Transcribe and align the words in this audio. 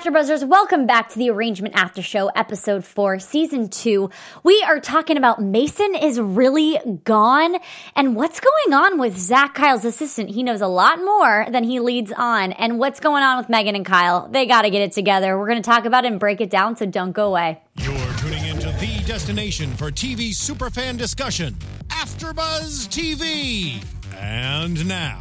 AfterBuzzers, 0.00 0.48
welcome 0.48 0.86
back 0.86 1.10
to 1.10 1.18
the 1.18 1.28
Arrangement 1.28 1.74
After 1.76 2.00
Show, 2.00 2.28
episode 2.28 2.86
four, 2.86 3.18
season 3.18 3.68
two. 3.68 4.08
We 4.42 4.62
are 4.66 4.80
talking 4.80 5.18
about 5.18 5.42
Mason 5.42 5.94
is 5.94 6.18
really 6.18 6.78
gone 7.04 7.56
and 7.94 8.16
what's 8.16 8.40
going 8.40 8.72
on 8.72 8.98
with 8.98 9.18
Zach 9.18 9.52
Kyle's 9.52 9.84
assistant. 9.84 10.30
He 10.30 10.42
knows 10.42 10.62
a 10.62 10.68
lot 10.68 11.00
more 11.00 11.44
than 11.50 11.64
he 11.64 11.80
leads 11.80 12.12
on, 12.12 12.52
and 12.52 12.78
what's 12.78 12.98
going 12.98 13.22
on 13.22 13.36
with 13.36 13.50
Megan 13.50 13.76
and 13.76 13.84
Kyle. 13.84 14.26
They 14.26 14.46
got 14.46 14.62
to 14.62 14.70
get 14.70 14.80
it 14.80 14.92
together. 14.92 15.38
We're 15.38 15.48
going 15.48 15.62
to 15.62 15.70
talk 15.70 15.84
about 15.84 16.06
it 16.06 16.12
and 16.12 16.18
break 16.18 16.40
it 16.40 16.48
down, 16.48 16.76
so 16.76 16.86
don't 16.86 17.12
go 17.12 17.26
away. 17.26 17.60
You're 17.76 17.94
tuning 18.16 18.46
into 18.46 18.68
the 18.80 19.02
destination 19.06 19.70
for 19.74 19.90
TV 19.90 20.30
superfan 20.30 20.96
discussion, 20.96 21.58
AfterBuzz 21.88 22.88
TV. 22.88 23.84
And 24.16 24.88
now, 24.88 25.20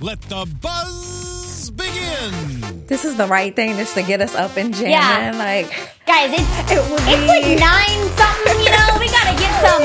let 0.00 0.20
the 0.22 0.44
buzz 0.60 1.37
begin. 1.78 2.84
This 2.86 3.04
is 3.04 3.16
the 3.16 3.26
right 3.26 3.54
thing 3.54 3.76
just 3.76 3.94
to 3.94 4.02
get 4.02 4.20
us 4.20 4.34
up 4.34 4.56
and 4.56 4.74
jamming. 4.74 4.92
Yeah. 4.92 5.32
Like 5.36 5.66
Guys, 6.06 6.30
it's 6.32 6.72
It 6.72 6.80
would 6.90 7.00
it's 7.04 7.20
be- 7.20 7.26
like 7.28 7.60
nine 7.60 8.00
something, 8.16 8.58
you 8.64 8.70
know. 8.70 8.96
We 8.98 9.08
gotta 9.08 9.36
get 9.38 9.52
some 9.64 9.82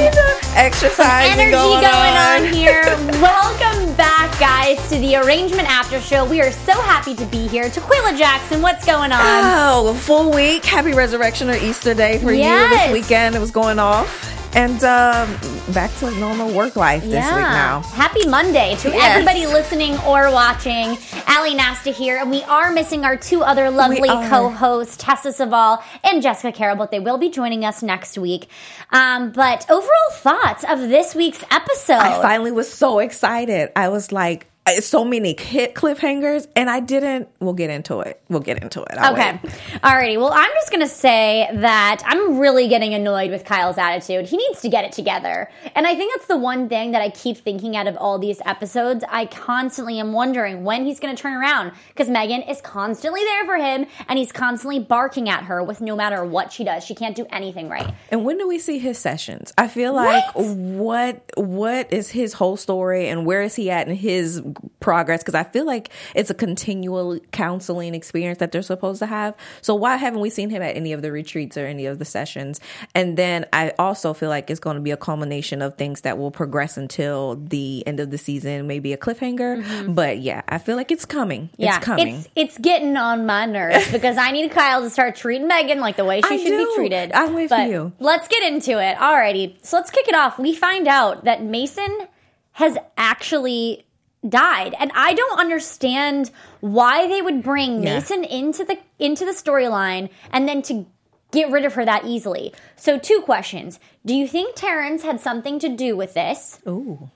exercise 0.58 1.28
energy 1.32 1.52
going, 1.52 1.82
going 1.82 1.86
on. 1.86 2.46
on. 2.48 2.54
here. 2.54 2.84
Welcome 3.22 3.94
back, 3.96 4.32
guys, 4.40 4.78
to 4.90 4.98
the 5.00 5.18
Arrangement 5.18 5.70
After 5.70 6.00
Show. 6.00 6.26
We 6.26 6.42
are 6.42 6.52
so 6.52 6.74
happy 6.82 7.14
to 7.16 7.26
be 7.26 7.48
here. 7.48 7.66
Taquaila 7.66 8.18
Jackson, 8.18 8.62
what's 8.62 8.86
going 8.86 9.12
on? 9.12 9.20
Oh, 9.22 9.90
a 9.90 9.94
full 9.94 10.32
week. 10.32 10.64
Happy 10.64 10.94
Resurrection 10.94 11.50
or 11.50 11.56
Easter 11.58 11.94
Day 11.94 12.20
for 12.20 12.32
you 12.32 12.44
this 12.70 12.92
weekend. 12.94 13.36
It 13.36 13.40
was 13.40 13.52
going 13.52 13.80
off. 13.80 14.40
And 14.56 14.84
um, 14.84 15.74
back 15.74 15.90
to 15.98 16.12
normal 16.20 16.54
work 16.54 16.76
life 16.76 17.02
this 17.02 17.26
week 17.26 17.42
now. 17.42 17.82
Happy 17.82 18.28
Monday 18.28 18.76
to 18.82 18.90
Yes. 18.90 19.16
everybody 19.16 19.48
listening 19.48 19.98
or 20.02 20.32
watching. 20.32 20.96
Ally 21.26 21.54
Nasta 21.54 21.90
here, 21.90 22.18
and 22.18 22.30
we 22.30 22.44
are 22.44 22.72
missing 22.72 23.04
our 23.04 23.18
two 23.18 23.42
other 23.42 23.72
lovely 23.72 24.08
co-hosts, 24.08 24.96
Tessa 24.98 25.34
Saval 25.34 25.82
and 26.04 26.22
Jessica 26.22 26.56
Carroll, 26.56 26.76
but 26.76 26.92
they 26.92 27.00
will 27.00 27.18
be 27.18 27.30
joining 27.30 27.66
us 27.66 27.82
next 27.82 28.16
week. 28.16 28.48
Um, 28.92 29.32
but 29.32 29.66
overall 29.72 29.90
thoughts 30.12 30.64
of 30.70 30.82
this 30.82 31.16
week's 31.16 31.44
episode? 31.50 31.94
I 31.96 32.22
finally 32.22 32.52
was 32.52 32.72
so 32.72 33.00
excited. 33.00 33.72
I 33.76 33.90
was 33.90 34.12
like, 34.12 34.48
so 34.80 35.04
many 35.04 35.36
hit 35.40 35.74
cliffhangers, 35.76 36.48
and 36.56 36.70
I 36.70 36.80
didn't. 36.80 37.28
We'll 37.40 37.54
get 37.54 37.70
into 37.70 38.00
it. 38.00 38.22
We'll 38.30 38.40
get 38.40 38.62
into 38.64 38.82
it. 38.82 38.92
I'll 38.98 39.14
Okay. 39.14 39.40
wait. 39.44 39.54
Alrighty. 39.84 40.18
Well, 40.18 40.32
I'm 40.34 40.50
just 40.54 40.70
going 40.72 40.82
to 40.82 40.88
say 40.88 41.50
that 41.54 42.02
I'm 42.06 42.38
really 42.40 42.68
getting 42.70 42.94
annoyed 42.94 43.30
with 43.30 43.44
Kyle's 43.44 43.78
attitude. 43.78 44.28
He 44.30 44.38
needs 44.38 44.62
to 44.62 44.70
get 44.70 44.86
it 44.86 44.92
together. 44.94 45.50
And 45.76 45.86
I 45.86 45.96
think 45.96 46.14
that's 46.16 46.28
the 46.28 46.38
one 46.38 46.70
thing 46.70 46.92
that 46.92 47.02
I 47.02 47.10
keep 47.10 47.38
thinking 47.38 47.76
out 47.76 47.88
of 47.88 47.98
all 47.98 48.18
these 48.20 48.40
episodes. 48.46 49.04
I 49.10 49.26
constantly 49.26 50.00
am 50.00 50.14
wondering 50.14 50.64
when 50.64 50.86
he's 50.86 51.00
going 51.00 51.14
to 51.16 51.22
turn 51.22 51.34
around 51.34 51.74
because 51.90 52.10
Megan 52.10 52.42
is 52.44 52.62
constantly 52.62 53.22
there 53.24 53.46
for 53.46 53.58
him 53.58 53.86
and 54.08 54.18
he's 54.18 54.32
constantly 54.32 54.80
barking 54.80 55.28
at 55.28 55.44
her 55.44 55.62
with 55.62 55.82
no 55.82 55.96
matter 55.96 56.24
what 56.24 56.54
she 56.54 56.64
does. 56.64 56.86
She 56.86 56.96
can't 56.96 57.16
do 57.16 57.26
anything 57.32 57.68
right. 57.70 57.94
And 58.10 58.24
when 58.24 58.38
do 58.38 58.48
we 58.48 58.60
see 58.60 58.80
his 58.80 58.98
sessions? 58.98 59.52
I 59.58 59.68
feel 59.68 59.94
like 59.94 60.24
what 60.36 61.22
what 61.36 61.92
is 61.92 62.10
his 62.12 62.34
whole 62.34 62.56
story 62.56 63.08
and 63.10 63.26
where 63.26 63.42
is 63.42 63.56
he 63.56 63.70
at 63.70 63.88
in 63.88 63.96
his 63.96 64.42
progress? 64.80 65.22
Because 65.22 65.36
I 65.36 65.44
feel 65.44 65.66
like 65.66 65.90
it's 66.16 66.30
a 66.30 66.34
continual 66.34 67.20
counseling 67.32 67.96
experience 67.96 68.40
that 68.40 68.52
they're 68.52 68.62
supposed 68.62 69.00
to 69.00 69.06
have. 69.06 69.36
So 69.62 69.76
why 69.76 69.98
haven't 69.98 70.22
we 70.22 70.30
seen 70.30 70.50
him 70.50 70.62
at 70.62 70.76
any 70.76 70.94
of 70.94 71.02
the 71.02 71.12
retreats 71.12 71.58
or 71.58 71.66
any 71.66 71.86
of 71.86 72.00
the 72.00 72.06
sessions? 72.06 72.60
And 72.94 73.18
then 73.18 73.46
I 73.54 73.74
also 73.80 74.14
feel 74.14 74.30
like 74.30 74.50
it's 74.50 74.60
going 74.60 74.76
to 74.76 74.82
be 74.82 74.92
a 74.92 74.98
culmination 74.98 75.62
of 75.62 75.78
things 75.78 76.02
that 76.02 76.18
will 76.18 76.32
progress 76.32 76.78
until 76.78 77.36
the 77.36 77.86
end 77.88 78.00
of 78.00 78.10
the 78.10 78.18
season, 78.18 78.68
maybe 78.68 78.94
a 78.94 78.98
cliffhanger. 78.98 79.64
Mm-hmm. 79.64 79.94
But 79.94 80.20
yeah, 80.20 80.42
I 80.48 80.58
feel 80.58 80.76
like 80.76 80.92
it's 80.92 81.06
coming. 81.06 81.50
Yeah, 81.58 81.78
it's 81.78 81.86
coming. 81.86 82.08
It's, 82.08 82.28
it's 82.36 82.58
getting 82.58 82.96
on 82.98 83.26
my 83.26 83.46
nerves 83.46 83.88
because 83.92 84.18
I 84.18 84.32
need 84.32 84.52
Kyle 84.52 84.82
to 84.82 84.90
start 84.90 85.16
treating 85.16 85.48
Megan 85.48 85.80
like 85.80 85.96
the 85.96 86.06
way 86.06 86.22
she 86.22 86.28
I 86.28 86.38
should 86.38 86.58
be 86.58 86.76
treated. 86.76 87.12
I'm 87.14 87.34
with 87.34 87.50
But 87.50 87.70
you. 87.70 87.94
Let's 88.00 88.28
get 88.28 88.44
into 88.44 88.82
it. 88.82 88.98
Alrighty, 88.98 89.58
so 89.66 89.78
let's 89.78 89.90
kick 89.90 90.08
it 90.08 90.16
off. 90.16 90.40
We 90.40 90.56
find 90.56 90.88
out 90.88 91.26
that 91.26 91.44
Mason 91.44 92.08
has 92.54 92.78
actually 92.98 93.86
died, 94.28 94.76
and 94.80 94.92
I 94.96 95.14
don't 95.14 95.40
understand 95.40 96.32
why 96.62 97.08
they 97.08 97.22
would 97.22 97.44
bring 97.44 97.84
Yeah. 97.84 97.96
Mason 97.96 98.24
into 98.24 98.64
the 98.64 98.78
into 99.00 99.26
the 99.26 99.32
storyline 99.32 100.10
and 100.32 100.48
then 100.48 100.62
to 100.64 100.86
get 101.32 101.52
rid 101.52 101.66
of 101.66 101.74
her 101.74 101.84
that 101.86 102.06
easily. 102.06 102.54
So, 102.76 102.98
two 102.98 103.22
questions: 103.22 103.80
Do 104.06 104.16
you 104.16 104.28
think 104.28 104.56
Terence 104.56 105.04
had 105.04 105.20
something 105.20 105.60
to 105.60 105.70
do 105.70 105.96
with 105.96 106.14
this? 106.14 106.60
Ooh. 106.68 107.10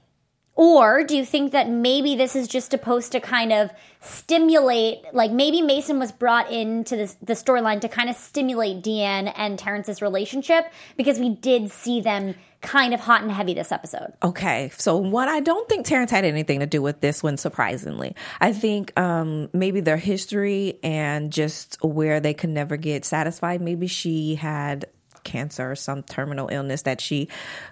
Or 0.58 1.04
do 1.04 1.16
you 1.16 1.24
think 1.24 1.52
that 1.52 1.70
maybe 1.70 2.16
this 2.16 2.36
is 2.36 2.48
just 2.48 2.72
supposed 2.72 3.12
to 3.12 3.20
kind 3.20 3.54
of 3.54 3.70
stimulate, 4.02 5.04
like 5.14 5.32
maybe 5.32 5.62
Mason 5.62 6.00
was 6.00 6.12
brought 6.12 6.52
into 6.52 6.96
this, 6.96 7.14
the 7.22 7.34
storyline 7.34 7.80
to 7.82 7.88
kind 7.88 8.10
of 8.10 8.16
stimulate 8.16 8.82
DeAnn 8.82 9.32
and 9.36 9.60
Terence's 9.60 10.02
relationship 10.02 10.66
because 10.98 11.20
we 11.20 11.30
did 11.30 11.70
see 11.72 12.02
them 12.02 12.34
kind 12.62 12.94
of 12.94 13.00
hot 13.00 13.22
and 13.22 13.32
heavy 13.32 13.54
this 13.54 13.72
episode. 13.72 14.14
Okay, 14.24 14.72
so 14.78 14.98
what 14.98 15.28
I 15.30 15.40
don't 15.40 15.68
think 15.70 15.86
Terence 15.86 16.12
had 16.12 16.26
anything 16.26 16.60
to 16.60 16.66
do 16.66 16.82
with 16.82 17.02
this 17.02 17.22
one. 17.22 17.38
Surprisingly, 17.38 18.16
I 18.42 18.54
think 18.54 18.98
um, 19.00 19.50
maybe 19.54 19.80
their 19.80 19.98
history 19.98 20.80
and 20.84 21.32
just 21.32 21.78
where 21.84 22.20
they 22.20 22.34
could 22.34 22.50
never 22.50 22.78
get 22.78 23.06
satisfied. 23.06 23.62
Maybe 23.62 23.88
she 23.88 24.36
had 24.36 24.86
cancer 25.24 25.72
or 25.72 25.76
some 25.76 26.04
terminal 26.04 26.48
illness 26.48 26.84
that 26.84 27.02
she 27.02 27.28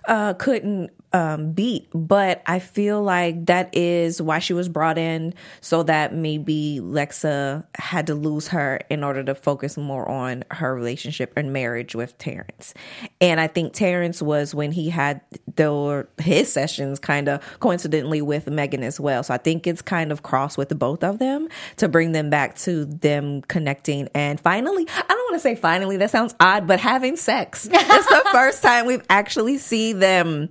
uh, 0.07 0.33
couldn't 0.33 0.91
um, 1.15 1.53
beat. 1.53 1.87
But 1.93 2.43
I 2.45 2.59
feel 2.59 3.01
like 3.01 3.45
that 3.45 3.69
is 3.73 4.21
why 4.21 4.39
she 4.39 4.53
was 4.53 4.67
brought 4.67 4.97
in, 4.97 5.33
so 5.61 5.81
that 5.83 6.13
maybe 6.13 6.81
Lexa 6.83 7.65
had 7.75 8.07
to 8.07 8.15
lose 8.15 8.49
her 8.49 8.81
in 8.89 9.01
order 9.01 9.23
to 9.23 9.33
focus 9.33 9.77
more 9.77 10.07
on 10.09 10.43
her 10.51 10.75
relationship 10.75 11.31
and 11.37 11.53
marriage 11.53 11.95
with 11.95 12.17
Terence. 12.17 12.73
And 13.21 13.39
I 13.39 13.47
think 13.47 13.71
Terence 13.73 14.21
was 14.21 14.53
when 14.53 14.73
he 14.73 14.89
had 14.89 15.21
the 15.55 16.05
his 16.17 16.51
sessions 16.51 16.99
kind 16.99 17.29
of 17.29 17.41
coincidentally 17.61 18.21
with 18.21 18.49
Megan 18.49 18.83
as 18.83 18.99
well. 18.99 19.23
So 19.23 19.33
I 19.33 19.37
think 19.37 19.65
it's 19.65 19.81
kind 19.81 20.11
of 20.11 20.21
crossed 20.21 20.57
with 20.57 20.67
the 20.67 20.75
both 20.75 21.01
of 21.01 21.19
them 21.19 21.47
to 21.77 21.87
bring 21.87 22.11
them 22.11 22.29
back 22.29 22.57
to 22.59 22.83
them 22.83 23.41
connecting 23.43 24.09
and 24.13 24.37
finally, 24.39 24.85
I 24.89 25.07
don't 25.07 25.31
want 25.31 25.35
to 25.35 25.39
say 25.39 25.55
finally, 25.55 25.95
that 25.97 26.11
sounds 26.11 26.35
odd, 26.41 26.67
but 26.67 26.81
having 26.81 27.15
sex. 27.15 27.69
it's 27.71 28.07
the 28.07 28.25
first 28.33 28.61
time 28.61 28.85
we've 28.85 29.05
actually 29.09 29.57
seen 29.57 29.99
them 29.99 30.49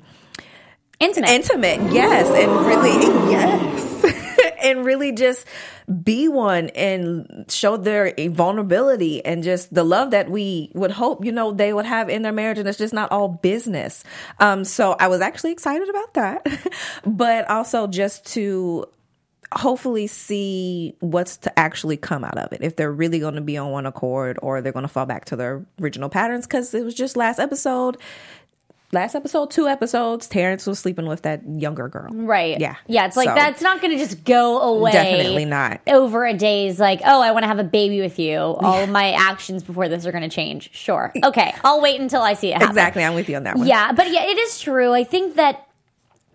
Intimate. 1.00 1.30
intimate 1.30 1.92
yes 1.92 2.28
and 2.28 2.66
really 2.66 3.30
yes. 3.30 3.90
And 4.64 4.82
really 4.86 5.12
just 5.12 5.46
be 6.02 6.26
one 6.26 6.70
and 6.70 7.44
show 7.50 7.76
their 7.76 8.14
vulnerability 8.30 9.22
and 9.22 9.42
just 9.42 9.74
the 9.74 9.84
love 9.84 10.12
that 10.12 10.30
we 10.30 10.70
would 10.74 10.90
hope 10.90 11.22
you 11.22 11.32
know 11.32 11.52
they 11.52 11.74
would 11.74 11.84
have 11.84 12.08
in 12.08 12.22
their 12.22 12.32
marriage 12.32 12.58
and 12.58 12.66
it's 12.66 12.78
just 12.78 12.94
not 12.94 13.12
all 13.12 13.28
business. 13.28 14.04
Um 14.40 14.64
so 14.64 14.96
i 14.98 15.08
was 15.08 15.20
actually 15.20 15.52
excited 15.52 15.88
about 15.90 16.14
that. 16.14 16.46
But 17.04 17.50
also 17.50 17.86
just 17.86 18.24
to 18.32 18.86
hopefully 19.52 20.06
see 20.06 20.96
what's 21.00 21.36
to 21.38 21.58
actually 21.58 21.96
come 21.96 22.24
out 22.24 22.38
of 22.38 22.52
it 22.52 22.60
if 22.62 22.76
they're 22.76 22.90
really 22.90 23.18
going 23.18 23.34
to 23.34 23.40
be 23.40 23.56
on 23.56 23.70
one 23.70 23.86
accord 23.86 24.38
or 24.42 24.60
they're 24.60 24.72
going 24.72 24.84
to 24.84 24.88
fall 24.88 25.06
back 25.06 25.26
to 25.26 25.36
their 25.36 25.64
original 25.80 26.08
patterns 26.08 26.46
because 26.46 26.72
it 26.74 26.84
was 26.84 26.94
just 26.94 27.16
last 27.16 27.38
episode 27.38 27.98
last 28.94 29.14
episode 29.14 29.50
two 29.50 29.68
episodes 29.68 30.26
terence 30.26 30.66
was 30.66 30.78
sleeping 30.78 31.06
with 31.06 31.22
that 31.22 31.42
younger 31.46 31.88
girl 31.88 32.08
Right. 32.12 32.58
Yeah. 32.58 32.76
Yeah. 32.86 33.06
It's 33.06 33.16
like 33.16 33.28
So- 33.28 33.34
that's 33.34 33.60
not 33.60 33.80
going 33.80 33.90
to 33.92 33.98
just 33.98 34.24
go 34.24 34.60
away. 34.60 34.92
Definitely 34.92 35.44
not. 35.44 35.80
Over 35.86 36.24
a 36.24 36.32
day's 36.32 36.80
like, 36.80 37.00
oh, 37.04 37.20
I 37.20 37.32
want 37.32 37.42
to 37.42 37.48
have 37.48 37.58
a 37.58 37.64
baby 37.64 38.00
with 38.00 38.18
you. 38.18 38.38
All 38.38 38.82
of 38.82 38.88
my 38.88 39.10
actions 39.12 39.62
before 39.62 39.88
this 39.88 40.06
are 40.06 40.12
going 40.12 40.22
to 40.22 40.34
change. 40.34 40.70
Sure. 40.72 41.12
Okay. 41.22 41.52
I'll 41.64 41.80
wait 41.82 42.00
until 42.00 42.22
I 42.22 42.34
see 42.34 42.48
it 42.48 42.54
happen. 42.54 42.68
exactly 42.68 43.04
i'm 43.04 43.14
with 43.14 43.28
you 43.28 43.36
on 43.36 43.42
that 43.44 43.56
one 43.56 43.66
Yeah, 43.66 43.92
but 43.92 44.10
yeah, 44.10 44.24
it 44.24 44.38
is 44.38 44.58
true. 44.60 44.92
I 44.92 45.04
think 45.04 45.36
that 45.36 45.66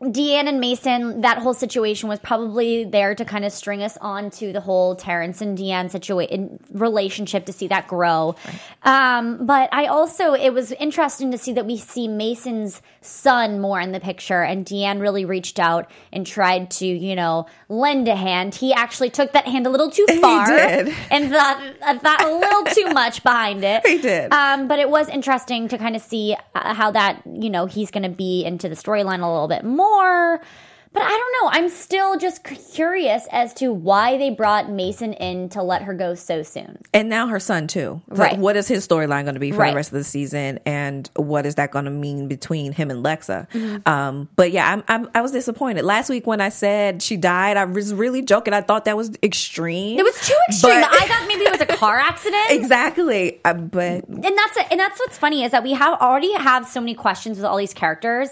DeAnn 0.01 0.47
and 0.47 0.61
Mason, 0.61 1.21
that 1.21 1.39
whole 1.39 1.53
situation 1.53 2.07
was 2.07 2.19
probably 2.19 2.85
there 2.85 3.13
to 3.15 3.25
kind 3.25 3.43
of 3.43 3.51
string 3.51 3.83
us 3.83 3.97
on 3.97 4.29
to 4.31 4.53
the 4.53 4.61
whole 4.61 4.95
Terence 4.95 5.41
and 5.41 5.57
DeAnn 5.57 5.91
situation 5.91 6.57
relationship 6.71 7.45
to 7.47 7.53
see 7.53 7.67
that 7.67 7.87
grow. 7.87 8.35
Um, 8.83 9.45
but 9.45 9.67
I 9.73 9.87
also, 9.87 10.33
it 10.33 10.53
was 10.53 10.71
interesting 10.73 11.31
to 11.31 11.37
see 11.37 11.51
that 11.53 11.65
we 11.65 11.77
see 11.77 12.07
Mason's 12.07 12.81
son 13.01 13.59
more 13.59 13.81
in 13.81 13.91
the 13.91 13.99
picture, 13.99 14.41
and 14.41 14.65
DeAnn 14.65 15.01
really 15.01 15.25
reached 15.25 15.59
out 15.59 15.91
and 16.13 16.25
tried 16.25 16.71
to, 16.71 16.85
you 16.85 17.15
know, 17.15 17.47
lend 17.67 18.07
a 18.07 18.15
hand. 18.15 18.55
He 18.55 18.71
actually 18.73 19.09
took 19.09 19.33
that 19.33 19.47
hand 19.47 19.67
a 19.67 19.69
little 19.69 19.91
too 19.91 20.05
far 20.21 20.47
did. 20.47 20.95
and 21.11 21.29
thought, 21.29 21.73
uh, 21.81 21.99
thought 21.99 22.23
a 22.23 22.33
little 22.33 22.63
too 22.73 22.89
much 22.93 23.21
behind 23.21 23.65
it. 23.65 23.85
He 23.85 23.97
did. 23.97 24.31
Um, 24.31 24.69
but 24.69 24.79
it 24.79 24.89
was 24.89 25.09
interesting 25.09 25.67
to 25.67 25.77
kind 25.77 25.97
of 25.97 26.01
see 26.01 26.37
uh, 26.55 26.73
how 26.73 26.91
that, 26.91 27.21
you 27.25 27.49
know, 27.49 27.65
he's 27.65 27.91
going 27.91 28.03
to 28.03 28.09
be 28.09 28.45
into 28.45 28.69
the 28.69 28.75
storyline 28.75 29.21
a 29.21 29.29
little 29.29 29.49
bit 29.49 29.65
more. 29.65 29.88
But 30.91 31.03
I 31.03 31.09
don't 31.09 31.43
know. 31.43 31.49
I'm 31.51 31.69
still 31.69 32.17
just 32.17 32.43
curious 32.43 33.27
as 33.31 33.53
to 33.55 33.71
why 33.71 34.17
they 34.17 34.31
brought 34.31 34.71
Mason 34.71 35.13
in 35.13 35.47
to 35.49 35.61
let 35.61 35.83
her 35.83 35.93
go 35.93 36.15
so 36.15 36.41
soon. 36.41 36.79
And 36.95 37.09
now 37.09 37.27
her 37.27 37.39
son 37.39 37.67
too. 37.67 38.01
Like, 38.07 38.19
Right. 38.31 38.39
what 38.39 38.55
is 38.55 38.67
his 38.67 38.87
storyline 38.87 39.21
going 39.23 39.35
to 39.35 39.39
be 39.39 39.51
for 39.51 39.59
Right. 39.59 39.69
the 39.69 39.75
rest 39.75 39.91
of 39.91 39.99
the 39.99 40.03
season, 40.03 40.57
and 40.65 41.07
what 41.15 41.45
is 41.45 41.55
that 41.55 41.69
going 41.69 41.85
to 41.85 41.91
mean 41.91 42.27
between 42.27 42.71
him 42.71 42.89
and 42.89 43.05
Lexa? 43.05 43.47
Mm-hmm. 43.51 43.87
Um, 43.87 44.29
but 44.35 44.51
yeah, 44.51 44.67
I'm, 44.73 44.83
I'm 44.87 45.07
I 45.13 45.21
was 45.21 45.31
disappointed 45.31 45.85
last 45.85 46.09
week 46.09 46.25
when 46.25 46.41
I 46.41 46.49
said 46.49 47.03
she 47.03 47.17
died. 47.17 47.55
I 47.55 47.65
was 47.65 47.93
really 47.93 48.23
joking. 48.23 48.55
I 48.55 48.61
thought 48.61 48.85
that 48.85 48.97
was 48.97 49.11
extreme. 49.21 49.99
It 49.99 50.03
was 50.03 50.19
too 50.27 50.35
extreme. 50.49 50.81
But- 50.81 50.91
I 50.91 51.05
thought 51.05 51.25
maybe 51.27 51.41
it 51.43 51.51
was 51.51 51.61
a 51.61 51.67
car 51.67 51.97
accident. 51.99 52.49
exactly. 52.49 53.39
Uh, 53.45 53.53
but 53.53 54.05
and 54.07 54.23
that's 54.23 54.57
and 54.71 54.79
that's 54.79 54.99
what's 54.99 55.19
funny 55.19 55.43
is 55.43 55.51
that 55.51 55.61
we 55.61 55.73
have 55.73 56.01
already 56.01 56.33
have 56.33 56.67
so 56.67 56.79
many 56.79 56.95
questions 56.95 57.37
with 57.37 57.45
all 57.45 57.57
these 57.57 57.75
characters. 57.75 58.29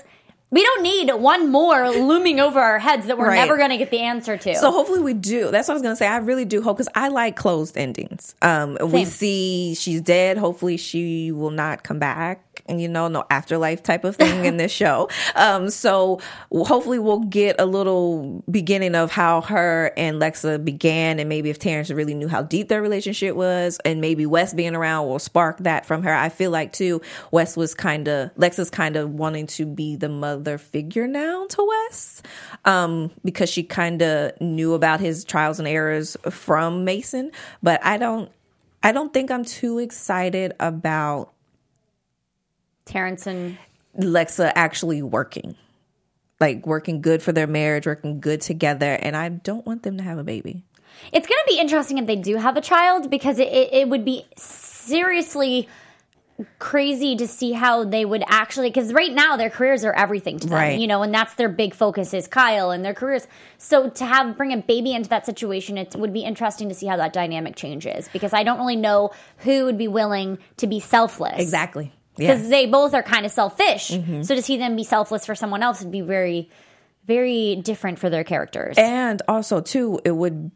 We 0.49 0.63
don't 0.63 0.81
need 0.81 1.11
one 1.13 1.51
more 1.51 1.89
looming 1.89 2.39
over 2.39 2.59
our 2.59 2.79
heads 2.79 3.07
that 3.07 3.17
we're 3.17 3.27
Right. 3.27 3.35
never 3.35 3.57
going 3.57 3.71
to 3.71 3.77
get 3.77 3.91
the 3.91 3.99
answer 3.99 4.37
to. 4.37 4.55
So 4.55 4.71
hopefully 4.71 5.01
we 5.01 5.13
do. 5.13 5.51
That's 5.51 5.67
what 5.67 5.73
I 5.73 5.75
was 5.75 5.81
gonna 5.81 5.95
say. 5.97 6.07
I 6.07 6.17
really 6.17 6.45
do 6.45 6.61
hope 6.61 6.77
because 6.77 6.87
I 6.95 7.09
like 7.09 7.35
closed 7.35 7.77
endings. 7.77 8.33
Um, 8.41 8.77
we 8.81 9.03
see 9.03 9.75
she's 9.75 9.99
dead. 9.99 10.37
Hopefully 10.37 10.77
she 10.77 11.33
will 11.33 11.49
not 11.51 11.83
come 11.83 11.99
back, 11.99 12.45
you 12.67 12.87
know, 12.87 13.07
no 13.07 13.23
afterlife 13.29 13.83
type 13.83 14.03
of 14.03 14.15
thing 14.15 14.45
in 14.45 14.57
this 14.57 14.71
show. 14.71 15.09
Um, 15.35 15.69
so 15.69 16.19
hopefully 16.51 16.99
we'll 16.99 17.19
get 17.19 17.55
a 17.59 17.65
little 17.65 18.43
beginning 18.49 18.95
of 18.95 19.11
how 19.11 19.41
her 19.41 19.91
and 19.97 20.21
Lexa 20.21 20.63
began, 20.63 21.19
and 21.19 21.29
maybe 21.29 21.49
if 21.49 21.59
Terence 21.59 21.89
really 21.89 22.13
knew 22.13 22.27
how 22.27 22.41
deep 22.41 22.69
their 22.69 22.81
relationship 22.81 23.35
was, 23.35 23.79
and 23.85 24.01
maybe 24.01 24.25
Wes 24.25 24.53
being 24.53 24.75
around 24.75 25.07
will 25.07 25.19
spark 25.19 25.59
that 25.59 25.85
from 25.85 26.03
her. 26.03 26.13
I 26.13 26.29
feel 26.29 26.51
like 26.51 26.73
too, 26.73 27.01
Wes 27.31 27.55
was 27.57 27.73
kind 27.73 28.07
of 28.07 28.33
Lexa's 28.35 28.69
kind 28.69 28.95
of 28.95 29.11
wanting 29.11 29.47
to 29.47 29.65
be 29.65 29.95
the 29.95 30.09
mother 30.09 30.57
figure 30.57 31.07
now 31.07 31.45
to 31.47 31.67
Wes, 31.67 32.21
um, 32.65 33.11
because 33.23 33.49
she 33.49 33.63
kind 33.63 34.01
of 34.01 34.39
knew 34.41 34.73
about 34.73 34.99
his 34.99 35.23
trials 35.23 35.59
and 35.59 35.67
errors 35.67 36.17
from 36.29 36.85
Mason. 36.85 37.31
But 37.63 37.83
I 37.85 37.97
don't, 37.97 38.31
I 38.83 38.91
don't 38.91 39.13
think 39.13 39.31
I'm 39.31 39.45
too 39.45 39.79
excited 39.79 40.53
about 40.59 41.33
Terence 42.87 43.27
and 43.27 43.57
Lexa 43.99 44.51
actually 44.55 45.01
working, 45.01 45.55
like 46.39 46.65
working 46.65 47.01
good 47.01 47.21
for 47.21 47.31
their 47.31 47.47
marriage, 47.47 47.85
working 47.85 48.19
good 48.19 48.41
together, 48.41 48.93
and 48.93 49.15
I 49.15 49.29
don't 49.29 49.65
want 49.65 49.83
them 49.83 49.97
to 49.97 50.03
have 50.03 50.17
a 50.17 50.23
baby. 50.23 50.63
it's 51.11 51.27
going 51.27 51.37
to 51.45 51.53
be 51.53 51.59
interesting 51.59 51.97
if 51.99 52.05
they 52.07 52.15
do 52.15 52.37
have 52.37 52.57
a 52.57 52.61
child 52.61 53.09
because 53.09 53.37
it, 53.39 53.47
it, 53.49 53.73
it 53.73 53.89
would 53.89 54.03
be 54.05 54.25
seriously 54.87 55.67
crazy 56.59 57.15
to 57.15 57.27
see 57.27 57.51
how 57.51 57.83
they 57.83 58.05
would 58.05 58.23
actually 58.27 58.69
because 58.69 58.93
right 58.93 59.11
now 59.11 59.35
their 59.37 59.49
careers 59.49 59.83
are 59.83 59.93
everything 59.93 60.37
to 60.37 60.45
them 60.47 60.55
Right. 60.55 60.79
you 60.79 60.85
know 60.85 61.01
and 61.01 61.11
that's 61.11 61.33
their 61.33 61.49
big 61.49 61.73
focus 61.73 62.13
is 62.13 62.27
kyle 62.27 62.69
and 62.69 62.85
their 62.85 62.93
careers 62.93 63.25
so 63.57 63.89
to 63.89 64.05
have 64.05 64.37
bring 64.37 64.53
a 64.53 64.57
baby 64.57 64.93
into 64.93 65.09
that 65.09 65.25
situation 65.25 65.79
it 65.79 65.95
would 65.95 66.13
be 66.13 66.19
interesting 66.21 66.69
to 66.69 66.75
see 66.75 66.85
how 66.85 66.95
that 66.97 67.11
dynamic 67.11 67.55
changes 67.55 68.07
because 68.13 68.33
i 68.33 68.43
don't 68.43 68.59
really 68.59 68.75
know 68.75 69.09
who 69.37 69.65
would 69.65 69.79
be 69.79 69.87
willing 69.87 70.37
to 70.57 70.67
be 70.67 70.79
selfless 70.79 71.39
Exactly. 71.41 71.91
Because 72.17 72.27
Yeah. 72.39 72.41
Mm-hmm. 72.41 72.49
they 72.49 72.65
both 72.65 72.93
are 72.93 73.03
kind 73.03 73.25
of 73.25 73.31
selfish 73.31 73.87
so 73.89 74.35
to 74.35 74.41
see 74.41 74.57
them 74.57 74.75
be 74.75 74.83
selfless 74.83 75.25
for 75.25 75.35
someone 75.35 75.63
else 75.63 75.81
would 75.81 75.91
be 75.91 76.01
very 76.01 76.49
very 77.05 77.55
different 77.55 77.99
for 77.99 78.09
their 78.09 78.25
characters 78.25 78.75
And 78.77 79.21
also, 79.29 79.61
too, 79.61 79.99
it 80.03 80.11
would 80.11 80.51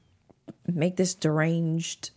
make 0.67 0.97
this 0.97 1.15
deranged 1.15 2.11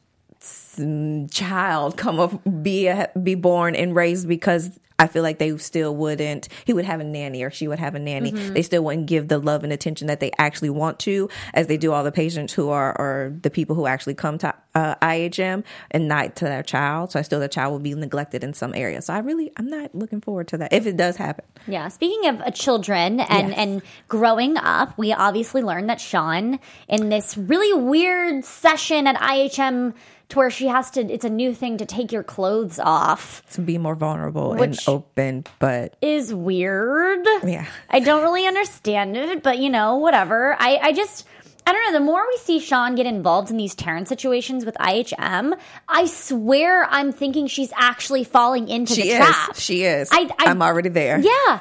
child 1.30 1.96
come 1.96 2.18
up, 2.20 2.32
be 2.62 2.88
a, 2.88 3.10
be 3.22 3.34
born 3.36 3.74
and 3.76 3.94
raised 3.94 4.26
because 4.28 4.78
I 4.98 5.06
feel 5.08 5.22
like 5.22 5.38
they 5.38 5.56
still 5.58 5.94
wouldn't. 5.96 6.48
He 6.64 6.72
would 6.72 6.84
have 6.84 7.00
a 7.00 7.04
nanny, 7.04 7.42
or 7.42 7.50
she 7.50 7.66
would 7.66 7.78
have 7.80 7.94
a 7.94 7.98
nanny. 7.98 8.30
They 8.30 8.62
still 8.62 8.84
wouldn't 8.84 9.06
give 9.06 9.28
the 9.28 9.38
love 9.38 9.64
and 9.64 9.72
attention 9.72 10.06
that 10.06 10.20
they 10.20 10.30
actually 10.38 10.70
want 10.70 11.00
to, 11.00 11.28
as 11.52 11.66
they 11.66 11.76
do 11.76 11.92
all 11.92 12.04
the 12.04 12.12
patients 12.12 12.52
who 12.52 12.70
are 12.70 12.96
or 12.98 13.36
the 13.42 13.50
people 13.50 13.74
who 13.74 13.86
actually 13.86 14.14
come 14.14 14.38
to 14.38 14.54
uh, 14.76 14.94
IHM 15.02 15.64
and 15.90 16.08
not 16.08 16.36
to 16.36 16.44
their 16.44 16.62
child. 16.62 17.12
So 17.12 17.18
I 17.18 17.22
still 17.22 17.40
the 17.40 17.48
child 17.48 17.72
will 17.72 17.80
be 17.80 17.94
neglected 17.94 18.44
in 18.44 18.54
some 18.54 18.72
areas. 18.74 19.06
So 19.06 19.14
I 19.14 19.18
really, 19.18 19.50
I'm 19.56 19.68
not 19.68 19.94
looking 19.94 20.20
forward 20.20 20.48
to 20.48 20.58
that 20.58 20.72
if 20.72 20.86
it 20.86 20.96
does 20.96 21.16
happen. 21.16 21.44
Yeah. 21.66 21.88
Speaking 21.88 22.28
of 22.28 22.40
uh, 22.40 22.50
children 22.50 23.20
and 23.20 23.48
Yes. 23.48 23.58
and 23.58 23.82
growing 24.08 24.56
up, 24.56 24.96
we 24.96 25.12
obviously 25.12 25.62
learned 25.62 25.88
that 25.90 26.00
Sean 26.00 26.58
in 26.88 27.08
this 27.08 27.36
really 27.36 27.72
weird 27.80 28.44
session 28.44 29.06
at 29.06 29.16
IHM 29.16 29.94
to 30.30 30.38
where 30.38 30.50
she 30.50 30.66
has 30.68 30.90
to 30.92 31.00
it's 31.12 31.24
a 31.24 31.30
new 31.30 31.54
thing 31.54 31.76
to 31.78 31.86
take 31.86 32.10
your 32.12 32.22
clothes 32.22 32.78
off 32.78 33.42
To 33.52 33.60
be 33.60 33.78
more 33.78 33.94
vulnerable 33.94 34.52
and 34.54 34.78
open, 34.88 35.44
but 35.58 35.96
is 36.00 36.32
weird. 36.34 37.26
Yeah. 37.44 37.66
I 37.90 38.00
don't 38.00 38.22
really 38.22 38.46
understand 38.46 39.16
it, 39.16 39.42
but 39.42 39.58
you 39.58 39.70
know, 39.70 39.96
whatever. 39.96 40.56
I 40.58 40.78
I 40.82 40.92
just 40.92 41.26
I 41.66 41.72
don't 41.72 41.92
know. 41.92 41.98
The 41.98 42.04
more 42.04 42.22
we 42.30 42.36
see 42.38 42.60
Sean 42.60 42.94
get 42.94 43.06
involved 43.06 43.50
in 43.50 43.56
these 43.56 43.74
Terence 43.74 44.08
situations 44.10 44.66
with 44.66 44.74
IHM, 44.80 45.58
I 45.88 46.04
swear 46.06 46.84
I'm 46.84 47.10
thinking 47.10 47.46
she's 47.46 47.72
actually 47.74 48.24
falling 48.24 48.68
into 48.68 48.94
she 48.94 49.02
the 49.04 49.08
is. 49.08 49.16
trap. 49.16 49.56
She 49.56 49.82
is. 49.84 50.10
I- 50.12 50.28
I- 50.38 50.50
I'm 50.50 50.60
already 50.60 50.90
there. 50.90 51.18
yeah. 51.20 51.60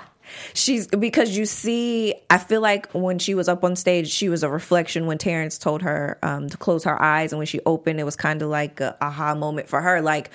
She's 0.54 0.88
because 0.88 1.36
you 1.38 1.46
see, 1.46 2.16
I 2.30 2.38
feel 2.38 2.62
like 2.62 2.92
when 2.94 3.20
she 3.20 3.36
was 3.36 3.48
up 3.48 3.64
on 3.64 3.76
stage, 3.76 4.10
she 4.10 4.30
was 4.30 4.44
a 4.44 4.50
reflection 4.50 5.06
when 5.06 5.18
Terence 5.18 5.58
told 5.58 5.82
her 5.82 6.18
um, 6.24 6.50
to 6.50 6.58
close 6.58 6.84
her 6.86 7.02
eyes, 7.02 7.32
and 7.32 7.38
when 7.38 7.48
she 7.48 7.60
opened, 7.66 8.00
it 8.00 8.04
was 8.04 8.16
kind 8.16 8.42
of 8.42 8.50
like 8.50 8.80
a 8.80 8.98
aha 9.02 9.36
moment 9.36 9.70
for 9.70 9.82
her, 9.82 10.02
like. 10.02 10.30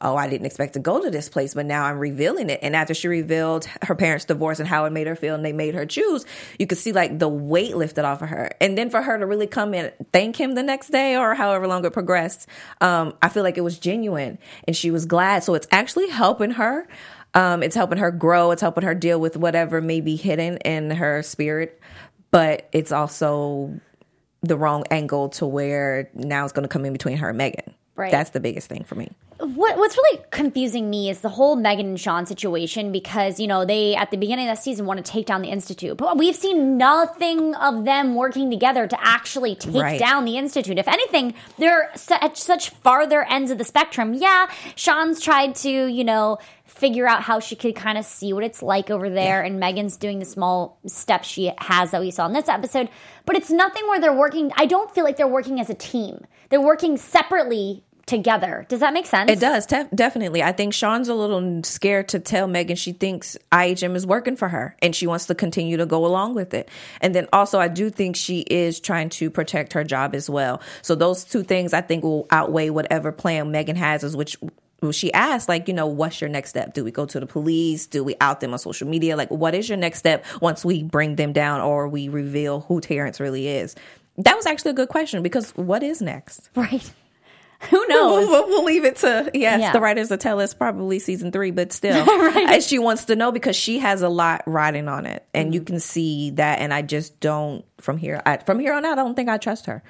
Oh, 0.00 0.14
I 0.14 0.28
didn't 0.28 0.46
expect 0.46 0.74
to 0.74 0.78
go 0.78 1.02
to 1.02 1.10
this 1.10 1.28
place, 1.28 1.54
but 1.54 1.66
now 1.66 1.82
I'm 1.82 1.98
revealing 1.98 2.50
it. 2.50 2.60
And 2.62 2.76
after 2.76 2.94
she 2.94 3.08
revealed 3.08 3.66
her 3.82 3.96
parents' 3.96 4.26
divorce 4.26 4.60
and 4.60 4.68
how 4.68 4.84
it 4.84 4.92
made 4.92 5.08
her 5.08 5.16
feel, 5.16 5.34
and 5.34 5.44
they 5.44 5.52
made 5.52 5.74
her 5.74 5.86
choose, 5.86 6.24
you 6.56 6.68
could 6.68 6.78
see 6.78 6.92
like 6.92 7.18
the 7.18 7.26
weight 7.26 7.76
lifted 7.76 8.04
off 8.04 8.22
of 8.22 8.28
her. 8.28 8.52
And 8.60 8.78
then 8.78 8.90
for 8.90 9.02
her 9.02 9.18
to 9.18 9.26
really 9.26 9.48
come 9.48 9.74
in, 9.74 9.90
thank 10.12 10.36
him 10.36 10.54
the 10.54 10.62
next 10.62 10.90
day 10.90 11.16
or 11.16 11.34
however 11.34 11.66
long 11.66 11.84
it 11.84 11.92
progressed, 11.92 12.46
um, 12.80 13.12
I 13.20 13.28
feel 13.28 13.42
like 13.42 13.58
it 13.58 13.62
was 13.62 13.76
genuine, 13.76 14.38
and 14.68 14.76
she 14.76 14.92
was 14.92 15.04
glad. 15.04 15.42
So 15.42 15.54
it's 15.54 15.66
actually 15.72 16.08
helping 16.10 16.52
her. 16.52 16.86
Um, 17.34 17.62
it's 17.62 17.76
helping 17.76 17.98
her 17.98 18.10
grow. 18.10 18.50
It's 18.50 18.62
helping 18.62 18.84
her 18.84 18.94
deal 18.94 19.20
with 19.20 19.36
whatever 19.36 19.80
may 19.80 20.00
be 20.00 20.16
hidden 20.16 20.56
in 20.58 20.90
her 20.90 21.22
spirit, 21.22 21.80
but 22.30 22.68
it's 22.72 22.90
also 22.92 23.78
the 24.42 24.56
wrong 24.56 24.84
angle 24.90 25.28
to 25.30 25.46
where 25.46 26.08
now 26.14 26.44
it's 26.44 26.52
going 26.52 26.62
to 26.64 26.68
come 26.68 26.84
in 26.84 26.92
between 26.92 27.18
her 27.18 27.28
and 27.28 27.38
Megan. 27.38 27.74
Right. 27.96 28.10
That's 28.12 28.30
the 28.30 28.40
biggest 28.40 28.68
thing 28.68 28.84
for 28.84 28.94
me. 28.94 29.10
what 29.38 29.76
what's 29.76 29.96
really 29.96 30.22
confusing 30.30 30.88
me 30.88 31.10
is 31.10 31.20
the 31.20 31.28
whole 31.28 31.56
Megan 31.56 31.86
and 31.86 32.00
Sean 32.00 32.26
situation 32.26 32.92
because 32.92 33.38
you 33.40 33.46
know 33.48 33.64
they 33.64 33.96
at 33.96 34.10
the 34.12 34.16
beginning 34.16 34.48
of 34.48 34.56
the 34.56 34.62
season 34.62 34.86
want 34.86 35.04
to 35.04 35.12
take 35.12 35.26
down 35.26 35.42
the 35.42 35.48
institute, 35.48 35.96
but 35.96 36.16
we've 36.16 36.36
seen 36.36 36.76
nothing 36.76 37.54
of 37.56 37.84
them 37.84 38.14
working 38.14 38.50
together 38.50 38.86
to 38.86 38.96
actually 39.04 39.56
take 39.56 39.74
Right. 39.82 39.98
down 39.98 40.24
the 40.24 40.38
institute. 40.38 40.78
If 40.78 40.86
anything, 40.88 41.34
they're 41.58 41.90
at 42.20 42.36
such 42.36 42.70
farther 42.70 43.24
ends 43.28 43.50
of 43.50 43.58
the 43.58 43.64
spectrum. 43.64 44.14
Yeah, 44.14 44.48
Sean's 44.76 45.20
tried 45.20 45.56
to 45.56 45.68
you 45.88 46.04
know 46.04 46.38
figure 46.78 47.06
out 47.06 47.22
how 47.22 47.40
she 47.40 47.56
could 47.56 47.74
kind 47.74 47.98
of 47.98 48.04
see 48.04 48.32
what 48.32 48.44
it's 48.44 48.62
like 48.62 48.90
over 48.90 49.10
there, 49.10 49.42
and 49.42 49.58
Megan's 49.58 49.96
doing 49.96 50.18
the 50.18 50.24
small 50.24 50.78
steps 50.86 51.28
she 51.28 51.52
has 51.58 51.90
that 51.90 52.00
we 52.00 52.10
saw 52.10 52.26
in 52.26 52.32
this 52.32 52.48
episode. 52.48 52.88
But 53.26 53.36
it's 53.36 53.50
nothing 53.50 53.86
where 53.88 54.00
they're 54.00 54.12
working. 54.12 54.52
I 54.56 54.66
don't 54.66 54.92
feel 54.94 55.04
like 55.04 55.16
they're 55.16 55.26
working 55.26 55.60
as 55.60 55.68
a 55.68 55.74
team. 55.74 56.24
They're 56.48 56.60
working 56.60 56.96
separately 56.96 57.84
together. 58.08 58.66
Does 58.68 58.80
that 58.80 58.94
make 58.94 59.06
sense? 59.06 59.30
It 59.30 59.38
does, 59.38 59.66
tef- 59.66 59.94
definitely. 59.94 60.42
I 60.42 60.52
think 60.52 60.72
Sean's 60.72 61.08
a 61.08 61.14
little 61.14 61.62
scared 61.62 62.08
to 62.08 62.18
tell 62.18 62.48
Megan 62.48 62.76
she 62.76 62.92
thinks 62.92 63.36
IHM 63.52 63.94
is 63.94 64.06
working 64.06 64.34
for 64.34 64.48
her 64.48 64.74
and 64.80 64.96
she 64.96 65.06
wants 65.06 65.26
to 65.26 65.34
continue 65.34 65.76
to 65.76 65.86
go 65.86 66.06
along 66.06 66.34
with 66.34 66.54
it. 66.54 66.70
And 67.00 67.14
then 67.14 67.28
also, 67.32 67.60
I 67.60 67.68
do 67.68 67.90
think 67.90 68.16
she 68.16 68.40
is 68.40 68.80
trying 68.80 69.10
to 69.10 69.30
protect 69.30 69.74
her 69.74 69.84
job 69.84 70.14
as 70.14 70.28
well. 70.28 70.60
So, 70.82 70.94
those 70.94 71.24
two 71.24 71.42
things 71.42 71.72
I 71.72 71.82
think 71.82 72.02
will 72.02 72.26
outweigh 72.30 72.70
whatever 72.70 73.12
plan 73.12 73.50
Megan 73.50 73.76
has, 73.76 74.02
is 74.02 74.16
which 74.16 74.36
well, 74.80 74.92
she 74.92 75.12
asked, 75.12 75.48
like, 75.48 75.66
you 75.68 75.74
know, 75.74 75.86
what's 75.86 76.20
your 76.20 76.30
next 76.30 76.50
step? 76.50 76.72
Do 76.74 76.84
we 76.84 76.90
go 76.90 77.04
to 77.06 77.18
the 77.18 77.26
police? 77.26 77.86
Do 77.86 78.04
we 78.04 78.14
out 78.20 78.40
them 78.40 78.52
on 78.52 78.58
social 78.58 78.86
media? 78.88 79.16
Like, 79.16 79.30
what 79.30 79.54
is 79.54 79.68
your 79.68 79.78
next 79.78 79.98
step 79.98 80.24
once 80.40 80.64
we 80.64 80.82
bring 80.84 81.16
them 81.16 81.32
down 81.32 81.60
or 81.60 81.88
we 81.88 82.08
reveal 82.08 82.60
who 82.60 82.80
Terence 82.80 83.18
really 83.18 83.48
is? 83.48 83.74
That 84.18 84.36
was 84.36 84.46
actually 84.46 84.72
a 84.72 84.74
good 84.74 84.88
question 84.88 85.22
because 85.22 85.50
what 85.56 85.82
is 85.82 86.00
next? 86.00 86.50
Right. 86.56 86.92
Who 87.70 87.84
We'll, 87.88 87.88
knows? 87.88 88.28
we'll, 88.28 88.46
we'll 88.46 88.64
leave 88.64 88.84
it 88.84 88.94
to 88.98 89.32
yes, 89.34 89.58
Yeah. 89.60 89.72
the 89.72 89.80
writers 89.80 90.10
will 90.10 90.16
tell 90.18 90.40
us 90.40 90.54
probably 90.54 91.00
season 91.00 91.32
three, 91.32 91.50
but 91.50 91.72
still, 91.72 92.08
and 92.48 92.62
she 92.62 92.78
wants 92.78 93.06
to 93.06 93.16
know 93.16 93.32
because 93.32 93.56
she 93.56 93.80
has 93.80 94.00
a 94.00 94.08
lot 94.08 94.44
riding 94.46 94.86
on 94.86 95.06
it, 95.06 95.26
and 95.34 95.46
Mm-hmm. 95.46 95.54
you 95.54 95.60
can 95.62 95.80
see 95.80 96.30
that. 96.36 96.60
And 96.60 96.72
I 96.72 96.82
just 96.82 97.18
don't 97.18 97.64
from 97.80 97.98
here. 97.98 98.22
I, 98.24 98.36
from 98.36 98.60
here 98.60 98.72
on 98.74 98.84
out, 98.84 98.92
I 99.00 99.02
don't 99.02 99.16
think 99.16 99.28
I 99.28 99.38
trust 99.38 99.66
her. 99.66 99.82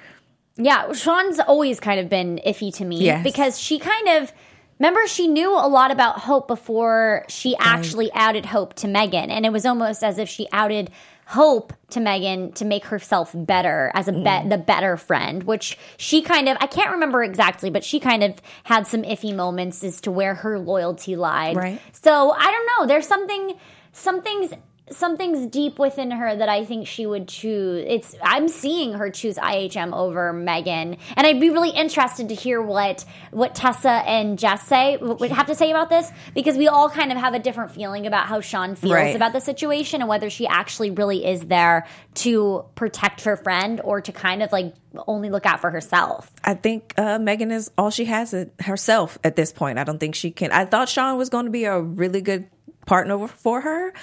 yeah, 0.57 0.91
Sean's 0.93 1.39
always 1.39 1.79
kind 1.79 1.99
of 1.99 2.09
been 2.09 2.39
iffy 2.43 2.73
to 2.77 2.85
me 2.85 3.03
Yes. 3.03 3.23
because 3.23 3.59
she 3.59 3.77
kind 3.77 4.07
of 4.23 4.33
remember 4.79 5.05
she 5.07 5.27
knew 5.27 5.53
a 5.53 5.67
lot 5.67 5.91
about 5.91 6.19
Hope 6.19 6.47
before 6.47 7.25
she 7.27 7.55
actually 7.59 8.11
outed 8.13 8.45
Hope 8.47 8.73
to 8.75 8.87
Megan, 8.87 9.29
and 9.29 9.45
it 9.45 9.51
was 9.51 9.65
almost 9.65 10.03
as 10.03 10.17
if 10.17 10.29
she 10.29 10.47
outed 10.51 10.89
Hope 11.27 11.73
to 11.91 11.99
Megan 11.99 12.53
to 12.53 12.65
make 12.65 12.85
herself 12.85 13.31
better 13.35 13.91
as 13.93 14.07
a 14.07 14.11
Mm. 14.11 14.49
the 14.49 14.57
better 14.57 14.97
friend, 14.97 15.43
which 15.43 15.77
she 15.97 16.23
kind 16.23 16.49
of 16.49 16.57
I 16.59 16.65
can't 16.65 16.89
remember 16.91 17.21
exactly, 17.23 17.69
but 17.69 17.83
she 17.83 17.99
kind 17.99 18.23
of 18.23 18.33
had 18.63 18.87
some 18.87 19.03
iffy 19.03 19.35
moments 19.35 19.83
as 19.83 20.01
to 20.01 20.11
where 20.11 20.33
her 20.33 20.57
loyalty 20.57 21.15
lied. 21.15 21.55
Right. 21.55 21.79
So 21.91 22.31
I 22.31 22.45
don't 22.51 22.65
know. 22.79 22.87
There's 22.87 23.05
something 23.07 23.53
something's 23.91 24.53
something's 24.91 25.47
deep 25.47 25.79
within 25.79 26.11
her 26.11 26.35
that 26.35 26.49
I 26.49 26.65
think 26.65 26.87
she 26.87 27.05
would 27.05 27.27
choose. 27.27 27.85
It's 27.87 28.15
I'm 28.21 28.47
seeing 28.47 28.93
her 28.93 29.09
choose 29.09 29.37
IHM 29.37 29.95
over 29.95 30.33
Megan, 30.33 30.97
and 31.15 31.27
I'd 31.27 31.39
be 31.39 31.49
really 31.49 31.69
interested 31.69 32.29
to 32.29 32.35
hear 32.35 32.61
what 32.61 33.05
what 33.31 33.55
Tessa 33.55 33.89
and 33.89 34.37
Jess 34.39 34.67
say 34.67 34.97
would 34.97 35.31
have 35.31 35.47
to 35.47 35.55
say 35.55 35.71
about 35.71 35.89
this 35.89 36.11
because 36.33 36.57
we 36.57 36.67
all 36.67 36.89
kind 36.89 37.11
of 37.11 37.17
have 37.17 37.33
a 37.33 37.39
different 37.39 37.71
feeling 37.71 38.07
about 38.07 38.25
how 38.27 38.41
Sean 38.41 38.75
feels 38.75 38.93
Right. 38.93 39.15
about 39.15 39.33
the 39.33 39.41
situation 39.41 40.01
and 40.01 40.09
whether 40.09 40.29
she 40.29 40.47
actually 40.47 40.91
really 40.91 41.25
is 41.25 41.41
there 41.41 41.85
to 42.15 42.65
protect 42.75 43.21
her 43.25 43.37
friend 43.37 43.81
or 43.83 44.01
to 44.01 44.11
kind 44.11 44.43
of 44.43 44.51
like 44.51 44.73
only 45.07 45.29
look 45.29 45.45
out 45.45 45.61
for 45.61 45.69
herself. 45.69 46.31
I 46.43 46.55
think 46.55 46.93
uh, 46.97 47.19
Megan 47.19 47.51
is 47.51 47.69
all 47.77 47.91
she 47.91 48.05
has 48.05 48.33
it 48.33 48.53
herself 48.61 49.17
at 49.23 49.35
this 49.35 49.51
point. 49.51 49.77
I 49.79 49.83
don't 49.83 49.99
think 49.99 50.15
she 50.15 50.31
can. 50.31 50.51
I 50.51 50.65
thought 50.65 50.89
Sean 50.89 51.17
was 51.17 51.29
going 51.29 51.45
to 51.45 51.51
be 51.51 51.65
a 51.65 51.79
really 51.79 52.21
good 52.21 52.47
partner 52.85 53.27
for 53.27 53.61
her, 53.61 53.93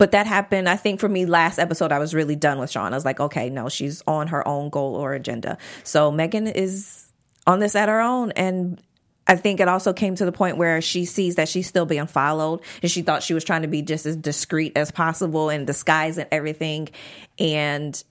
but 0.00 0.12
that 0.12 0.26
happened. 0.26 0.66
I 0.66 0.76
think 0.76 0.98
for 0.98 1.10
me, 1.10 1.26
last 1.26 1.58
episode, 1.58 1.92
I 1.92 1.98
was 1.98 2.14
really 2.14 2.34
done 2.34 2.58
with 2.58 2.70
Sean. 2.70 2.94
I 2.94 2.96
was 2.96 3.04
like, 3.04 3.20
okay, 3.20 3.50
no, 3.50 3.68
she's 3.68 4.02
on 4.06 4.28
her 4.28 4.48
own 4.48 4.70
goal 4.70 4.94
or 4.94 5.12
agenda. 5.12 5.58
So 5.84 6.10
Megan 6.10 6.46
is 6.46 7.12
on 7.46 7.60
this 7.60 7.76
at 7.76 7.90
her 7.90 8.00
own, 8.00 8.30
and 8.30 8.80
I 9.26 9.36
think 9.36 9.60
it 9.60 9.68
also 9.68 9.92
came 9.92 10.14
to 10.14 10.24
the 10.24 10.32
point 10.32 10.56
where 10.56 10.80
she 10.80 11.04
sees 11.04 11.34
that 11.34 11.50
she's 11.50 11.66
still 11.66 11.84
being 11.84 12.06
followed, 12.06 12.62
and 12.80 12.90
she 12.90 13.02
thought 13.02 13.22
she 13.22 13.34
was 13.34 13.44
trying 13.44 13.60
to 13.60 13.68
be 13.68 13.82
just 13.82 14.06
as 14.06 14.16
discreet 14.16 14.72
as 14.74 14.90
possible 14.90 15.50
and 15.50 15.66
disguise 15.66 16.16
and 16.16 16.28
everything, 16.32 16.88
and 17.38 18.02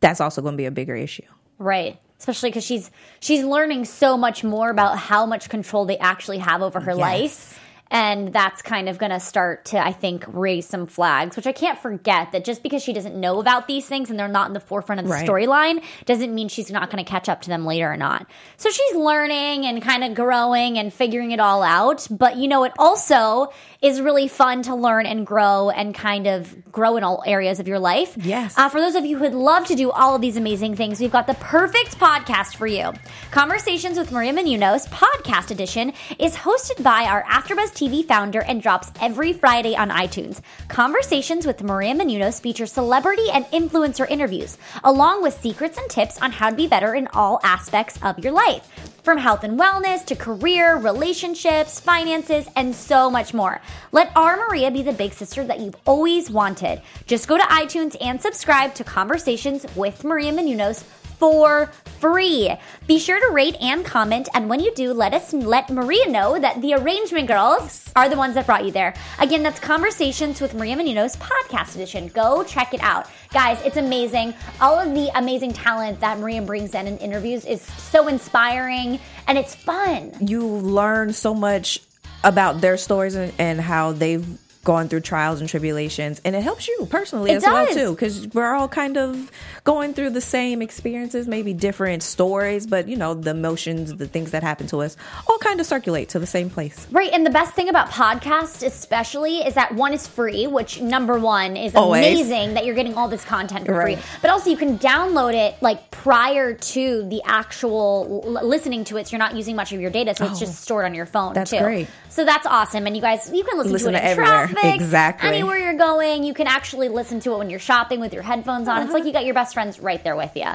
that's 0.00 0.22
also 0.22 0.40
going 0.40 0.54
to 0.54 0.56
be 0.56 0.64
a 0.64 0.70
bigger 0.70 0.96
issue. 0.96 1.20
Right. 1.58 2.00
Especially 2.18 2.48
because 2.48 2.64
she's 2.64 2.90
she's 3.20 3.44
learning 3.44 3.84
so 3.84 4.16
much 4.16 4.42
more 4.42 4.70
about 4.70 4.96
how 4.96 5.26
much 5.26 5.50
control 5.50 5.84
they 5.84 5.98
actually 5.98 6.38
have 6.38 6.62
over 6.62 6.80
her 6.80 6.94
life. 6.94 7.59
And 7.92 8.32
that's 8.32 8.62
kind 8.62 8.88
of 8.88 8.98
going 8.98 9.10
to 9.10 9.18
start 9.18 9.64
to, 9.66 9.84
I 9.84 9.92
think, 9.92 10.24
raise 10.28 10.66
some 10.66 10.86
flags, 10.86 11.34
which 11.34 11.46
I 11.46 11.52
can't 11.52 11.76
forget 11.76 12.30
that 12.30 12.44
just 12.44 12.62
because 12.62 12.82
she 12.84 12.92
doesn't 12.92 13.18
know 13.18 13.40
about 13.40 13.66
these 13.66 13.86
things 13.86 14.10
and 14.10 14.18
they're 14.18 14.28
not 14.28 14.46
in 14.46 14.52
the 14.52 14.60
forefront 14.60 15.00
of 15.00 15.06
the 15.08 15.12
Right. 15.12 15.28
storyline 15.28 15.82
doesn't 16.04 16.32
mean 16.32 16.48
she's 16.48 16.70
not 16.70 16.88
going 16.90 17.04
to 17.04 17.10
catch 17.10 17.28
up 17.28 17.40
to 17.42 17.48
them 17.48 17.66
later 17.66 17.92
or 17.92 17.96
not. 17.96 18.26
So 18.56 18.70
she's 18.70 18.94
learning 18.94 19.66
and 19.66 19.82
kind 19.82 20.04
of 20.04 20.14
growing 20.14 20.78
and 20.78 20.94
figuring 20.94 21.32
it 21.32 21.40
all 21.40 21.64
out. 21.64 22.06
But, 22.10 22.36
you 22.36 22.46
know, 22.46 22.62
it 22.62 22.72
also 22.78 23.52
is 23.82 23.98
really 23.98 24.28
fun 24.28 24.62
to 24.62 24.74
learn 24.74 25.06
and 25.06 25.26
grow 25.26 25.70
and 25.70 25.94
kind 25.94 26.26
of 26.26 26.70
grow 26.70 26.98
in 26.98 27.04
all 27.04 27.22
areas 27.26 27.60
of 27.60 27.66
your 27.66 27.78
life. 27.78 28.14
Yes. 28.18 28.58
Uh, 28.58 28.68
for 28.68 28.78
those 28.78 28.94
of 28.94 29.06
you 29.06 29.16
who 29.16 29.24
would 29.24 29.34
love 29.34 29.66
to 29.66 29.74
do 29.74 29.90
all 29.90 30.14
of 30.14 30.20
these 30.20 30.36
amazing 30.36 30.76
things, 30.76 31.00
we've 31.00 31.10
got 31.10 31.26
the 31.26 31.34
perfect 31.34 31.98
podcast 31.98 32.56
for 32.56 32.66
you. 32.66 32.92
Conversations 33.30 33.96
with 33.96 34.12
Maria 34.12 34.34
Menounos, 34.34 34.86
podcast 34.90 35.50
edition, 35.50 35.94
is 36.18 36.36
hosted 36.36 36.82
by 36.82 37.04
our 37.04 37.22
AfterBuzz 37.24 37.72
TV 37.72 38.06
founder 38.06 38.42
and 38.42 38.60
drops 38.60 38.92
every 39.00 39.32
Friday 39.32 39.74
on 39.74 39.88
iTunes. 39.88 40.42
Conversations 40.68 41.46
with 41.46 41.62
Maria 41.62 41.94
Menounos 41.94 42.38
feature 42.38 42.66
celebrity 42.66 43.30
and 43.32 43.46
influencer 43.46 44.08
interviews, 44.10 44.58
along 44.84 45.22
with 45.22 45.40
secrets 45.40 45.78
and 45.78 45.88
tips 45.88 46.20
on 46.20 46.32
how 46.32 46.50
to 46.50 46.56
be 46.56 46.66
better 46.66 46.94
in 46.94 47.08
all 47.14 47.40
aspects 47.42 47.98
of 48.02 48.18
your 48.18 48.32
life. 48.32 48.90
From 49.10 49.18
health 49.18 49.42
and 49.42 49.58
wellness 49.58 50.06
to 50.06 50.14
career, 50.14 50.76
relationships, 50.76 51.80
finances, 51.80 52.46
and 52.54 52.72
so 52.72 53.10
much 53.10 53.34
more. 53.34 53.60
Let 53.90 54.16
our 54.16 54.36
Maria 54.36 54.70
be 54.70 54.82
the 54.82 54.92
big 54.92 55.14
sister 55.14 55.42
that 55.42 55.58
you've 55.58 55.74
always 55.84 56.30
wanted. 56.30 56.80
Just 57.08 57.26
go 57.26 57.36
to 57.36 57.42
iTunes 57.42 57.96
and 58.00 58.22
subscribe 58.22 58.72
to 58.74 58.84
Conversations 58.84 59.66
with 59.74 60.04
Maria 60.04 60.30
Menounos 60.30 60.84
for 61.20 61.66
free. 62.00 62.50
Be 62.86 62.98
sure 62.98 63.20
to 63.20 63.32
rate 63.32 63.54
and 63.60 63.84
comment, 63.84 64.28
and 64.34 64.48
when 64.48 64.58
you 64.58 64.74
do, 64.74 64.92
let 64.92 65.12
us 65.12 65.32
let 65.32 65.70
Maria 65.70 66.08
know 66.08 66.38
that 66.38 66.60
the 66.62 66.74
arrangement 66.74 67.28
girls 67.28 67.92
are 67.94 68.08
the 68.08 68.16
ones 68.16 68.34
that 68.34 68.46
brought 68.46 68.64
you 68.64 68.72
there. 68.72 68.94
Again, 69.20 69.42
that's 69.42 69.60
Conversations 69.60 70.40
with 70.40 70.54
Maria 70.54 70.76
Menounos 70.76 71.18
podcast 71.18 71.74
edition. 71.74 72.08
Go 72.08 72.42
check 72.42 72.72
it 72.72 72.80
out. 72.82 73.06
Guys, 73.32 73.60
it's 73.64 73.76
amazing. 73.76 74.34
All 74.60 74.78
of 74.78 74.94
the 74.94 75.10
amazing 75.16 75.52
talent 75.52 76.00
that 76.00 76.18
Maria 76.18 76.42
brings 76.42 76.74
in 76.74 76.86
in 76.86 76.96
interviews 76.98 77.44
is 77.44 77.60
so 77.60 78.08
inspiring 78.08 78.98
and 79.28 79.36
it's 79.36 79.54
fun. 79.54 80.12
you 80.20 80.46
learn 80.46 81.12
so 81.12 81.34
much 81.34 81.80
about 82.24 82.60
their 82.60 82.76
stories 82.76 83.14
and, 83.14 83.32
and 83.38 83.60
how 83.60 83.92
they've 83.92 84.26
gone 84.64 84.88
through 84.88 85.00
trials 85.00 85.40
and 85.40 85.48
tribulations 85.48 86.20
and 86.24 86.36
it 86.36 86.42
helps 86.42 86.68
you 86.68 86.86
personally 86.90 87.30
It 87.30 87.36
as 87.36 87.42
well 87.44 87.66
too 87.66 87.92
because 87.92 88.28
we're 88.28 88.54
all 88.54 88.68
kind 88.68 88.98
of 88.98 89.30
going 89.64 89.94
through 89.94 90.10
the 90.10 90.20
same 90.20 90.60
experiences 90.60 91.26
maybe 91.26 91.54
different 91.54 92.02
stories 92.02 92.66
but 92.66 92.86
you 92.86 92.96
know 92.96 93.14
the 93.14 93.30
emotions 93.30 93.94
the 93.94 94.06
things 94.06 94.32
that 94.32 94.42
happen 94.42 94.66
to 94.68 94.82
us 94.82 94.96
all 95.28 95.38
kind 95.38 95.60
of 95.60 95.66
circulate 95.66 96.10
to 96.10 96.18
the 96.18 96.26
same 96.26 96.50
place 96.50 96.86
Right, 96.90 97.10
and 97.12 97.24
the 97.24 97.30
best 97.30 97.54
thing 97.54 97.68
about 97.68 97.90
podcasts, 97.90 98.66
especially, 98.66 99.38
is 99.38 99.54
that 99.54 99.74
one 99.74 99.92
is 99.92 100.06
free, 100.06 100.46
which 100.46 100.80
number 100.80 101.18
one 101.18 101.56
is 101.56 101.74
Always. 101.74 102.04
amazing 102.04 102.54
that 102.54 102.66
you're 102.66 102.74
getting 102.74 102.94
all 102.94 103.08
this 103.08 103.24
content 103.24 103.66
for 103.66 103.72
Right. 103.74 103.98
free. 103.98 104.06
But 104.20 104.30
also, 104.30 104.50
you 104.50 104.56
can 104.56 104.78
download 104.78 105.34
it 105.34 105.54
like 105.60 105.90
prior 105.90 106.54
to 106.54 107.08
the 107.08 107.22
actual 107.24 108.22
l- 108.26 108.46
listening 108.46 108.84
to 108.84 108.96
it, 108.96 109.06
so 109.06 109.12
you're 109.12 109.18
not 109.18 109.36
using 109.36 109.56
much 109.56 109.72
of 109.72 109.80
your 109.80 109.90
data, 109.90 110.14
so 110.14 110.24
it's 110.24 110.36
oh. 110.36 110.40
just 110.40 110.60
stored 110.60 110.84
on 110.84 110.94
your 110.94 111.06
phone. 111.06 111.30
Oh. 111.30 111.34
That's 111.34 111.50
too. 111.50 111.60
great. 111.60 111.88
So 112.10 112.24
that's 112.24 112.44
awesome, 112.46 112.86
and 112.86 112.94
you 112.96 113.00
guys, 113.00 113.30
you 113.32 113.44
can 113.44 113.56
listen, 113.56 113.72
Listen 113.72 113.92
to 113.92 113.98
it 113.98 114.00
to 114.00 114.04
in 114.06 114.10
everywhere. 114.10 114.46
traffic, 114.48 114.74
Exactly. 114.74 115.28
anywhere 115.28 115.58
you're 115.58 115.74
going. 115.78 116.24
You 116.24 116.34
can 116.34 116.46
actually 116.48 116.88
listen 116.88 117.20
to 117.20 117.32
it 117.34 117.38
when 117.38 117.48
you're 117.50 117.58
shopping 117.60 118.00
with 118.00 118.12
your 118.12 118.22
headphones 118.24 118.68
on. 118.68 118.76
Uh-huh. 118.78 118.84
It's 118.86 118.92
like 118.92 119.04
you 119.04 119.12
got 119.12 119.24
your 119.24 119.34
best 119.34 119.54
friends 119.54 119.78
right 119.80 120.02
there 120.04 120.16
with 120.16 120.32
you. 120.36 120.50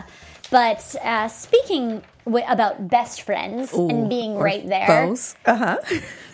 But 0.52 0.96
uh, 1.04 1.28
speaking 1.30 2.04
w- 2.26 2.46
about 2.48 2.88
best 2.90 3.24
friends 3.24 3.74
and 3.74 4.08
being 4.10 4.36
right 4.38 4.68
there, 4.68 5.12
uh-huh 5.46 5.78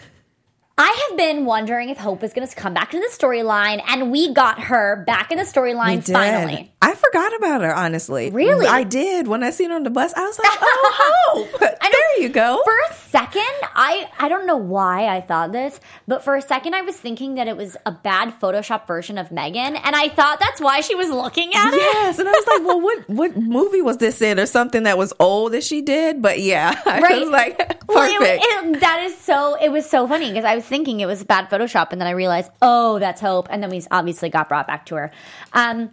I 0.77 1.05
have 1.09 1.17
been 1.17 1.45
wondering 1.45 1.89
if 1.89 1.97
Hope 1.97 2.23
is 2.23 2.33
going 2.33 2.47
to 2.47 2.55
come 2.55 2.73
back 2.73 2.93
into 2.93 3.07
the 3.07 3.15
storyline, 3.15 3.83
and 3.87 4.11
we 4.11 4.33
got 4.33 4.59
her 4.63 5.03
back 5.05 5.31
in 5.31 5.37
the 5.37 5.43
storyline 5.43 6.03
finally. 6.11 6.71
I 6.81 6.95
forgot 6.95 7.35
about 7.35 7.61
her, 7.61 7.75
honestly. 7.75 8.31
Really? 8.31 8.65
I 8.65 8.83
did. 8.83 9.27
When 9.27 9.43
I 9.43 9.51
seen 9.51 9.69
her 9.69 9.75
on 9.75 9.83
the 9.83 9.91
bus, 9.91 10.11
I 10.15 10.21
was 10.21 10.39
like, 10.39 10.49
oh, 10.59 11.47
Hope. 11.51 11.59
there 11.59 12.19
you 12.21 12.29
go. 12.29 12.61
For 12.63 12.73
a 12.89 12.93
second, 12.95 13.43
I 13.75 14.09
I 14.17 14.27
don't 14.29 14.47
know 14.47 14.57
why 14.57 15.07
I 15.07 15.21
thought 15.21 15.51
this, 15.51 15.79
but 16.07 16.23
for 16.23 16.35
a 16.35 16.41
second 16.41 16.73
I 16.73 16.81
was 16.81 16.95
thinking 16.95 17.35
that 17.35 17.47
it 17.47 17.55
was 17.57 17.77
a 17.85 17.91
bad 17.91 18.33
Photoshop 18.39 18.87
version 18.87 19.17
of 19.19 19.31
Megan, 19.31 19.75
and 19.75 19.95
I 19.95 20.09
thought 20.09 20.39
that's 20.39 20.59
why 20.59 20.81
she 20.81 20.95
was 20.95 21.09
looking 21.09 21.53
at 21.53 21.73
it. 21.73 21.77
Yes, 21.77 22.17
and 22.17 22.27
I 22.27 22.31
was 22.31 22.47
like, 22.47 22.65
"Well, 22.65 22.81
what 22.81 23.09
what 23.09 23.37
movie 23.37 23.81
was 23.81 23.97
this 23.97 24.21
in, 24.21 24.39
or 24.39 24.45
something 24.47 24.83
that 24.83 24.97
was 24.97 25.13
old 25.19 25.51
that 25.51 25.63
she 25.63 25.81
did?" 25.81 26.21
But 26.21 26.39
yeah, 26.39 26.73
I 26.85 26.99
Right. 27.01 27.19
was 27.19 27.29
like, 27.29 27.57
"Perfect." 27.57 27.77
Well, 27.91 28.07
it- 28.23 28.41
it- 28.41 28.79
that 28.79 29.03
is 29.03 29.17
so. 29.17 29.55
It 29.61 29.69
was 29.69 29.87
so 29.87 30.07
funny 30.07 30.29
because 30.29 30.45
I 30.45 30.55
was 30.55 30.61
thinking 30.62 31.00
it 31.00 31.06
was 31.06 31.24
bad 31.24 31.50
Photoshop, 31.50 31.91
and 31.91 32.00
then 32.00 32.08
I 32.08 32.12
realized, 32.12 32.51
oh, 32.62 33.00
that's 33.00 33.22
Hope, 33.22 33.48
and 33.50 33.62
then 33.62 33.70
we 33.70 33.82
obviously 33.91 34.30
got 34.30 34.48
brought 34.50 34.68
back 34.68 34.86
to 34.88 34.96
her. 34.96 35.12
Um, 35.53 35.91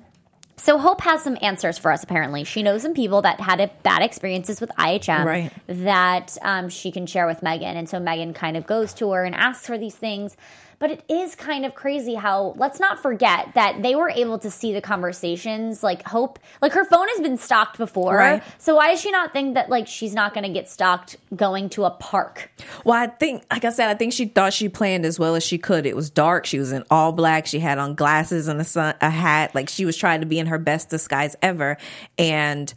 so 0.57 0.77
Hope 0.77 1.01
has 1.03 1.23
some 1.23 1.39
answers 1.41 1.79
for 1.79 1.93
us. 1.93 2.03
Apparently, 2.03 2.43
she 2.45 2.63
knows 2.63 2.83
some 2.83 2.95
people 2.95 3.23
that 3.23 3.41
had 3.41 3.71
bad 3.83 4.03
experiences 4.03 4.61
with 4.61 4.71
IHM 4.77 5.25
Right. 5.25 5.53
that 5.69 6.37
um, 6.43 6.69
she 6.69 6.91
can 6.91 7.07
share 7.07 7.27
with 7.27 7.43
Megan, 7.43 7.77
and 7.77 7.89
so 7.89 8.01
Megan 8.01 8.35
kind 8.35 8.57
of 8.57 8.67
goes 8.67 8.93
to 8.95 9.11
her 9.13 9.25
and 9.25 9.35
asks 9.35 9.67
her 9.69 9.79
these 9.79 9.95
things. 9.95 10.37
But 10.81 10.93
it 10.93 11.03
is 11.09 11.35
kind 11.35 11.67
of 11.67 11.75
crazy 11.75 12.15
how 12.15 12.55
let's 12.57 12.79
not 12.79 13.01
forget 13.03 13.49
that 13.55 13.83
they 13.83 13.97
were 13.97 14.11
able 14.11 14.39
to 14.39 14.49
see 14.49 14.73
the 14.73 14.81
conversations. 14.81 15.83
Like 15.83 16.07
Hope, 16.07 16.39
like 16.63 16.71
her 16.73 16.85
phone 16.85 17.09
has 17.09 17.21
been 17.21 17.37
stalked 17.37 17.79
before, 17.79 18.15
Right. 18.17 18.43
so 18.59 18.77
why 18.77 18.91
does 18.93 19.01
she 19.01 19.11
not 19.11 19.33
think 19.33 19.55
that 19.55 19.69
like 19.69 19.89
she's 19.89 20.15
not 20.15 20.35
going 20.35 20.45
to 20.45 20.53
get 20.53 20.69
stalked 20.69 21.17
going 21.35 21.69
to 21.71 21.85
a 21.85 21.91
park? 21.91 22.51
Well, 22.85 22.95
I 22.97 23.09
think, 23.09 23.45
like 23.51 23.65
I 23.65 23.71
said, 23.71 23.89
I 23.89 23.95
think 23.95 24.13
she 24.13 24.27
thought 24.27 24.53
she 24.53 24.69
planned 24.69 25.05
as 25.05 25.19
well 25.19 25.35
as 25.35 25.43
she 25.43 25.59
could. 25.59 25.85
It 25.85 25.97
was 25.97 26.11
dark. 26.11 26.47
She 26.47 26.61
was 26.61 26.71
in 26.71 26.85
all 26.91 27.11
black. 27.11 27.47
She 27.47 27.59
had 27.59 27.79
on 27.79 27.97
glasses 27.97 28.47
and 28.47 28.61
a 28.61 28.65
sun, 28.65 28.95
a 29.01 29.11
hat. 29.11 29.57
Like 29.57 29.69
she 29.69 29.85
was 29.85 29.97
trying 29.97 30.21
to 30.21 30.27
be 30.27 30.39
in 30.39 30.47
her 30.47 30.59
best 30.59 30.91
disguise 30.91 31.35
ever, 31.43 31.77
and 32.19 32.73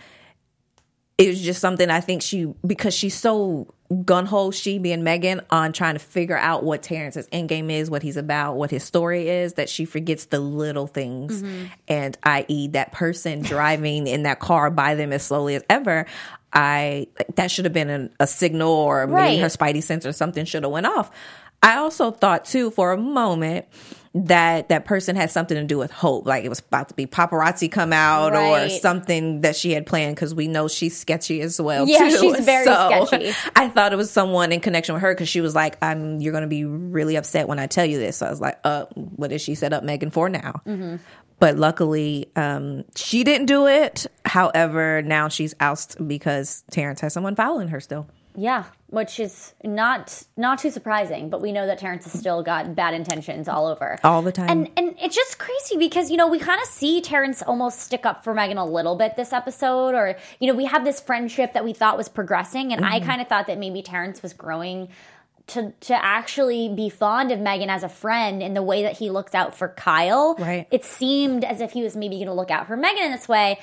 it 1.19 1.27
was 1.27 1.41
just 1.41 1.61
something 1.61 1.91
I 1.91 1.99
think 2.01 2.23
she 2.23 2.51
because 2.65 2.95
she's 2.95 3.13
so 3.13 3.67
gun 3.91 4.25
ho, 4.25 4.51
she 4.51 4.79
being 4.79 5.03
Megan 5.03 5.41
on 5.49 5.73
trying 5.73 5.95
to 5.95 5.99
figure 5.99 6.37
out 6.37 6.63
what 6.63 6.83
Terence's 6.83 7.27
endgame 7.29 7.71
is, 7.71 7.89
what 7.89 8.03
he's 8.03 8.17
about, 8.17 8.55
what 8.55 8.71
his 8.71 8.83
story 8.83 9.29
is, 9.29 9.53
that 9.53 9.69
she 9.69 9.85
forgets 9.85 10.25
the 10.25 10.39
little 10.39 10.87
things, 10.87 11.41
mm-hmm. 11.41 11.65
and 11.87 12.17
i.e. 12.23 12.67
that 12.69 12.91
person 12.91 13.41
driving 13.41 14.07
in 14.07 14.23
that 14.23 14.39
car 14.39 14.69
by 14.69 14.95
them 14.95 15.11
as 15.11 15.23
slowly 15.23 15.55
as 15.55 15.63
ever. 15.69 16.05
I 16.53 17.07
that 17.35 17.49
should 17.49 17.65
have 17.65 17.73
been 17.73 17.89
an, 17.89 18.13
a 18.19 18.27
signal, 18.27 18.69
or 18.69 19.07
maybe 19.07 19.41
her 19.41 19.47
spidey 19.47 19.81
sense 19.81 20.05
or 20.05 20.11
something 20.11 20.45
should 20.45 20.63
have 20.63 20.71
went 20.71 20.85
off. 20.85 21.11
I 21.63 21.77
also 21.77 22.11
thought 22.11 22.45
too 22.45 22.71
for 22.71 22.91
a 22.91 22.97
moment 22.97 23.67
that 24.13 24.67
that 24.67 24.83
person 24.83 25.15
had 25.15 25.31
something 25.31 25.55
to 25.55 25.63
do 25.63 25.77
with 25.77 25.89
hope 25.89 26.25
like 26.25 26.43
it 26.43 26.49
was 26.49 26.59
about 26.59 26.89
to 26.89 26.93
be 26.95 27.05
paparazzi 27.05 27.71
come 27.71 27.93
out 27.93 28.35
or 28.35 28.67
something 28.67 29.39
that 29.39 29.55
she 29.55 29.71
had 29.71 29.85
planned 29.85 30.13
because 30.15 30.35
we 30.35 30.49
know 30.49 30.67
she's 30.67 30.97
sketchy 30.97 31.39
as 31.39 31.61
well 31.61 31.87
Yeah, 31.87 32.09
too. 32.09 32.17
she's 32.17 32.39
very 32.45 32.65
So, 32.65 33.05
sketchy. 33.05 33.31
i 33.55 33.69
thought 33.69 33.93
it 33.93 33.95
was 33.95 34.11
someone 34.11 34.51
in 34.51 34.59
connection 34.59 34.93
with 34.93 35.01
her 35.01 35.13
because 35.13 35.29
she 35.29 35.39
was 35.39 35.55
like 35.55 35.77
i'm 35.81 36.19
you're 36.19 36.33
gonna 36.33 36.47
be 36.47 36.65
really 36.65 37.15
upset 37.15 37.47
when 37.47 37.57
i 37.57 37.67
tell 37.67 37.85
you 37.85 37.99
this 37.99 38.17
so 38.17 38.25
i 38.25 38.29
was 38.29 38.41
like 38.41 38.59
uh 38.65 38.83
what 38.95 39.29
did 39.29 39.39
she 39.39 39.55
set 39.55 39.71
up 39.71 39.83
megan 39.85 40.11
for 40.11 40.27
now 40.27 40.61
Mm-hmm. 40.67 40.97
but 41.39 41.55
luckily 41.57 42.29
um 42.35 42.83
she 42.97 43.23
didn't 43.23 43.45
do 43.45 43.65
it 43.67 44.07
however 44.25 45.01
now 45.01 45.29
she's 45.29 45.55
ousted 45.61 46.05
because 46.05 46.65
terence 46.69 46.99
has 46.99 47.13
someone 47.13 47.35
following 47.37 47.69
her 47.69 47.79
still 47.79 48.07
Yeah, 48.35 48.63
which 48.87 49.19
is 49.19 49.53
not 49.63 50.23
not 50.37 50.59
too 50.59 50.69
surprising, 50.71 51.29
but 51.29 51.41
we 51.41 51.51
know 51.51 51.67
that 51.67 51.79
Terence 51.79 52.05
has 52.05 52.17
still 52.17 52.43
got 52.43 52.75
bad 52.75 52.93
intentions 52.93 53.47
all 53.47 53.67
over. 53.67 53.97
All 54.03 54.21
the 54.21 54.31
time. 54.31 54.49
And 54.49 54.69
and 54.77 54.95
it's 55.01 55.15
just 55.15 55.37
crazy 55.37 55.77
because 55.77 56.09
you 56.09 56.17
know, 56.17 56.27
we 56.27 56.39
kind 56.39 56.61
of 56.61 56.67
see 56.67 57.01
Terence 57.01 57.41
almost 57.41 57.79
stick 57.79 58.05
up 58.05 58.23
for 58.23 58.33
Megan 58.33 58.57
a 58.57 58.65
little 58.65 58.95
bit 58.95 59.15
this 59.17 59.33
episode 59.33 59.95
or 59.95 60.15
you 60.39 60.47
know, 60.47 60.55
we 60.55 60.65
have 60.65 60.85
this 60.85 60.99
friendship 61.01 61.53
that 61.53 61.63
we 61.65 61.73
thought 61.73 61.97
was 61.97 62.07
progressing 62.09 62.71
and 62.73 62.85
I 62.85 62.99
Mm-hmm. 62.99 63.09
kind 63.09 63.21
of 63.21 63.27
thought 63.27 63.47
that 63.47 63.57
maybe 63.57 63.81
Terence 63.81 64.21
was 64.21 64.33
growing 64.33 64.89
to 65.47 65.73
to 65.81 65.93
actually 66.05 66.69
be 66.69 66.87
fond 66.89 67.31
of 67.31 67.39
Megan 67.39 67.69
as 67.69 67.83
a 67.83 67.89
friend 67.89 68.41
in 68.43 68.53
the 68.53 68.61
way 68.63 68.83
that 68.83 68.97
he 68.97 69.09
looks 69.09 69.33
out 69.35 69.55
for 69.57 69.67
Kyle. 69.69 70.35
Right. 70.39 70.67
It 70.71 70.85
seemed 70.85 71.43
as 71.43 71.59
if 71.61 71.71
he 71.71 71.81
was 71.83 71.95
maybe 71.97 72.15
going 72.17 72.27
to 72.27 72.33
look 72.33 72.51
out 72.51 72.67
for 72.67 72.77
Megan 72.77 73.03
in 73.03 73.11
this 73.11 73.27
way. 73.27 73.59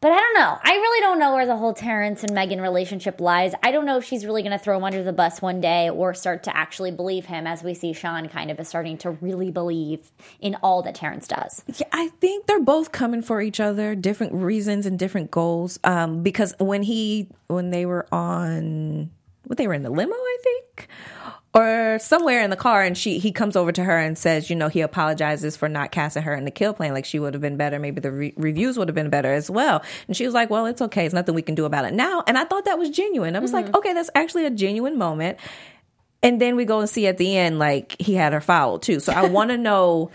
But 0.00 0.12
I 0.12 0.16
don't 0.16 0.34
know. 0.34 0.58
I 0.62 0.70
really 0.70 1.00
don't 1.00 1.18
know 1.18 1.34
where 1.34 1.46
the 1.46 1.56
whole 1.56 1.74
Terence 1.74 2.22
and 2.22 2.32
Megan 2.32 2.60
relationship 2.60 3.20
lies. 3.20 3.52
I 3.64 3.72
don't 3.72 3.84
know 3.84 3.98
if 3.98 4.04
she's 4.04 4.24
really 4.24 4.42
going 4.42 4.56
to 4.56 4.58
throw 4.58 4.76
him 4.76 4.84
under 4.84 5.02
the 5.02 5.12
bus 5.12 5.42
one 5.42 5.60
day 5.60 5.90
or 5.90 6.14
start 6.14 6.44
to 6.44 6.56
actually 6.56 6.92
believe 6.92 7.26
him, 7.26 7.48
as 7.48 7.64
we 7.64 7.74
see 7.74 7.92
Sean 7.92 8.28
kind 8.28 8.52
of 8.52 8.60
is 8.60 8.68
starting 8.68 8.96
to 8.98 9.10
really 9.10 9.50
believe 9.50 10.12
in 10.38 10.54
all 10.62 10.82
that 10.82 10.94
Terence 10.94 11.26
does. 11.26 11.64
Yeah, 11.66 11.88
I 11.92 12.08
think 12.20 12.46
they're 12.46 12.60
both 12.60 12.92
coming 12.92 13.22
for 13.22 13.42
each 13.42 13.58
other, 13.58 13.96
different 13.96 14.34
reasons 14.34 14.86
and 14.86 14.98
different 14.98 15.32
goals. 15.32 15.80
Um, 15.82 16.22
because 16.22 16.54
when 16.60 16.84
he 16.84 17.28
when 17.48 17.70
they 17.70 17.84
were 17.84 18.06
on 18.12 19.10
what 19.46 19.58
they 19.58 19.66
were 19.66 19.74
in 19.74 19.82
the 19.82 19.90
limo, 19.90 20.14
I 20.14 20.38
think. 20.44 20.88
Or 21.58 21.98
somewhere 21.98 22.40
in 22.42 22.50
the 22.50 22.56
car, 22.56 22.84
and 22.84 22.96
she 22.96 23.18
he 23.18 23.32
comes 23.32 23.56
over 23.56 23.72
to 23.72 23.82
her 23.82 23.98
and 23.98 24.16
says, 24.16 24.48
you 24.48 24.54
know, 24.54 24.68
he 24.68 24.80
apologizes 24.80 25.56
for 25.56 25.68
not 25.68 25.90
casting 25.90 26.22
her 26.22 26.32
in 26.32 26.44
the 26.44 26.52
kill 26.52 26.72
plan. 26.72 26.94
Like 26.94 27.04
she 27.04 27.18
would 27.18 27.34
have 27.34 27.40
been 27.40 27.56
better. 27.56 27.80
Maybe 27.80 28.00
the 28.00 28.12
re- 28.12 28.34
reviews 28.36 28.78
would 28.78 28.86
have 28.86 28.94
been 28.94 29.10
better 29.10 29.32
as 29.32 29.50
well. 29.50 29.82
And 30.06 30.16
she 30.16 30.24
was 30.24 30.34
like, 30.34 30.50
well, 30.50 30.66
it's 30.66 30.80
okay. 30.80 31.04
It's 31.04 31.14
nothing 31.14 31.34
we 31.34 31.42
can 31.42 31.56
do 31.56 31.64
about 31.64 31.84
it 31.84 31.94
now. 31.94 32.22
And 32.28 32.38
I 32.38 32.44
thought 32.44 32.66
that 32.66 32.78
was 32.78 32.90
genuine. 32.90 33.34
I 33.34 33.40
was 33.40 33.52
like, 33.52 33.66
mm-hmm. 33.66 33.76
okay, 33.76 33.92
that's 33.92 34.08
actually 34.14 34.46
a 34.46 34.50
genuine 34.50 34.98
moment. 34.98 35.38
And 36.22 36.40
then 36.40 36.54
we 36.54 36.64
go 36.64 36.78
and 36.78 36.88
see 36.88 37.08
at 37.08 37.18
the 37.18 37.36
end, 37.36 37.58
like 37.58 38.00
he 38.00 38.14
had 38.14 38.32
her 38.34 38.40
fouled 38.40 38.82
too. 38.82 39.00
So 39.00 39.12
I 39.12 39.26
want 39.28 39.50
to 39.50 39.58
know. 39.58 40.12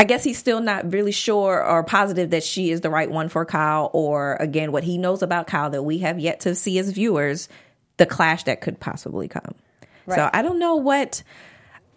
I 0.00 0.04
guess 0.04 0.24
he's 0.24 0.36
still 0.36 0.60
not 0.60 0.92
really 0.92 1.12
sure 1.12 1.64
or 1.64 1.82
positive 1.84 2.30
that 2.30 2.42
she 2.42 2.70
is 2.70 2.80
the 2.82 2.90
right 2.90 3.10
one 3.10 3.30
for 3.30 3.46
Kyle, 3.46 3.88
or 3.94 4.34
again, 4.34 4.72
what 4.72 4.82
he 4.84 4.98
knows 4.98 5.22
about 5.22 5.46
Kyle 5.46 5.70
that 5.70 5.84
we 5.84 5.98
have 5.98 6.18
yet 6.18 6.40
to 6.40 6.54
see 6.54 6.78
as 6.78 6.90
viewers, 6.90 7.48
the 7.96 8.04
clash 8.04 8.44
that 8.44 8.60
could 8.60 8.78
possibly 8.78 9.26
come. 9.26 9.54
So 10.14 10.30
I 10.32 10.42
don't 10.42 10.58
know 10.58 10.76
what 10.76 11.22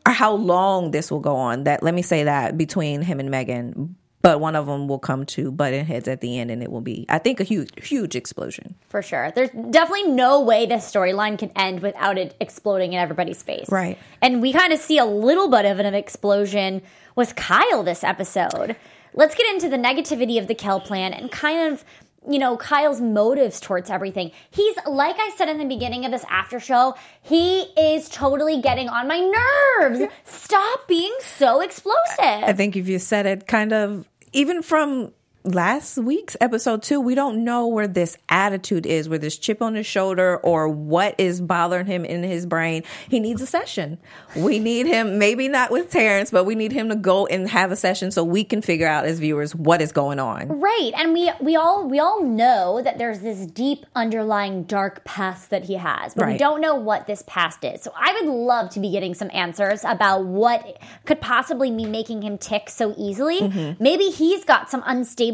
or 0.05 0.13
how 0.13 0.33
long 0.33 0.91
this 0.91 1.11
will 1.11 1.19
go 1.19 1.35
on. 1.35 1.65
That 1.65 1.83
let 1.83 1.93
me 1.93 2.01
say 2.01 2.23
that 2.23 2.57
between 2.57 3.01
him 3.01 3.19
and 3.19 3.29
Megan, 3.29 3.95
but 4.21 4.39
one 4.41 4.55
of 4.55 4.65
them 4.65 4.87
will 4.87 4.99
come 4.99 5.25
to 5.27 5.51
button 5.51 5.85
heads 5.85 6.07
at 6.07 6.19
the 6.19 6.39
end, 6.39 6.51
and 6.51 6.61
it 6.61 6.71
will 6.71 6.81
be, 6.81 7.05
I 7.07 7.19
think, 7.19 7.39
a 7.39 7.43
huge, 7.43 7.69
huge 7.87 8.15
explosion. 8.15 8.75
For 8.89 9.01
sure. 9.01 9.31
There's 9.31 9.49
definitely 9.49 10.11
no 10.11 10.41
way 10.41 10.65
this 10.65 10.91
storyline 10.91 11.39
can 11.39 11.51
end 11.55 11.81
without 11.81 12.17
it 12.17 12.35
exploding 12.41 12.93
in 12.93 12.99
everybody's 12.99 13.41
face. 13.41 13.69
Right. 13.69 13.97
And 14.21 14.41
we 14.41 14.51
kind 14.51 14.73
of 14.73 14.79
see 14.79 14.97
a 14.97 15.05
little 15.05 15.47
bit 15.49 15.65
of 15.65 15.79
an 15.79 15.93
explosion 15.93 16.81
with 17.15 17.35
Kyle 17.35 17.83
this 17.83 18.03
episode. 18.03 18.75
Let's 19.13 19.35
get 19.35 19.51
into 19.53 19.69
the 19.69 19.77
negativity 19.77 20.37
of 20.37 20.47
the 20.47 20.55
Kel 20.55 20.79
plan 20.79 21.13
and 21.13 21.31
kind 21.31 21.71
of 21.71 21.85
you 22.27 22.39
know 22.39 22.57
Kyle's 22.57 23.01
motives 23.01 23.59
towards 23.59 23.89
everything. 23.89 24.31
He's 24.49 24.75
like 24.85 25.15
I 25.19 25.31
said 25.38 25.49
in 25.49 25.57
the 25.57 25.65
beginning 25.65 26.05
of 26.05 26.11
this 26.11 26.25
after 26.29 26.59
show, 26.59 26.95
he 27.21 27.61
is 27.77 28.09
totally 28.09 28.61
getting 28.61 28.89
on 28.89 29.07
my 29.07 29.19
nerves. 29.19 30.11
Stop 30.25 30.88
being 30.88 31.15
so 31.21 31.61
explosive. 31.61 32.19
I 32.19 32.53
think 32.53 32.75
if 32.75 32.88
you 32.88 32.99
said 32.99 33.25
it 33.25 33.47
kind 33.47 33.73
of 33.73 34.07
even 34.33 34.61
from 34.61 35.13
last 35.43 35.98
week's 35.98 36.36
episode 36.41 36.84
too, 36.84 37.00
we 37.00 37.15
don't 37.15 37.43
know 37.43 37.67
where 37.67 37.88
this 37.88 38.17
attitude 38.27 38.86
is, 38.86 39.08
where 39.08 39.17
this 39.17 39.38
chip 39.38 39.62
on 39.62 39.75
his 39.75 39.86
shoulder 39.86 40.38
or 40.38 40.67
what 40.67 41.15
is 41.17 41.41
bothering 41.41 41.86
him 41.86 42.05
in 42.05 42.24
his 42.24 42.46
brain. 42.46 42.84
He 43.08 43.19
needs 43.19 43.41
a 43.41 43.46
session. 43.46 43.98
We 44.36 44.60
need 44.60 44.86
him, 44.86 45.17
maybe 45.17 45.48
not 45.48 45.72
with 45.72 45.89
Terence, 45.91 46.31
but 46.31 46.43
we 46.43 46.55
need 46.55 46.72
him 46.72 46.89
to 46.89 46.96
go 46.96 47.25
and 47.25 47.50
have 47.50 47.72
a 47.72 47.75
session 47.75 48.12
so 48.12 48.24
we 48.24 48.43
can 48.43 48.62
figure 48.62 48.88
out 48.88 49.05
as 49.05 49.19
viewers 49.19 49.55
what 49.55 49.81
is 49.81 49.91
going 49.91 50.19
on. 50.19 50.60
Right, 50.60 50.91
and 50.96 51.13
we 51.13 51.31
we 51.39 51.55
all 51.55 51.88
we 51.88 52.00
all 52.00 52.24
know 52.24 52.81
that 52.84 52.98
there's 52.98 53.19
this 53.19 53.46
deep 53.46 53.86
underlying 53.96 54.63
dark 54.63 55.03
past 55.05 55.50
that 55.50 55.65
he 55.65 55.75
has, 55.75 56.13
but 56.13 56.27
we 56.27 56.38
don't 56.38 56.62
know 56.62 56.75
what 56.75 57.08
this 57.08 57.24
past 57.27 57.63
is. 57.63 57.81
So 57.81 57.93
I 57.96 58.13
would 58.13 58.29
love 58.29 58.69
to 58.72 58.79
be 58.79 58.91
getting 58.91 59.13
some 59.13 59.29
answers 59.34 59.84
about 59.84 60.25
what 60.25 60.81
could 61.05 61.22
possibly 61.22 61.72
be 61.72 61.86
making 61.86 62.22
him 62.22 62.38
tick 62.38 62.69
so 62.69 62.93
easily. 62.98 63.41
Mm-hmm. 63.41 63.81
Maybe 63.84 64.05
he's 64.05 64.43
got 64.43 64.69
some 64.69 64.84
unstable, 64.86 65.28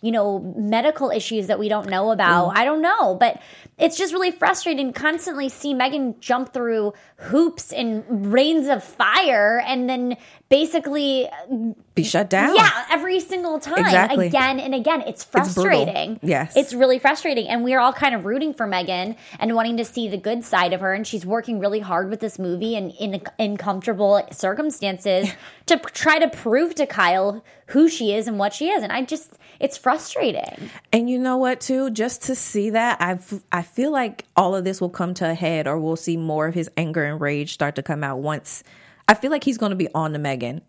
you 0.00 0.12
know, 0.12 0.40
medical 0.56 1.10
issues 1.10 1.46
that 1.48 1.58
we 1.58 1.68
don't 1.68 1.88
know 1.88 2.10
about. 2.10 2.56
I 2.56 2.64
don't 2.64 2.82
know, 2.82 3.14
but 3.14 3.40
it's 3.78 3.96
just 3.96 4.12
really 4.12 4.30
frustrating 4.30 4.92
to 4.92 5.00
constantly 5.00 5.48
see 5.48 5.72
Megan 5.74 6.14
jump 6.20 6.52
through 6.52 6.92
hoops 7.16 7.72
and 7.72 8.32
rains 8.32 8.68
of 8.68 8.84
fire 8.84 9.62
and 9.66 9.88
then 9.88 10.16
basically 10.50 11.28
uh, 11.28 11.72
Be 11.94 12.02
shut 12.02 12.28
down. 12.28 12.54
yeah, 12.56 12.86
every 12.90 13.20
single 13.20 13.58
time, 13.60 13.78
Exactly. 13.78 14.26
again 14.26 14.60
and 14.60 14.74
again. 14.74 15.02
It's 15.02 15.24
frustrating. 15.24 16.18
Yes. 16.22 16.56
it's 16.56 16.74
really 16.74 16.98
frustrating, 16.98 17.48
and 17.48 17.64
we're 17.64 17.78
all 17.80 17.92
kind 17.92 18.14
of 18.14 18.24
rooting 18.24 18.52
for 18.52 18.66
Megan 18.66 19.16
and 19.38 19.54
wanting 19.54 19.76
to 19.78 19.84
see 19.84 20.08
the 20.08 20.16
good 20.18 20.44
side 20.44 20.72
of 20.72 20.80
her. 20.80 20.92
And 20.92 21.06
she's 21.06 21.24
working 21.24 21.58
really 21.58 21.80
hard 21.80 22.10
with 22.10 22.20
this 22.20 22.38
movie 22.38 22.76
and 22.76 22.92
in 22.98 23.22
in 23.38 23.56
comfortable 23.56 24.26
circumstances 24.32 25.30
to 25.66 25.78
try 25.78 26.18
to 26.18 26.28
prove 26.28 26.74
to 26.76 26.86
Kyle 26.86 27.42
who 27.68 27.88
she 27.88 28.12
is 28.12 28.26
and 28.26 28.38
what 28.38 28.52
she 28.52 28.68
is. 28.70 28.82
And 28.82 28.92
I 28.92 29.02
just, 29.02 29.38
it's 29.60 29.76
frustrating. 29.76 30.70
And 30.92 31.08
you 31.08 31.18
know 31.18 31.36
what, 31.36 31.60
too? 31.60 31.90
Just 31.90 32.22
to 32.22 32.34
see 32.34 32.70
that, 32.70 33.00
I 33.00 33.18
I 33.52 33.62
feel 33.62 33.92
like 33.92 34.24
all 34.34 34.56
of 34.56 34.64
this 34.64 34.80
will 34.80 34.90
come 34.90 35.14
to 35.14 35.30
a 35.30 35.34
head, 35.34 35.68
or 35.68 35.78
we'll 35.78 35.96
see 35.96 36.16
more 36.16 36.46
of 36.48 36.54
his 36.54 36.70
anger 36.76 37.04
and 37.04 37.20
rage 37.20 37.52
start 37.52 37.76
to 37.76 37.82
come 37.82 38.02
out 38.02 38.18
once. 38.18 38.64
I 39.06 39.14
feel 39.14 39.30
like 39.30 39.44
he's 39.44 39.58
going 39.58 39.70
to 39.70 39.76
be 39.76 39.88
on 39.94 40.12
to 40.14 40.18
Megan. 40.18 40.62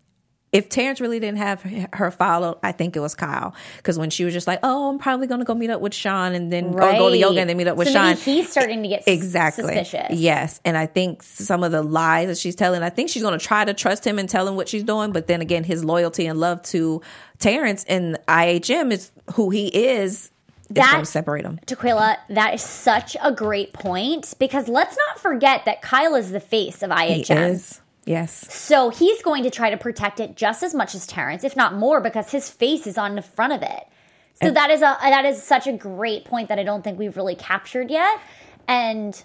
If 0.52 0.68
Terence 0.68 1.00
really 1.00 1.18
didn't 1.18 1.38
have 1.38 1.62
her 1.94 2.10
follow, 2.10 2.58
I 2.62 2.72
think 2.72 2.94
it 2.94 3.00
was 3.00 3.14
Kyle. 3.14 3.54
Because 3.78 3.98
when 3.98 4.10
she 4.10 4.24
was 4.24 4.34
just 4.34 4.46
like, 4.46 4.60
"Oh, 4.62 4.90
I'm 4.90 4.98
probably 4.98 5.26
going 5.26 5.40
to 5.40 5.46
go 5.46 5.54
meet 5.54 5.70
up 5.70 5.80
with 5.80 5.94
Sean, 5.94 6.34
and 6.34 6.52
then 6.52 6.66
or 6.74 6.80
go 6.80 7.08
to 7.10 7.16
yoga 7.16 7.40
and 7.40 7.48
then 7.48 7.56
meet 7.56 7.68
up 7.68 7.76
with 7.78 7.88
so 7.88 7.94
Sean," 7.94 8.16
he's 8.16 8.50
starting 8.50 8.82
to 8.82 8.88
get 8.88 9.02
exactly 9.06 9.64
suspicious. 9.64 10.18
yes 10.18 10.60
and 10.64 10.76
i 10.76 10.86
think 10.86 11.22
some 11.22 11.62
of 11.62 11.72
the 11.72 11.82
lies 11.82 12.28
that 12.28 12.36
she's 12.38 12.54
telling 12.54 12.82
i 12.82 12.90
think 12.90 13.08
she's 13.08 13.22
going 13.22 13.38
to 13.38 13.44
try 13.44 13.64
to 13.64 13.72
trust 13.74 14.06
him 14.06 14.18
and 14.18 14.28
tell 14.28 14.46
him 14.46 14.54
what 14.56 14.68
she's 14.68 14.84
doing 14.84 15.12
but 15.12 15.26
then 15.26 15.40
again 15.40 15.64
his 15.64 15.84
loyalty 15.84 16.26
and 16.26 16.38
love 16.38 16.62
to 16.62 17.00
terence 17.38 17.84
and 17.84 18.18
ihm 18.28 18.92
is 18.92 19.10
who 19.34 19.50
he 19.50 19.68
is 19.68 20.12
is 20.12 20.30
That- 20.70 20.98
to 21.00 21.06
separate 21.06 21.42
them 21.44 21.58
Taquaila, 21.66 22.16
that 22.30 22.54
is 22.54 22.62
such 22.62 23.16
a 23.22 23.32
great 23.32 23.72
point 23.72 24.34
because 24.38 24.68
let's 24.68 24.96
not 25.08 25.18
forget 25.20 25.64
that 25.64 25.82
Kyle 25.82 26.14
is 26.14 26.30
the 26.30 26.40
face 26.40 26.82
of 26.82 26.90
he 26.90 27.22
IHM. 27.22 27.80
Yes 28.04 28.52
So 28.52 28.90
he's 28.90 29.22
going 29.22 29.44
to 29.44 29.50
try 29.50 29.70
to 29.70 29.76
protect 29.76 30.18
it 30.20 30.36
just 30.36 30.62
as 30.62 30.74
much 30.74 30.94
as 30.94 31.06
Terence, 31.06 31.44
if 31.44 31.56
not 31.56 31.74
more, 31.74 32.00
because 32.00 32.30
his 32.30 32.48
face 32.48 32.86
is 32.86 32.98
on 32.98 33.14
the 33.14 33.22
front 33.22 33.52
of 33.52 33.62
it. 33.62 33.86
So 34.42 34.50
that 34.50 34.70
is 34.70 34.80
a 34.80 34.96
that 35.00 35.24
is 35.24 35.40
such 35.42 35.66
a 35.68 35.72
great 35.72 36.24
point 36.24 36.48
that 36.48 36.58
I 36.58 36.64
don't 36.64 36.82
think 36.82 36.98
we've 36.98 37.16
really 37.16 37.36
captured 37.36 37.90
yet, 37.90 38.18
and 38.66 39.22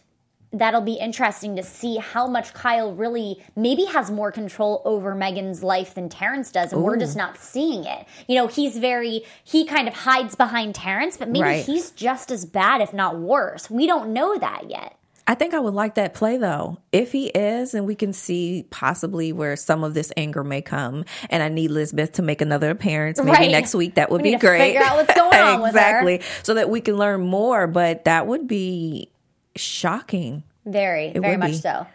that'll 0.53 0.81
be 0.81 0.93
interesting 0.93 1.55
to 1.55 1.63
see 1.63 1.97
how 1.97 2.27
much 2.27 2.53
Kyle 2.53 2.93
really 2.93 3.43
maybe 3.55 3.85
has 3.85 4.11
more 4.11 4.31
control 4.31 4.81
over 4.85 5.15
Megan's 5.15 5.63
life 5.63 5.95
than 5.95 6.07
Terence 6.07 6.51
does, 6.51 6.71
and 6.71 6.83
we're 6.83 6.97
just 6.97 7.17
not 7.17 7.37
seeing 7.37 7.83
it. 7.85 8.05
You 8.27 8.35
know, 8.35 8.47
he's 8.47 8.77
very 8.77 9.23
he 9.43 9.65
kind 9.65 9.87
of 9.87 9.93
hides 9.95 10.35
behind 10.35 10.75
Terence, 10.75 11.17
but 11.17 11.29
maybe 11.29 11.43
Right. 11.43 11.65
he's 11.65 11.89
just 11.91 12.29
as 12.29 12.45
bad, 12.45 12.81
if 12.81 12.93
not 12.93 13.17
worse. 13.17 13.71
We 13.71 13.87
don't 13.87 14.13
know 14.13 14.37
that 14.37 14.69
yet. 14.69 14.97
I 15.27 15.35
think 15.35 15.53
i 15.53 15.59
would 15.59 15.73
like 15.73 15.95
that 15.95 16.13
play 16.13 16.37
though 16.37 16.77
if 16.91 17.11
he 17.11 17.27
is 17.27 17.73
and 17.73 17.85
we 17.85 17.93
can 17.95 18.13
see 18.13 18.65
possibly 18.69 19.31
where 19.33 19.55
some 19.55 19.83
of 19.83 19.93
this 19.93 20.11
anger 20.17 20.43
may 20.43 20.61
come 20.61 21.03
and 21.29 21.43
i 21.43 21.49
need 21.49 21.69
elizabeth 21.69 22.13
to 22.13 22.21
make 22.21 22.41
another 22.41 22.71
appearance 22.71 23.19
maybe 23.19 23.31
Right. 23.31 23.51
next 23.51 23.75
week 23.75 23.95
that 23.95 24.09
would 24.09 24.21
We 24.21 24.31
be 24.33 24.37
great 24.37 24.59
figure 24.59 24.81
out 24.81 24.95
what's 24.95 25.13
going 25.13 25.37
on 25.39 25.65
exactly 25.67 26.21
so 26.43 26.53
that 26.55 26.69
we 26.69 26.81
can 26.81 26.97
learn 26.97 27.21
more 27.21 27.67
but 27.67 28.05
that 28.05 28.25
would 28.27 28.47
be 28.47 29.11
shocking 29.55 30.43
Very, 30.65 31.11
very 31.13 31.37
much 31.37 31.51
be. 31.51 31.57
so. 31.57 31.85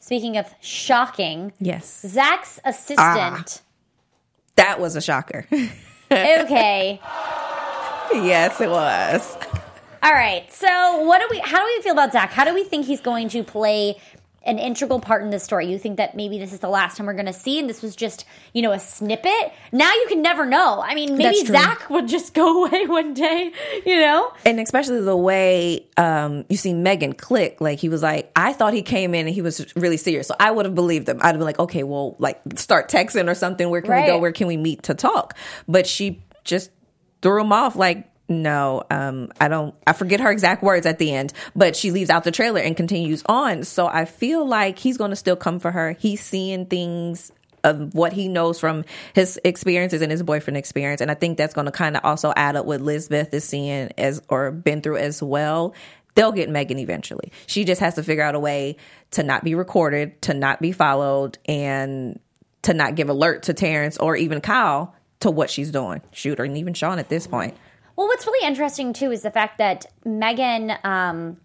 Speaking 0.00 0.36
of 0.36 0.46
shocking, 0.60 1.52
yes 1.60 2.02
Zach's 2.06 2.60
assistant. 2.64 2.98
Ah, 2.98 3.44
that 4.56 4.78
was 4.80 4.96
a 4.96 5.00
shocker. 5.00 5.46
okay. 6.12 7.00
yes, 8.12 8.60
it 8.60 8.68
was. 8.70 9.36
All 10.04 10.12
right. 10.12 10.52
So, 10.52 11.00
what 11.06 11.22
do 11.22 11.28
we 11.30 11.38
how 11.38 11.58
do 11.58 11.64
we 11.64 11.82
feel 11.82 11.94
about 11.94 12.12
Zach? 12.12 12.30
How 12.30 12.44
do 12.44 12.52
we 12.52 12.62
think 12.62 12.84
he's 12.84 13.00
going 13.00 13.30
to 13.30 13.42
play 13.42 13.98
an 14.42 14.58
integral 14.58 15.00
part 15.00 15.22
in 15.22 15.30
this 15.30 15.42
story? 15.42 15.66
You 15.66 15.78
think 15.78 15.96
that 15.96 16.14
maybe 16.14 16.38
this 16.38 16.52
is 16.52 16.58
the 16.58 16.68
last 16.68 16.98
time 16.98 17.06
we're 17.06 17.14
going 17.14 17.24
to 17.24 17.32
see 17.32 17.58
and 17.58 17.70
this 17.70 17.80
was 17.80 17.96
just, 17.96 18.26
you 18.52 18.60
know, 18.60 18.72
a 18.72 18.78
snippet? 18.78 19.54
Now 19.72 19.90
you 19.90 20.04
can 20.10 20.20
never 20.20 20.44
know. 20.44 20.82
I 20.86 20.94
mean, 20.94 21.16
maybe 21.16 21.46
Zach 21.46 21.88
would 21.88 22.06
just 22.06 22.34
go 22.34 22.64
away 22.66 22.86
one 22.86 23.14
day, 23.14 23.50
you 23.86 23.98
know? 23.98 24.30
And 24.44 24.60
especially 24.60 25.00
the 25.00 25.16
way 25.16 25.86
um, 25.96 26.44
you 26.50 26.58
see 26.58 26.74
Megan 26.74 27.14
click, 27.14 27.62
like 27.62 27.78
he 27.78 27.88
was 27.88 28.02
like, 28.02 28.30
I 28.36 28.52
thought 28.52 28.74
he 28.74 28.82
came 28.82 29.14
in 29.14 29.26
and 29.26 29.34
he 29.34 29.40
was 29.40 29.74
really 29.74 29.96
serious. 29.96 30.28
So 30.28 30.36
I 30.38 30.50
would 30.50 30.66
have 30.66 30.74
believed 30.74 31.08
him. 31.08 31.16
I'd 31.22 31.28
have 31.28 31.38
been 31.38 31.46
like, 31.46 31.58
okay, 31.60 31.82
well, 31.82 32.14
like 32.18 32.42
start 32.56 32.90
texting 32.90 33.26
or 33.30 33.34
something. 33.34 33.70
Where 33.70 33.80
can 33.80 33.96
we 33.96 34.06
go? 34.06 34.18
Where 34.18 34.32
can 34.32 34.48
we 34.48 34.58
meet 34.58 34.82
to 34.82 34.94
talk? 34.94 35.34
But 35.66 35.86
she 35.86 36.22
just 36.44 36.70
threw 37.22 37.40
him 37.40 37.52
off 37.52 37.74
like 37.74 38.10
no, 38.28 38.82
um, 38.90 39.32
I 39.40 39.48
don't, 39.48 39.74
I 39.86 39.92
forget 39.92 40.20
her 40.20 40.30
exact 40.30 40.62
words 40.62 40.86
at 40.86 40.98
the 40.98 41.12
end, 41.12 41.32
but 41.54 41.76
she 41.76 41.90
leaves 41.90 42.10
out 42.10 42.24
the 42.24 42.30
trailer 42.30 42.60
and 42.60 42.76
continues 42.76 43.22
on. 43.26 43.64
So 43.64 43.86
I 43.86 44.06
feel 44.06 44.46
like 44.46 44.78
he's 44.78 44.96
going 44.96 45.10
to 45.10 45.16
still 45.16 45.36
come 45.36 45.58
for 45.60 45.70
her. 45.70 45.92
He's 45.92 46.22
seeing 46.22 46.66
things 46.66 47.30
of 47.64 47.94
what 47.94 48.12
he 48.12 48.28
knows 48.28 48.60
from 48.60 48.84
his 49.14 49.40
experiences 49.44 50.02
and 50.02 50.12
his 50.12 50.22
boyfriend 50.22 50.56
experience. 50.56 51.00
And 51.00 51.10
I 51.10 51.14
think 51.14 51.38
that's 51.38 51.54
going 51.54 51.66
to 51.66 51.72
kind 51.72 51.96
of 51.96 52.04
also 52.04 52.32
add 52.36 52.56
up 52.56 52.66
what 52.66 52.80
Lisbeth 52.80 53.32
is 53.34 53.44
seeing 53.44 53.90
as, 53.98 54.22
or 54.28 54.50
been 54.52 54.82
through 54.82 54.98
as 54.98 55.22
well. 55.22 55.74
They'll 56.14 56.32
get 56.32 56.48
Megan 56.48 56.78
eventually. 56.78 57.32
She 57.46 57.64
just 57.64 57.80
has 57.80 57.94
to 57.94 58.02
figure 58.02 58.22
out 58.22 58.34
a 58.34 58.40
way 58.40 58.76
to 59.12 59.22
not 59.22 59.44
be 59.44 59.54
recorded, 59.54 60.20
to 60.22 60.34
not 60.34 60.60
be 60.60 60.72
followed, 60.72 61.38
and 61.46 62.20
to 62.62 62.72
not 62.72 62.94
give 62.94 63.08
alert 63.08 63.44
to 63.44 63.54
Terence 63.54 63.98
or 63.98 64.16
even 64.16 64.40
Kyle 64.40 64.94
to 65.20 65.30
what 65.30 65.50
she's 65.50 65.70
doing. 65.70 66.02
Shoot, 66.12 66.38
or 66.38 66.44
even 66.44 66.74
Sean 66.74 66.98
at 66.98 67.08
this 67.08 67.26
point. 67.26 67.56
Well, 67.96 68.06
what's 68.06 68.26
really 68.26 68.46
interesting 68.46 68.92
too 68.92 69.12
is 69.12 69.22
the 69.22 69.30
fact 69.30 69.58
that 69.58 69.86
Megan, 70.04 70.72
um, 70.82 71.40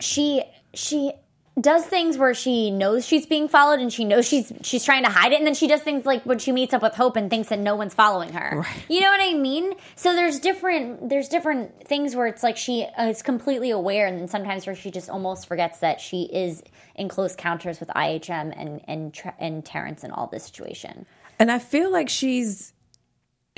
she 0.00 0.42
she 0.74 1.12
does 1.60 1.84
things 1.84 2.16
where 2.16 2.34
she 2.34 2.70
knows 2.70 3.04
she's 3.04 3.26
being 3.26 3.48
followed 3.48 3.80
and 3.80 3.92
she 3.92 4.04
knows 4.04 4.26
she's 4.26 4.52
she's 4.62 4.84
trying 4.84 5.02
to 5.04 5.10
hide 5.10 5.32
it, 5.32 5.38
and 5.38 5.46
then 5.46 5.54
she 5.54 5.66
does 5.66 5.80
things 5.82 6.06
like 6.06 6.22
when 6.24 6.38
she 6.38 6.52
meets 6.52 6.72
up 6.72 6.82
with 6.82 6.94
Hope 6.94 7.16
and 7.16 7.30
thinks 7.30 7.48
that 7.48 7.58
no 7.58 7.74
one's 7.74 7.94
following 7.94 8.32
her. 8.32 8.58
Right. 8.60 8.84
You 8.88 9.00
know 9.00 9.10
what 9.10 9.20
I 9.20 9.34
mean? 9.34 9.74
So 9.96 10.14
there's 10.14 10.38
different 10.38 11.08
there's 11.08 11.28
different 11.28 11.86
things 11.86 12.14
where 12.14 12.26
it's 12.26 12.42
like 12.42 12.56
she 12.56 12.86
is 12.98 13.22
completely 13.22 13.70
aware, 13.70 14.06
and 14.06 14.18
then 14.20 14.28
sometimes 14.28 14.66
where 14.66 14.76
she 14.76 14.90
just 14.90 15.10
almost 15.10 15.48
forgets 15.48 15.80
that 15.80 16.00
she 16.00 16.22
is 16.24 16.62
in 16.94 17.08
close 17.08 17.34
counters 17.34 17.80
with 17.80 17.88
IHM 17.88 18.54
and 18.56 18.80
and 18.86 19.20
and 19.38 19.64
Terence 19.64 20.04
in 20.04 20.10
all 20.12 20.28
this 20.28 20.44
situation. 20.44 21.06
And 21.40 21.50
I 21.50 21.58
feel 21.58 21.90
like 21.90 22.08
she's 22.08 22.72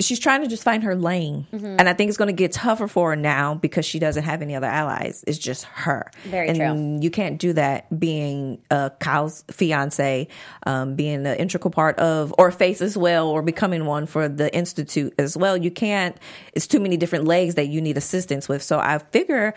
she's 0.01 0.19
trying 0.19 0.41
to 0.41 0.47
just 0.47 0.63
find 0.63 0.83
her 0.83 0.95
lane. 0.95 1.47
And 1.51 1.87
I 1.87 1.93
think 1.93 2.09
it's 2.09 2.17
going 2.17 2.27
to 2.27 2.33
get 2.33 2.51
tougher 2.51 2.87
for 2.87 3.11
her 3.11 3.15
now 3.15 3.55
because 3.55 3.85
she 3.85 3.99
doesn't 3.99 4.23
have 4.23 4.41
any 4.41 4.55
other 4.55 4.67
allies. 4.67 5.23
It's 5.27 5.37
just 5.37 5.65
her. 5.65 6.11
Very 6.25 6.49
and 6.49 6.57
true. 6.57 6.99
you 7.01 7.11
can't 7.11 7.39
do 7.39 7.53
that 7.53 7.99
being 7.99 8.61
uh, 8.69 8.89
Kyle's 8.99 9.43
fiance, 9.51 10.27
um, 10.65 10.95
being 10.95 11.25
an 11.25 11.37
integral 11.37 11.71
part 11.71 11.97
of 11.99 12.33
or 12.37 12.51
face 12.51 12.81
as 12.81 12.97
well, 12.97 13.27
or 13.27 13.41
becoming 13.41 13.85
one 13.85 14.05
for 14.05 14.27
the 14.27 14.53
institute 14.55 15.13
as 15.17 15.37
well. 15.37 15.55
You 15.57 15.71
can't. 15.71 16.17
It's 16.53 16.67
too 16.67 16.79
many 16.79 16.97
different 16.97 17.25
legs 17.25 17.55
that 17.55 17.67
you 17.67 17.81
need 17.81 17.97
assistance 17.97 18.49
with. 18.49 18.63
So 18.63 18.79
I 18.79 18.97
figure 18.97 19.53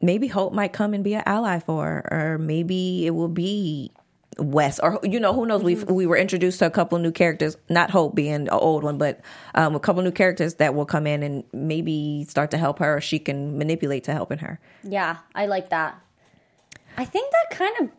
maybe 0.00 0.28
Hope 0.28 0.52
might 0.52 0.72
come 0.72 0.94
and 0.94 1.02
be 1.02 1.14
an 1.14 1.22
ally 1.26 1.58
for 1.60 1.84
her, 1.84 2.08
or 2.10 2.38
maybe 2.38 3.06
it 3.06 3.10
will 3.10 3.28
be 3.28 3.92
West, 4.38 4.80
or 4.82 4.98
you 5.02 5.20
know, 5.20 5.32
who 5.32 5.46
knows? 5.46 5.62
We 5.62 5.76
Mm-hmm. 5.76 5.94
we 5.94 6.06
were 6.06 6.16
introduced 6.16 6.58
to 6.60 6.66
a 6.66 6.70
couple 6.70 6.98
new 6.98 7.12
characters, 7.12 7.56
not 7.68 7.90
Hope 7.90 8.14
being 8.14 8.34
an 8.34 8.48
old 8.50 8.84
one, 8.84 8.98
but 8.98 9.20
um, 9.54 9.74
a 9.74 9.80
couple 9.80 10.02
new 10.02 10.12
characters 10.12 10.54
that 10.54 10.74
will 10.74 10.86
come 10.86 11.06
in 11.06 11.22
and 11.22 11.44
maybe 11.52 12.24
start 12.28 12.50
to 12.52 12.58
help 12.58 12.78
her, 12.78 12.96
or 12.96 13.00
she 13.00 13.18
can 13.18 13.58
manipulate 13.58 14.04
to 14.04 14.12
helping 14.12 14.38
her. 14.38 14.60
Yeah, 14.82 15.18
I 15.34 15.46
like 15.46 15.70
that. 15.70 15.98
I 16.96 17.04
think 17.04 17.32
that 17.32 17.56
kind 17.56 17.74
of 17.80 17.90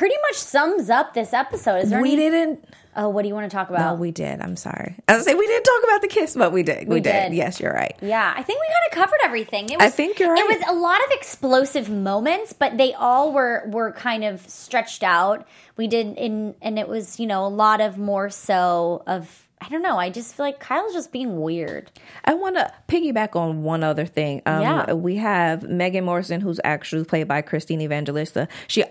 pretty 0.00 0.16
much 0.30 0.36
sums 0.36 0.88
up 0.88 1.12
this 1.12 1.34
episode. 1.34 1.76
Is 1.84 1.90
there 1.90 2.00
We 2.00 2.14
any? 2.14 2.30
didn't. 2.30 2.64
Oh, 2.96 3.10
what 3.10 3.20
do 3.22 3.28
you 3.28 3.34
want 3.34 3.48
to 3.50 3.54
talk 3.54 3.68
No, 3.68 3.76
about? 3.76 3.98
we 3.98 4.10
did. 4.10 4.40
I'm 4.40 4.56
sorry. 4.56 4.96
I 5.06 5.14
was 5.16 5.26
say 5.26 5.34
we 5.34 5.46
didn't 5.46 5.64
talk 5.64 5.82
about 5.84 6.00
the 6.00 6.08
kiss, 6.08 6.34
but 6.34 6.52
we 6.52 6.62
did. 6.62 6.88
We, 6.88 6.94
We 6.94 7.00
did. 7.00 7.28
did. 7.28 7.34
Yes, 7.34 7.60
you're 7.60 7.72
right. 7.72 7.94
Yeah, 8.00 8.32
I 8.34 8.42
think 8.42 8.60
we 8.60 8.66
kind 8.66 8.86
of 8.90 8.98
covered 8.98 9.20
everything. 9.24 9.66
It 9.68 9.78
was, 9.78 9.86
I 9.86 9.90
think 9.90 10.18
you're 10.18 10.32
right. 10.32 10.38
It 10.50 10.58
was 10.58 10.68
a 10.68 10.74
lot 10.80 10.98
of 11.04 11.10
explosive 11.12 11.90
moments, 11.90 12.54
but 12.54 12.78
they 12.78 12.94
all 12.94 13.32
were 13.32 13.64
were 13.68 13.92
kind 13.92 14.24
of 14.24 14.40
stretched 14.48 15.02
out. 15.02 15.46
We 15.76 15.86
did 15.86 16.16
in, 16.16 16.54
and 16.62 16.78
it 16.78 16.88
was 16.88 17.20
you 17.20 17.26
know 17.26 17.44
a 17.44 17.48
lot 17.64 17.82
of 17.82 17.98
more 17.98 18.30
so 18.30 19.02
of 19.06 19.46
I 19.60 19.68
don't 19.68 19.82
know. 19.82 19.98
I 19.98 20.08
just 20.08 20.34
feel 20.34 20.46
like 20.46 20.58
Kyle's 20.58 20.94
just 20.94 21.12
being 21.12 21.38
weird. 21.42 21.90
I 22.24 22.32
want 22.32 22.56
to 22.56 22.72
piggyback 22.88 23.36
on 23.36 23.62
one 23.62 23.84
other 23.84 24.06
thing. 24.06 24.40
Um, 24.46 24.62
Yeah. 24.62 24.92
We 24.94 25.16
have 25.16 25.62
Megan 25.64 26.04
Morrison, 26.04 26.40
who's 26.40 26.58
actually 26.64 27.04
played 27.04 27.28
by 27.28 27.42
Christine 27.42 27.82
Evangelista. 27.82 28.48
She 28.68 28.84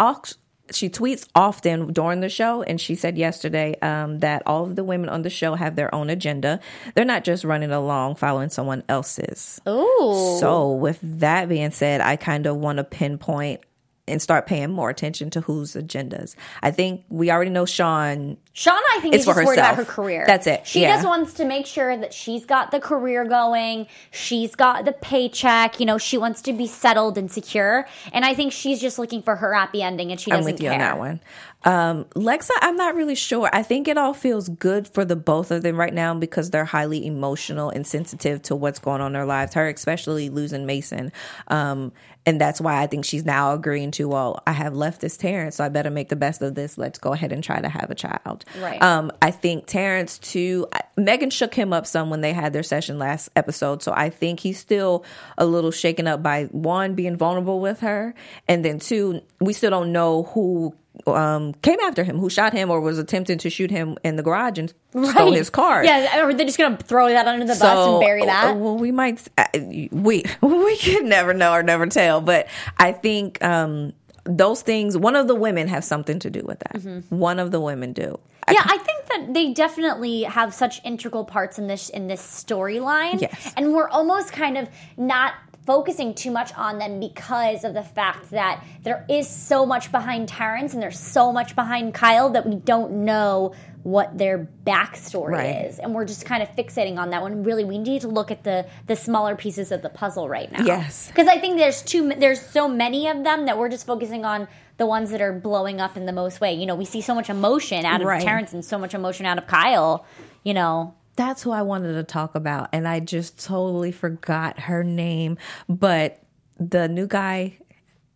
she 0.71 0.89
tweets 0.89 1.27
often 1.35 1.93
during 1.93 2.19
the 2.21 2.29
show, 2.29 2.61
and 2.63 2.79
she 2.79 2.95
said 2.95 3.17
yesterday 3.17 3.75
um, 3.81 4.19
that 4.19 4.43
all 4.45 4.63
of 4.65 4.75
the 4.75 4.83
women 4.83 5.09
on 5.09 5.21
the 5.21 5.29
show 5.29 5.55
have 5.55 5.75
their 5.75 5.93
own 5.93 6.09
agenda. 6.09 6.59
They're 6.95 7.05
not 7.05 7.23
just 7.23 7.43
running 7.43 7.71
along 7.71 8.15
following 8.15 8.49
someone 8.49 8.83
else's. 8.89 9.59
Ooh, 9.67 10.37
So, 10.39 10.71
with 10.71 10.99
that 11.01 11.49
being 11.49 11.71
said, 11.71 12.01
I 12.01 12.15
kind 12.15 12.45
of 12.45 12.57
want 12.57 12.77
to 12.77 12.83
pinpoint 12.83 13.61
and 14.09 14.21
start 14.21 14.45
paying 14.45 14.71
more 14.71 14.89
attention 14.89 15.29
to 15.31 15.41
whose 15.41 15.73
agendas. 15.73 16.35
I 16.61 16.71
think 16.71 17.03
we 17.09 17.31
already 17.31 17.51
know 17.51 17.65
Sean 17.65 18.37
Sean, 18.53 18.81
I 18.93 18.99
think 18.99 19.15
is 19.15 19.23
for 19.23 19.33
just 19.33 19.45
worried 19.45 19.59
about 19.59 19.75
her 19.77 19.85
career. 19.85 20.25
That's 20.27 20.45
it, 20.45 20.67
She 20.67 20.81
yeah. 20.81 20.95
just 20.95 21.07
wants 21.07 21.33
to 21.35 21.45
make 21.45 21.65
sure 21.65 21.95
that 21.95 22.13
she's 22.13 22.45
got 22.45 22.71
the 22.71 22.81
career 22.81 23.23
going. 23.23 23.87
She's 24.11 24.53
got 24.53 24.83
the 24.83 24.91
paycheck. 24.91 25.79
You 25.79 25.85
know, 25.85 25.97
she 25.97 26.17
wants 26.17 26.41
to 26.41 26.51
be 26.51 26.67
settled 26.67 27.17
and 27.17 27.31
secure. 27.31 27.87
And 28.11 28.25
I 28.25 28.33
think 28.33 28.51
she's 28.51 28.81
just 28.81 28.99
looking 28.99 29.21
for 29.21 29.37
her 29.37 29.53
happy 29.53 29.81
ending, 29.81 30.11
and 30.11 30.19
she 30.19 30.29
doesn't 30.31 30.45
I'm 30.45 30.51
with 30.51 30.61
you 30.61 30.69
care. 30.69 30.73
on 30.73 30.79
that 30.79 30.97
one. 30.97 31.21
Um, 31.63 32.05
Lexa, 32.15 32.51
I'm 32.61 32.75
not 32.75 32.95
really 32.95 33.15
sure. 33.15 33.49
I 33.51 33.63
think 33.63 33.87
it 33.87 33.97
all 33.97 34.13
feels 34.13 34.49
good 34.49 34.87
for 34.87 35.03
the 35.05 35.15
both 35.15 35.51
of 35.51 35.61
them 35.61 35.77
right 35.77 35.93
now 35.93 36.13
because 36.13 36.49
they're 36.49 36.65
highly 36.65 37.05
emotional 37.05 37.69
and 37.69 37.85
sensitive 37.85 38.41
to 38.43 38.55
what's 38.55 38.79
going 38.79 39.01
on 39.01 39.07
in 39.07 39.13
their 39.13 39.25
lives. 39.25 39.53
Her, 39.53 39.69
especially 39.69 40.29
losing 40.29 40.65
Mason. 40.65 41.11
Um, 41.47 41.91
and 42.29 42.39
that's 42.39 42.61
why 42.61 42.79
I 42.79 42.85
think 42.85 43.05
she's 43.05 43.25
now 43.25 43.53
agreeing 43.53 43.89
to, 43.91 44.07
well, 44.07 44.43
I 44.45 44.51
have 44.51 44.75
left 44.75 45.01
this 45.01 45.17
Terence, 45.17 45.55
so 45.55 45.63
I 45.63 45.69
better 45.69 45.89
make 45.89 46.09
the 46.09 46.15
best 46.15 46.43
of 46.43 46.53
this. 46.53 46.77
Let's 46.77 46.99
go 46.99 47.11
ahead 47.11 47.31
and 47.31 47.43
try 47.43 47.59
to 47.59 47.67
have 47.67 47.89
a 47.89 47.95
child. 47.95 48.45
Right. 48.61 48.79
Um, 48.83 49.11
I 49.19 49.31
think 49.31 49.65
Terence 49.65 50.19
too. 50.19 50.67
I- 50.71 50.81
Megan 50.95 51.31
shook 51.31 51.55
him 51.55 51.73
up 51.73 51.87
some 51.87 52.11
when 52.11 52.21
they 52.21 52.33
had 52.33 52.53
their 52.53 52.61
session 52.61 52.99
last 52.99 53.29
episode, 53.35 53.81
so 53.81 53.93
I 53.95 54.11
think 54.11 54.41
he's 54.41 54.59
still 54.59 55.03
a 55.39 55.45
little 55.47 55.71
shaken 55.71 56.05
up 56.05 56.21
by 56.21 56.43
one 56.51 56.93
being 56.93 57.17
vulnerable 57.17 57.59
with 57.59 57.79
her, 57.79 58.13
and 58.47 58.63
then 58.63 58.77
two, 58.77 59.21
we 59.41 59.53
still 59.53 59.71
don't 59.71 59.91
know 59.91 60.23
who 60.23 60.75
um, 61.07 61.53
came 61.61 61.79
after 61.81 62.03
him, 62.03 62.17
who 62.19 62.29
shot 62.29 62.53
him 62.53 62.69
or 62.69 62.81
was 62.81 62.99
attempting 62.99 63.37
to 63.39 63.49
shoot 63.49 63.71
him 63.71 63.97
in 64.03 64.15
the 64.15 64.23
garage 64.23 64.57
and 64.57 64.73
stole 65.11 65.31
his 65.31 65.49
car. 65.49 65.83
Yeah, 65.83 66.23
or 66.25 66.33
they're 66.33 66.45
just 66.45 66.57
gonna 66.57 66.77
throw 66.77 67.09
that 67.09 67.27
under 67.27 67.45
the 67.45 67.53
bus 67.59 67.61
and 67.63 67.99
bury 67.99 68.25
that. 68.25 68.51
uh, 68.51 68.55
Well, 68.55 68.77
we 68.77 68.91
might. 68.91 69.25
Uh, 69.37 69.45
we 69.91 70.23
we 70.41 70.77
could 70.77 71.05
never 71.05 71.33
know 71.33 71.53
or 71.53 71.63
never 71.63 71.85
tell. 71.87 72.21
But 72.21 72.47
I 72.77 72.91
think 72.91 73.43
um, 73.43 73.93
those 74.25 74.61
things. 74.61 74.97
One 74.97 75.15
of 75.15 75.27
the 75.27 75.35
women 75.35 75.67
have 75.67 75.83
something 75.83 76.19
to 76.19 76.29
do 76.29 76.41
with 76.43 76.59
that. 76.59 77.03
One 77.09 77.39
of 77.39 77.51
the 77.51 77.59
women 77.61 77.93
do. 77.93 78.19
Yeah, 78.51 78.61
I 78.65 78.77
think 78.79 79.05
that 79.09 79.33
they 79.35 79.53
definitely 79.53 80.23
have 80.23 80.55
such 80.55 80.83
integral 80.83 81.23
parts 81.23 81.59
in 81.59 81.67
this 81.67 81.89
in 81.89 82.07
this 82.07 82.19
storyline. 82.21 83.21
Yes. 83.21 83.53
And 83.55 83.73
we're 83.73 83.89
almost 83.89 84.33
kind 84.33 84.57
of 84.57 84.67
not 84.97 85.33
focusing 85.69 86.15
too 86.15 86.31
much 86.31 86.51
on 86.55 86.79
them 86.79 86.99
because 86.99 87.63
of 87.63 87.75
the 87.75 87.83
fact 87.83 88.31
that 88.31 88.63
there 88.81 89.05
is 89.07 89.29
so 89.29 89.67
much 89.67 89.91
behind 89.91 90.27
Terence 90.27 90.73
and 90.73 90.81
there's 90.81 90.97
so 90.99 91.31
much 91.31 91.55
behind 91.55 91.93
Kyle 91.93 92.31
that 92.31 92.43
we 92.43 92.55
don't 92.55 93.05
know 93.05 93.53
what 93.83 94.17
their 94.17 94.47
backstory 94.65 95.29
Right. 95.29 95.65
is. 95.67 95.77
And 95.77 95.93
we're 95.93 96.05
just 96.05 96.25
kind 96.25 96.41
of 96.41 96.49
fixating 96.55 96.97
on 96.97 97.11
that 97.11 97.21
one. 97.21 97.43
Really, 97.43 97.65
we 97.65 97.77
need 97.77 98.01
to 98.01 98.07
look 98.07 98.31
at 98.31 98.43
the 98.43 98.65
the 98.87 98.95
smaller 98.95 99.35
pieces 99.35 99.71
of 99.71 99.83
the 99.83 99.89
puzzle 99.89 100.27
right 100.27 100.51
now. 100.51 100.63
Yes. 100.63 101.07
Because 101.09 101.27
I 101.27 101.37
think 101.37 101.57
there's 101.59 101.83
too 101.83 102.13
there's 102.17 102.41
so 102.41 102.67
many 102.67 103.07
of 103.07 103.23
them 103.23 103.45
that 103.45 103.59
we're 103.59 103.69
just 103.69 103.85
focusing 103.85 104.25
on 104.25 104.47
the 104.77 104.87
ones 104.87 105.11
that 105.11 105.21
are 105.21 105.33
blowing 105.33 105.79
up 105.79 105.95
in 105.95 106.07
the 106.07 106.11
most 106.13 106.41
way. 106.41 106.51
You 106.55 106.65
know, 106.65 106.73
we 106.75 106.85
see 106.85 107.01
so 107.01 107.13
much 107.13 107.29
emotion 107.29 107.85
out 107.85 108.01
of 108.01 108.07
Right. 108.07 108.23
Terence 108.23 108.53
and 108.53 108.65
so 108.65 108.79
much 108.79 108.95
emotion 108.95 109.27
out 109.27 109.37
of 109.37 109.45
Kyle. 109.45 110.03
You 110.43 110.55
know, 110.55 110.95
that's 111.19 111.43
who 111.43 111.51
I 111.51 111.63
wanted 111.63 111.93
to 111.95 112.03
talk 112.03 112.33
about, 112.33 112.69
and 112.71 112.87
I 112.87 113.01
just 113.01 113.43
totally 113.45 113.91
forgot 113.91 114.57
her 114.57 114.85
name. 114.85 115.37
But 115.67 116.21
the 116.57 116.87
new 116.87 117.07
guy, 117.07 117.57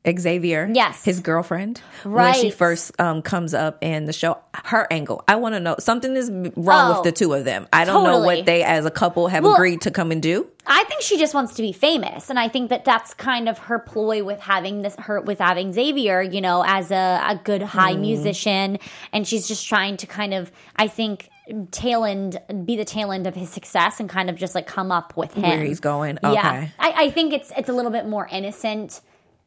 Xavier, 0.09 0.69
Yes. 0.73 1.03
his 1.03 1.19
girlfriend, 1.19 1.81
right. 2.05 2.33
when 2.33 2.41
she 2.41 2.49
first 2.49 2.91
um, 2.99 3.21
comes 3.21 3.53
up 3.53 3.77
in 3.81 4.05
the 4.05 4.13
show, 4.13 4.37
her 4.65 4.87
angle. 4.89 5.21
I 5.27 5.35
want 5.35 5.55
to 5.55 5.59
know 5.59 5.75
something 5.79 6.15
is 6.15 6.31
wrong 6.31 6.91
Oh, 6.91 6.93
with 6.95 7.03
the 7.03 7.11
two 7.11 7.33
of 7.33 7.43
them. 7.43 7.67
I 7.73 7.83
don't 7.83 8.05
know 8.05 8.19
what 8.19 8.45
they, 8.45 8.63
as 8.63 8.85
a 8.85 8.91
couple, 8.91 9.27
have 9.27 9.43
Well- 9.43 9.55
agreed 9.55 9.81
to 9.81 9.91
come 9.91 10.11
and 10.11 10.21
do. 10.21 10.47
I 10.65 10.85
think 10.85 11.01
she 11.01 11.17
just 11.17 11.33
wants 11.33 11.55
to 11.55 11.61
be 11.61 11.73
famous, 11.73 12.29
and 12.29 12.39
I 12.39 12.47
think 12.47 12.69
that 12.69 12.85
that's 12.85 13.13
kind 13.13 13.49
of 13.49 13.57
her 13.59 13.79
ploy 13.79 14.23
with 14.23 14.39
having 14.39 14.81
this 14.81 14.95
her 14.97 15.19
with 15.19 15.39
having 15.39 15.73
Xavier, 15.73 16.21
you 16.21 16.39
know, 16.39 16.63
as 16.65 16.89
a, 16.89 17.21
a 17.21 17.35
good 17.43 17.61
high 17.61 17.95
musician, 17.97 18.79
and 19.11 19.27
she's 19.27 19.45
just 19.45 19.67
trying 19.67 19.97
to 19.97 20.07
kind 20.07 20.33
of, 20.33 20.53
I 20.77 20.87
think, 20.87 21.27
tail 21.71 22.05
end 22.05 22.39
be 22.65 22.77
the 22.77 22.85
tail 22.85 23.11
end 23.11 23.27
of 23.27 23.35
his 23.35 23.49
success 23.49 23.99
and 23.99 24.09
kind 24.09 24.29
of 24.29 24.35
just 24.35 24.55
like 24.55 24.67
come 24.67 24.91
up 24.91 25.15
with 25.17 25.33
him 25.33 25.43
Where 25.43 25.63
he's 25.63 25.79
going. 25.79 26.17
Yeah, 26.23 26.69
I, 26.79 26.91
I 26.91 27.09
think 27.11 27.33
it's 27.33 27.51
it's 27.57 27.69
a 27.69 27.73
little 27.73 27.91
bit 27.91 28.07
more 28.07 28.27
innocent. 28.31 29.01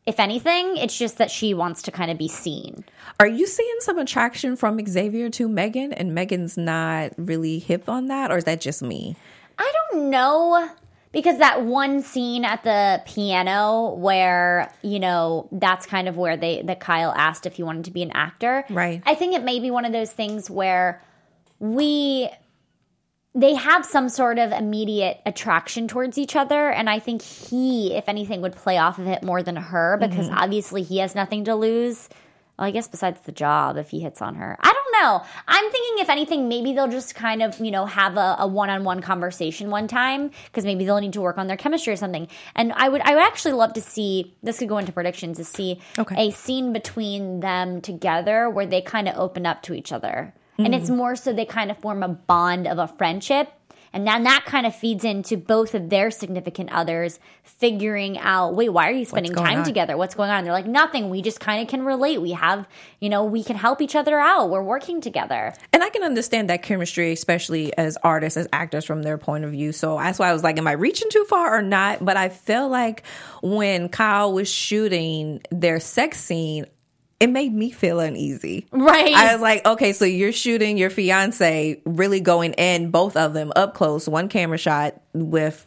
If 0.04 0.20
anything, 0.20 0.76
it's 0.76 0.96
just 0.96 1.18
that 1.18 1.32
she 1.32 1.52
wants 1.52 1.82
to 1.82 1.90
kind 1.90 2.12
of 2.12 2.18
be 2.18 2.28
seen. 2.28 2.84
Are 3.18 3.26
you 3.26 3.44
seeing 3.46 3.76
some 3.80 3.98
attraction 3.98 4.54
from 4.54 4.78
Xavier 4.86 5.30
to 5.30 5.48
Megan, 5.48 5.92
and 5.92 6.14
Megan's 6.14 6.56
not 6.56 7.12
really 7.16 7.58
hip 7.58 7.88
on 7.88 8.06
that, 8.06 8.30
or 8.30 8.36
is 8.36 8.44
that 8.44 8.60
just 8.60 8.82
me? 8.82 9.16
I 9.58 9.72
don't 9.90 10.10
know 10.10 10.70
because 11.12 11.38
that 11.38 11.64
one 11.64 12.02
scene 12.02 12.44
at 12.44 12.62
the 12.62 13.02
piano 13.06 13.94
where 13.94 14.70
you 14.82 15.00
know 15.00 15.48
that's 15.50 15.86
kind 15.86 16.08
of 16.08 16.16
where 16.18 16.36
they 16.36 16.62
that 16.62 16.78
Kyle 16.78 17.12
asked 17.16 17.46
if 17.46 17.54
he 17.54 17.62
wanted 17.62 17.86
to 17.86 17.90
be 17.90 18.02
an 18.02 18.10
actor. 18.12 18.64
Right. 18.68 19.02
I 19.06 19.14
think 19.14 19.34
it 19.34 19.42
may 19.42 19.58
be 19.58 19.70
one 19.70 19.86
of 19.86 19.92
those 19.92 20.12
things 20.12 20.50
where 20.50 21.02
we 21.58 22.28
they 23.36 23.54
have 23.54 23.84
some 23.84 24.08
sort 24.08 24.38
of 24.38 24.50
immediate 24.50 25.20
attraction 25.26 25.86
towards 25.86 26.16
each 26.16 26.34
other. 26.34 26.70
And 26.70 26.88
i 26.88 26.98
think 26.98 27.22
he 27.22 27.94
if 27.94 28.08
anything 28.08 28.40
would 28.40 28.56
play 28.56 28.78
off 28.78 28.98
of 28.98 29.06
it 29.06 29.22
more 29.22 29.42
than 29.42 29.56
her 29.56 29.98
because 30.00 30.26
mm-hmm. 30.26 30.38
obviously 30.38 30.82
he 30.82 30.98
has 30.98 31.14
nothing 31.14 31.44
to 31.44 31.54
lose. 31.54 32.08
Well, 32.58 32.66
i 32.66 32.70
guess 32.70 32.88
besides 32.88 33.20
the 33.20 33.32
job 33.32 33.76
if 33.76 33.90
he 33.90 34.00
hits 34.00 34.22
on 34.22 34.36
her. 34.36 34.56
I 34.58 34.72
don't 34.72 35.02
know. 35.02 35.22
I'm 35.46 35.70
thinking 35.70 36.02
if 36.02 36.08
anything 36.08 36.48
maybe 36.48 36.72
they'll 36.72 36.88
just 36.88 37.14
kind 37.14 37.42
of 37.42 37.60
you 37.60 37.70
know 37.70 37.84
have 37.84 38.16
a, 38.16 38.36
a 38.38 38.46
one-on-one 38.46 39.02
conversation 39.02 39.68
one 39.68 39.86
time 39.86 40.30
because 40.46 40.64
maybe 40.64 40.86
they'll 40.86 41.00
need 41.00 41.12
to 41.12 41.20
work 41.20 41.36
on 41.36 41.46
their 41.46 41.58
chemistry 41.58 41.92
or 41.92 41.96
something. 41.96 42.28
And 42.54 42.72
i 42.72 42.88
would 42.88 43.02
i 43.02 43.14
would 43.14 43.22
actually 43.24 43.52
love 43.52 43.74
to 43.74 43.82
see 43.82 44.34
this 44.42 44.58
could 44.58 44.68
go 44.70 44.78
into 44.78 44.92
predictions 44.92 45.36
to 45.36 45.44
see 45.44 45.80
Okay. 45.98 46.28
a 46.28 46.30
scene 46.32 46.72
between 46.72 47.40
them 47.40 47.82
together 47.82 48.48
where 48.48 48.64
they 48.66 48.80
kind 48.80 49.08
of 49.08 49.16
open 49.16 49.44
up 49.44 49.62
to 49.64 49.74
each 49.74 49.92
other 49.92 50.32
and 50.58 50.74
it's 50.74 50.90
mm. 50.90 50.96
more 50.96 51.16
so 51.16 51.32
they 51.32 51.44
kind 51.44 51.70
of 51.70 51.78
form 51.78 52.02
a 52.02 52.08
bond 52.08 52.66
of 52.66 52.78
a 52.78 52.88
friendship 52.88 53.52
and 53.96 54.06
then 54.06 54.24
that 54.24 54.44
kind 54.44 54.66
of 54.66 54.76
feeds 54.76 55.04
into 55.04 55.38
both 55.38 55.74
of 55.74 55.88
their 55.88 56.10
significant 56.10 56.70
others 56.70 57.18
figuring 57.44 58.18
out, 58.18 58.54
wait, 58.54 58.68
why 58.68 58.90
are 58.90 58.92
you 58.92 59.06
spending 59.06 59.34
time 59.34 59.60
on? 59.60 59.64
together? 59.64 59.96
What's 59.96 60.14
going 60.14 60.28
on? 60.28 60.44
They're 60.44 60.52
like, 60.52 60.66
nothing. 60.66 61.08
We 61.08 61.22
just 61.22 61.40
kind 61.40 61.62
of 61.62 61.68
can 61.68 61.82
relate. 61.82 62.20
We 62.20 62.32
have, 62.32 62.68
you 63.00 63.08
know, 63.08 63.24
we 63.24 63.42
can 63.42 63.56
help 63.56 63.80
each 63.80 63.96
other 63.96 64.18
out. 64.18 64.50
We're 64.50 64.62
working 64.62 65.00
together. 65.00 65.54
And 65.72 65.82
I 65.82 65.88
can 65.88 66.02
understand 66.02 66.50
that 66.50 66.62
chemistry, 66.62 67.10
especially 67.12 67.74
as 67.78 67.96
artists, 68.02 68.36
as 68.36 68.46
actors 68.52 68.84
from 68.84 69.02
their 69.02 69.16
point 69.16 69.44
of 69.44 69.52
view. 69.52 69.72
So 69.72 69.96
that's 69.96 70.18
why 70.18 70.28
I 70.28 70.34
was 70.34 70.42
like, 70.42 70.58
am 70.58 70.66
I 70.66 70.72
reaching 70.72 71.08
too 71.10 71.24
far 71.24 71.56
or 71.56 71.62
not? 71.62 72.04
But 72.04 72.18
I 72.18 72.28
feel 72.28 72.68
like 72.68 73.02
when 73.42 73.88
Kyle 73.88 74.30
was 74.30 74.50
shooting 74.50 75.40
their 75.50 75.80
sex 75.80 76.20
scene, 76.20 76.66
it 77.18 77.28
made 77.28 77.52
me 77.52 77.70
feel 77.70 78.00
uneasy. 78.00 78.66
Right. 78.70 79.14
I 79.14 79.32
was 79.32 79.40
like, 79.40 79.64
okay, 79.64 79.92
so 79.92 80.04
you're 80.04 80.32
shooting 80.32 80.76
your 80.76 80.90
fiance 80.90 81.80
really 81.84 82.20
going 82.20 82.52
in, 82.54 82.90
both 82.90 83.16
of 83.16 83.32
them 83.32 83.52
up 83.56 83.74
close, 83.74 84.08
one 84.08 84.28
camera 84.28 84.58
shot 84.58 85.00
with 85.14 85.66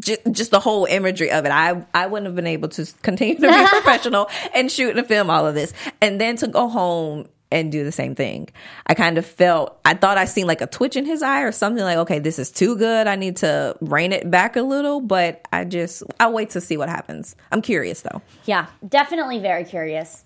just, 0.00 0.20
just 0.30 0.50
the 0.50 0.60
whole 0.60 0.84
imagery 0.84 1.30
of 1.30 1.46
it. 1.46 1.50
I, 1.50 1.84
I 1.92 2.06
wouldn't 2.06 2.26
have 2.26 2.36
been 2.36 2.46
able 2.46 2.68
to 2.70 2.86
continue 3.02 3.34
to 3.34 3.40
be 3.40 3.48
professional 3.68 4.28
and 4.54 4.70
shoot 4.70 4.96
and 4.96 5.06
film 5.06 5.30
all 5.30 5.46
of 5.46 5.54
this. 5.54 5.72
And 6.00 6.20
then 6.20 6.36
to 6.36 6.48
go 6.48 6.68
home 6.68 7.26
and 7.50 7.70
do 7.70 7.84
the 7.84 7.92
same 7.92 8.14
thing. 8.14 8.48
I 8.86 8.94
kind 8.94 9.18
of 9.18 9.26
felt, 9.26 9.78
I 9.84 9.94
thought 9.94 10.18
I 10.18 10.24
seen 10.24 10.46
like 10.46 10.60
a 10.60 10.66
twitch 10.66 10.96
in 10.96 11.06
his 11.06 11.22
eye 11.22 11.42
or 11.42 11.52
something 11.52 11.82
like, 11.82 11.98
okay, 11.98 12.18
this 12.18 12.38
is 12.38 12.50
too 12.50 12.76
good. 12.76 13.06
I 13.06 13.16
need 13.16 13.36
to 13.38 13.76
rein 13.80 14.12
it 14.12 14.30
back 14.30 14.56
a 14.56 14.62
little, 14.62 15.00
but 15.00 15.46
I 15.52 15.64
just, 15.64 16.02
I'll 16.18 16.32
wait 16.32 16.50
to 16.50 16.60
see 16.60 16.76
what 16.76 16.88
happens. 16.88 17.36
I'm 17.52 17.62
curious 17.62 18.02
though. 18.02 18.20
Yeah, 18.46 18.66
definitely 18.86 19.38
very 19.38 19.64
curious. 19.64 20.24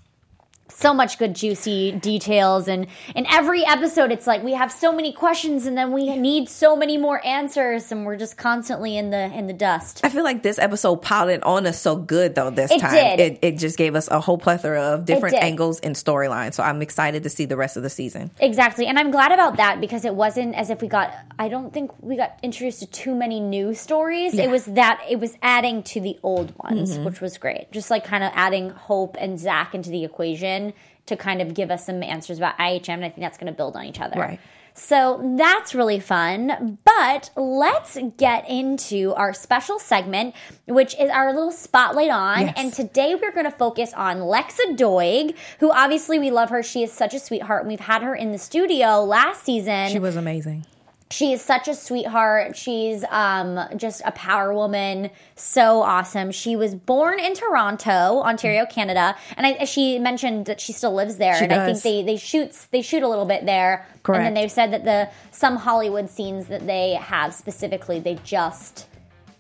So 0.70 0.94
much 0.94 1.18
good 1.18 1.35
juicy 1.35 1.92
details 1.92 2.68
and 2.68 2.87
in 3.14 3.26
every 3.26 3.64
episode 3.66 4.11
it's 4.12 4.26
like 4.26 4.42
we 4.42 4.52
have 4.52 4.72
so 4.72 4.92
many 4.92 5.12
questions 5.12 5.66
and 5.66 5.76
then 5.76 5.92
we 5.92 6.16
need 6.16 6.48
so 6.48 6.74
many 6.76 6.96
more 6.96 7.24
answers 7.26 7.92
and 7.92 8.06
we're 8.06 8.16
just 8.16 8.37
constantly 8.37 8.96
in 8.96 9.11
the 9.11 9.24
in 9.35 9.46
the 9.46 9.52
dust. 9.52 10.00
I 10.04 10.09
feel 10.09 10.24
like 10.24 10.42
this 10.42 10.59
episode 10.59 10.96
piled 10.96 11.42
on 11.42 11.66
us 11.66 11.80
so 11.80 11.96
good 11.96 12.35
though 12.35 12.50
this 12.50 12.70
It 12.70 12.80
time. 12.80 12.92
did. 12.92 13.20
It 13.20 13.38
it 13.42 13.59
just 13.59 13.76
gave 13.76 13.94
us 13.94 14.09
a 14.09 14.20
whole 14.20 14.38
plethora 14.38 14.80
of 14.94 15.04
different 15.04 15.37
angles 15.37 15.80
and 15.80 15.94
storylines. 15.94 16.54
So 16.54 16.62
I'm 16.62 16.83
excited 16.83 17.22
to 17.24 17.30
see 17.30 17.44
the 17.44 17.56
rest 17.56 17.76
of 17.76 17.83
the 17.83 17.90
season. 17.90 18.30
Exactly. 18.38 18.87
And 18.87 18.98
I'm 18.98 19.11
glad 19.11 19.33
about 19.33 19.56
that 19.56 19.80
because 19.80 20.04
it 20.04 20.14
wasn't 20.14 20.54
as 20.54 20.70
if 20.70 20.80
we 20.83 20.88
got 20.88 21.12
I 21.38 21.48
don't 21.48 21.72
think 21.72 21.90
we 22.02 22.16
got 22.16 22.38
introduced 22.42 22.80
to 22.80 22.87
too 22.87 23.14
many 23.14 23.40
new 23.40 23.74
stories. 23.74 24.35
It 24.35 24.50
was 24.50 24.64
that 24.66 25.00
it 25.09 25.18
was 25.20 25.37
adding 25.42 25.83
to 25.85 26.00
the 26.00 26.18
old 26.22 26.52
ones, 26.62 26.94
mm-hmm. 26.94 27.04
which 27.04 27.20
was 27.20 27.38
great. 27.38 27.70
Just 27.72 27.90
like 27.90 28.04
kind 28.04 28.24
of 28.24 28.30
adding 28.35 28.70
Hope 28.70 29.16
and 29.18 29.38
Zach 29.38 29.74
into 29.74 29.90
the 29.90 30.04
equation 30.04 30.59
to 31.06 31.16
kind 31.16 31.42
of 31.42 31.54
give 31.54 31.70
us 31.70 31.86
some 31.86 32.02
answers 32.02 32.38
about 32.38 32.56
IHM 32.58 32.88
and 32.88 33.04
I 33.04 33.08
think 33.08 33.20
that's 33.20 33.38
going 33.38 33.52
to 33.52 33.56
build 33.56 33.76
on 33.76 33.84
each 33.84 34.00
other. 34.00 34.18
Right. 34.18 34.40
So 34.74 35.34
that's 35.36 35.74
really 35.74 36.00
fun. 36.00 36.78
But 36.84 37.30
let's 37.36 37.98
get 38.16 38.48
into 38.48 39.12
our 39.14 39.34
special 39.34 39.78
segment, 39.78 40.34
which 40.66 40.94
is 40.98 41.10
our 41.10 41.32
little 41.32 41.52
spotlight 41.52 42.10
on. 42.10 42.40
Yes. 42.40 42.54
And 42.56 42.72
today 42.72 43.14
we're 43.20 43.32
going 43.32 43.50
to 43.50 43.56
focus 43.56 43.92
on 43.94 44.18
Lexa 44.18 44.76
Doig, 44.76 45.34
who 45.58 45.70
obviously 45.70 46.18
we 46.18 46.30
love 46.30 46.50
her. 46.50 46.62
She 46.62 46.82
is 46.82 46.92
such 46.92 47.14
a 47.14 47.18
sweetheart. 47.18 47.62
And 47.62 47.68
we've 47.68 47.80
had 47.80 48.02
her 48.02 48.14
in 48.14 48.32
the 48.32 48.38
studio 48.38 49.04
last 49.04 49.44
season. 49.44 49.88
She 49.90 49.98
was 49.98 50.16
amazing. 50.16 50.64
She 51.10 51.32
is 51.32 51.42
such 51.42 51.66
a 51.66 51.74
sweetheart. 51.74 52.56
She's 52.56 53.04
um, 53.10 53.58
just 53.76 54.00
a 54.04 54.12
power 54.12 54.54
woman. 54.54 55.10
So 55.34 55.82
awesome. 55.82 56.30
She 56.30 56.54
was 56.54 56.74
born 56.74 57.18
in 57.18 57.34
Toronto, 57.34 58.20
Ontario, 58.22 58.64
Canada, 58.64 59.16
and 59.36 59.44
I, 59.44 59.64
she 59.64 59.98
mentioned 59.98 60.46
that 60.46 60.60
she 60.60 60.72
still 60.72 60.94
lives 60.94 61.16
there. 61.16 61.34
She 61.34 61.44
and 61.44 61.52
I 61.52 61.66
think 61.66 61.76
does. 61.76 61.82
they 61.82 62.02
they 62.02 62.16
shoots 62.16 62.66
they 62.66 62.80
shoot 62.80 63.02
a 63.02 63.08
little 63.08 63.26
bit 63.26 63.44
there. 63.44 63.86
And 64.06 64.24
then 64.24 64.34
they've 64.34 64.50
said 64.50 64.72
that 64.72 64.84
the 64.84 65.08
some 65.32 65.56
Hollywood 65.56 66.08
scenes 66.08 66.46
that 66.46 66.66
they 66.66 66.94
have 66.94 67.34
specifically, 67.34 67.98
they 67.98 68.14
just 68.22 68.86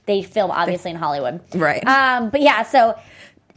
they 0.06 0.22
film 0.22 0.50
obviously 0.50 0.90
in 0.90 0.96
Hollywood. 0.96 1.40
Right. 1.54 1.86
Um, 1.86 2.30
but 2.30 2.40
yeah, 2.40 2.64
so 2.64 2.98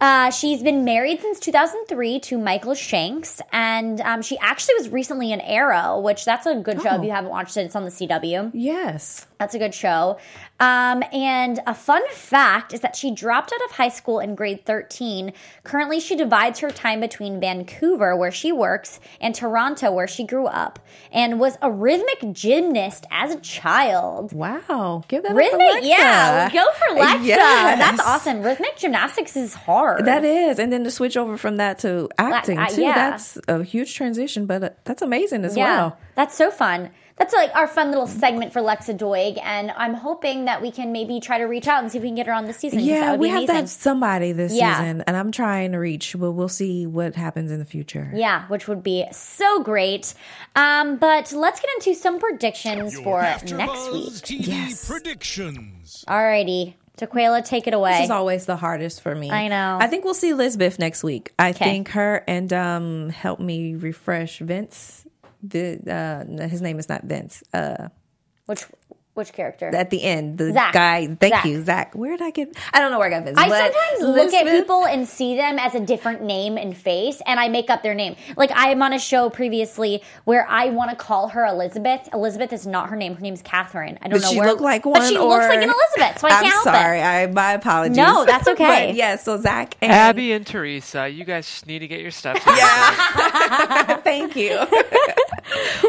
uh, 0.03 0.29
she's 0.31 0.61
been 0.61 0.83
married 0.83 1.21
since 1.21 1.39
2003 1.39 2.19
to 2.19 2.37
Michael 2.37 2.73
Shanks, 2.73 3.39
and 3.53 4.01
um, 4.01 4.21
she 4.21 4.37
actually 4.39 4.75
was 4.75 4.89
recently 4.89 5.31
in 5.31 5.39
Arrow, 5.39 6.01
which 6.01 6.25
that's 6.25 6.45
a 6.45 6.55
good 6.55 6.81
show. 6.81 6.95
If 6.95 6.99
Oh. 6.99 7.03
you 7.03 7.11
haven't 7.11 7.29
watched 7.29 7.55
it, 7.55 7.61
it's 7.61 7.75
on 7.75 7.85
the 7.85 7.89
CW. 7.89 8.51
Yes. 8.53 9.25
That's 9.39 9.55
a 9.55 9.59
good 9.59 9.73
show. 9.73 10.17
Um, 10.63 11.03
and 11.11 11.59
a 11.67 11.73
fun 11.73 12.01
fact 12.11 12.73
is 12.73 12.79
that 12.81 12.95
she 12.95 13.11
dropped 13.13 13.51
out 13.51 13.63
of 13.65 13.71
high 13.71 13.89
school 13.89 14.19
in 14.19 14.35
grade 14.35 14.65
13. 14.65 15.33
Currently, 15.63 15.99
she 15.99 16.15
divides 16.15 16.59
her 16.59 16.69
time 16.71 16.99
between 17.01 17.39
Vancouver, 17.41 18.15
where 18.15 18.31
she 18.31 18.51
works, 18.51 18.99
and 19.19 19.35
Toronto, 19.35 19.91
where 19.91 20.07
she 20.07 20.23
grew 20.23 20.45
up, 20.45 20.79
and 21.11 21.39
was 21.39 21.57
a 21.61 21.69
rhythmic 21.71 22.33
gymnast 22.33 23.05
as 23.11 23.33
a 23.35 23.39
child. 23.41 24.31
Wow. 24.31 25.03
Give 25.07 25.23
that 25.23 25.35
Rhythmic, 25.35 25.83
yeah, 25.83 26.49
go 26.51 26.65
for 26.73 26.95
Lexa. 26.95 27.23
Yes. 27.33 27.79
That's 27.79 28.01
awesome. 28.07 28.41
Rhythmic 28.41 28.77
gymnastics 28.77 29.35
is 29.35 29.53
hard. 29.53 30.05
That 30.05 30.23
is, 30.23 30.59
and 30.59 30.71
then 30.71 30.83
to 30.85 30.91
switch 30.91 31.17
over 31.17 31.37
from 31.37 31.57
that 31.57 31.79
to 31.79 32.09
acting 32.17 32.57
uh, 32.57 32.67
too. 32.67 32.81
yeah. 32.81 32.93
That's 33.11 33.37
a 33.47 33.63
huge 33.63 33.93
transition, 33.95 34.45
but 34.45 34.63
uh, 34.63 34.69
that's 34.85 35.01
amazing 35.01 35.43
as 35.45 35.57
Yeah, 35.57 35.75
well. 35.77 35.97
that's 36.15 36.35
so 36.35 36.51
fun. 36.51 36.91
That's 37.23 37.33
like 37.33 37.55
our 37.55 37.67
fun 37.67 37.87
little 37.89 38.05
segment 38.05 38.51
for 38.51 38.59
Lexa 38.59 38.97
Doig, 38.97 39.39
and 39.41 39.71
I'm 39.77 39.93
hoping 39.93 40.43
that 40.43 40.61
we 40.61 40.71
can 40.71 40.91
maybe 40.91 41.21
try 41.21 41.37
to 41.37 41.45
reach 41.45 41.69
out 41.69 41.81
and 41.81 41.89
see 41.89 41.97
if 41.97 42.01
we 42.01 42.09
can 42.09 42.15
get 42.15 42.27
her 42.27 42.33
on 42.33 42.47
this 42.47 42.57
season. 42.57 42.79
'cause 42.79 42.87
that 42.89 42.93
Yeah, 42.93 43.11
would 43.11 43.19
we 43.21 43.27
be 43.27 43.31
have 43.31 43.45
to 43.45 43.53
have 43.53 43.69
somebody 43.69 44.33
this 44.33 44.51
Yeah. 44.53 44.77
season, 44.77 45.05
and 45.07 45.15
I'm 45.15 45.31
trying 45.31 45.71
to 45.71 45.77
reach. 45.77 46.17
But 46.19 46.31
we'll 46.33 46.49
see 46.49 46.85
what 46.85 47.15
happens 47.15 47.49
in 47.49 47.59
the 47.59 47.65
future. 47.65 48.11
Yeah, 48.13 48.43
which 48.49 48.67
would 48.67 48.83
be 48.83 49.05
so 49.13 49.61
great. 49.63 50.13
Um, 50.57 50.97
but 50.97 51.31
let's 51.31 51.61
get 51.61 51.69
into 51.77 51.97
some 51.97 52.19
predictions 52.19 52.99
for 52.99 53.21
next 53.21 53.45
AfterBuzz 53.45 53.93
week. 53.93 54.13
TV 54.21 54.43
Yes. 54.51 54.85
predictions. 54.85 56.03
Alrighty, 56.09 56.73
Taquaila, 56.97 57.45
take 57.45 57.67
it 57.67 57.73
away. 57.73 57.93
This 57.99 58.03
is 58.05 58.11
always 58.11 58.45
the 58.47 58.57
hardest 58.57 58.99
for 58.99 59.15
me. 59.15 59.31
I 59.31 59.47
know. 59.47 59.77
I 59.79 59.87
think 59.87 60.03
we'll 60.03 60.13
see 60.13 60.33
Lisbeth 60.33 60.77
next 60.77 61.03
week. 61.05 61.31
I 61.39 61.51
Okay. 61.51 61.63
think 61.63 61.89
her 61.91 62.21
and 62.27 62.51
um 62.51 63.09
help 63.11 63.39
me 63.39 63.75
refresh 63.75 64.39
Vince. 64.39 65.02
The 65.43 65.79
uh 65.87 66.47
his 66.47 66.61
name 66.61 66.79
is 66.79 66.89
not 66.89 67.03
Vince. 67.03 67.43
Uh 67.53 67.89
which 68.45 68.65
which 69.13 69.33
character? 69.33 69.73
at 69.75 69.89
the 69.89 70.03
end, 70.03 70.37
the 70.37 70.51
Zach. 70.53 70.73
guy. 70.73 71.07
Thank 71.07 71.33
Zach. 71.35 71.45
you, 71.45 71.63
Zach. 71.63 71.95
Where 71.95 72.11
did 72.17 72.21
I 72.23 72.31
get? 72.31 72.55
I 72.73 72.79
don't 72.79 72.91
know 72.91 72.99
where 72.99 73.07
I 73.07 73.11
got 73.11 73.25
this. 73.25 73.37
I 73.37 73.47
but 73.49 73.73
sometimes 73.73 74.15
look 74.17 74.33
at 74.33 74.45
people 74.47 74.85
and 74.85 75.07
see 75.07 75.35
them 75.35 75.59
as 75.59 75.75
a 75.75 75.79
different 75.79 76.21
name 76.23 76.57
and 76.57 76.75
face, 76.75 77.21
and 77.25 77.39
I 77.39 77.47
make 77.49 77.69
up 77.69 77.83
their 77.83 77.93
name. 77.93 78.15
Like 78.37 78.51
I'm 78.53 78.81
on 78.81 78.93
a 78.93 78.99
show 78.99 79.29
previously 79.29 80.01
where 80.25 80.47
I 80.47 80.69
want 80.69 80.89
to 80.91 80.95
call 80.95 81.29
her 81.29 81.45
Elizabeth. 81.45 82.09
Elizabeth 82.13 82.51
is 82.53 82.65
not 82.65 82.89
her 82.89 82.95
name. 82.95 83.15
Her 83.15 83.21
name 83.21 83.33
is 83.33 83.41
Catherine. 83.41 83.97
I 84.01 84.07
don't 84.07 84.13
Does 84.19 84.23
know 84.23 84.31
she 84.31 84.39
where. 84.39 84.47
look 84.47 84.61
like 84.61 84.85
one? 84.85 84.99
but 84.99 85.07
she 85.09 85.17
looks 85.17 85.45
like 85.47 85.61
an 85.61 85.69
Elizabeth, 85.69 86.19
so 86.19 86.27
I 86.27 86.31
I'm 86.31 86.43
can't 86.43 86.53
help 86.53 86.63
sorry. 86.63 86.99
it. 86.99 87.03
I 87.03 87.27
my 87.27 87.53
apologies. 87.53 87.97
No, 87.97 88.25
that's 88.25 88.47
okay. 88.53 88.87
but 88.87 88.95
yeah, 88.95 89.15
so 89.17 89.39
Zach 89.39 89.75
and 89.81 89.91
Abby 89.91 90.31
and 90.33 90.45
Teresa, 90.45 91.07
you 91.07 91.23
guys 91.23 91.45
just 91.47 91.67
need 91.67 91.79
to 91.79 91.87
get 91.87 91.99
your 92.01 92.11
stuff 92.11 92.39
together. 92.39 92.59
Thank 94.03 94.35
you. 94.35 94.59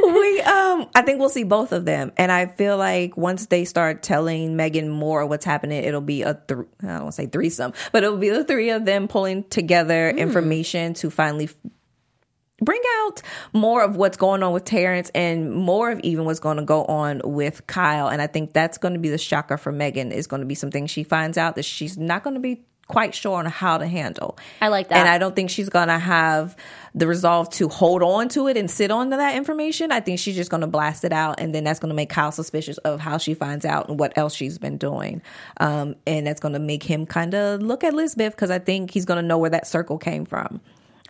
we 0.02 0.40
um 0.42 0.88
I 0.94 1.02
think 1.04 1.20
we'll 1.20 1.28
see 1.28 1.44
both 1.44 1.72
of 1.72 1.84
them. 1.84 2.12
And 2.16 2.30
I 2.30 2.46
feel 2.46 2.76
like 2.76 3.13
once 3.16 3.46
they 3.46 3.64
start 3.64 4.02
telling 4.02 4.56
Megan 4.56 4.88
more 4.88 5.22
of 5.22 5.28
what's 5.28 5.44
happening, 5.44 5.82
it'll 5.84 6.00
be 6.00 6.22
a 6.22 6.34
th- 6.34 6.60
I 6.82 6.86
don't 6.86 7.02
want 7.02 7.06
to 7.06 7.12
say 7.12 7.26
threesome, 7.26 7.72
but 7.92 8.02
it'll 8.04 8.18
be 8.18 8.30
the 8.30 8.44
three 8.44 8.70
of 8.70 8.84
them 8.84 9.08
pulling 9.08 9.44
together 9.44 10.10
Hmm. 10.12 10.18
information 10.18 10.94
to 10.94 11.10
finally 11.10 11.44
f- 11.44 11.54
bring 12.62 12.80
out 13.02 13.20
more 13.52 13.82
of 13.82 13.96
what's 13.96 14.16
going 14.16 14.42
on 14.42 14.52
with 14.52 14.64
Terence 14.64 15.10
and 15.14 15.52
more 15.52 15.90
of 15.90 16.00
even 16.00 16.24
what's 16.24 16.40
going 16.40 16.56
to 16.56 16.62
go 16.64 16.84
on 16.84 17.20
with 17.24 17.66
Kyle. 17.66 18.08
And 18.08 18.22
I 18.22 18.26
think 18.26 18.52
that's 18.52 18.78
going 18.78 18.94
to 18.94 19.00
be 19.00 19.08
the 19.08 19.18
shocker 19.18 19.56
for 19.56 19.72
Megan 19.72 20.12
is 20.12 20.26
going 20.26 20.40
to 20.40 20.46
be 20.46 20.54
something 20.54 20.86
she 20.86 21.02
finds 21.02 21.36
out 21.36 21.56
that 21.56 21.64
she's 21.64 21.98
not 21.98 22.22
going 22.22 22.34
to 22.34 22.40
be 22.40 22.62
quite 22.88 23.14
sure 23.14 23.38
on 23.38 23.46
how 23.46 23.78
to 23.78 23.86
handle. 23.86 24.38
I 24.60 24.68
like 24.68 24.88
that. 24.88 24.98
And 24.98 25.08
I 25.08 25.18
don't 25.18 25.34
think 25.34 25.50
she's 25.50 25.68
going 25.68 25.88
to 25.88 25.98
have 25.98 26.56
the 26.94 27.06
resolve 27.06 27.50
to 27.50 27.68
hold 27.68 28.02
on 28.02 28.28
to 28.30 28.46
it 28.48 28.56
and 28.56 28.70
sit 28.70 28.90
on 28.90 29.10
to 29.10 29.16
that 29.16 29.36
information. 29.36 29.90
I 29.90 30.00
think 30.00 30.18
she's 30.18 30.36
just 30.36 30.50
going 30.50 30.60
to 30.60 30.66
blast 30.66 31.04
it 31.04 31.12
out. 31.12 31.40
And 31.40 31.54
then 31.54 31.64
that's 31.64 31.80
going 31.80 31.90
to 31.90 31.94
make 31.94 32.10
Kyle 32.10 32.32
suspicious 32.32 32.78
of 32.78 33.00
how 33.00 33.18
she 33.18 33.34
finds 33.34 33.64
out 33.64 33.88
and 33.88 33.98
what 33.98 34.16
else 34.16 34.34
she's 34.34 34.58
been 34.58 34.78
doing. 34.78 35.22
Um, 35.58 35.96
and 36.06 36.26
that's 36.26 36.40
going 36.40 36.54
to 36.54 36.60
make 36.60 36.82
him 36.82 37.06
kind 37.06 37.34
of 37.34 37.62
look 37.62 37.84
at 37.84 37.94
Lisbeth 37.94 38.32
because 38.32 38.50
I 38.50 38.58
think 38.58 38.90
he's 38.90 39.04
going 39.04 39.20
to 39.20 39.26
know 39.26 39.38
where 39.38 39.50
that 39.50 39.66
circle 39.66 39.98
came 39.98 40.24
from. 40.24 40.60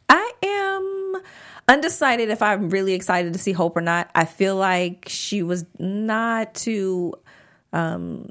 I 0.09 0.33
am 0.43 1.23
undecided 1.69 2.31
if 2.31 2.43
I'm 2.43 2.71
really 2.71 2.95
excited 2.95 3.33
to 3.33 3.39
see 3.39 3.53
Hope 3.53 3.77
or 3.77 3.81
not. 3.81 4.11
I 4.15 4.25
feel 4.25 4.57
like 4.57 5.07
she 5.09 5.43
was 5.43 5.65
not 5.79 6.55
too 6.55 7.15
um, 7.73 8.31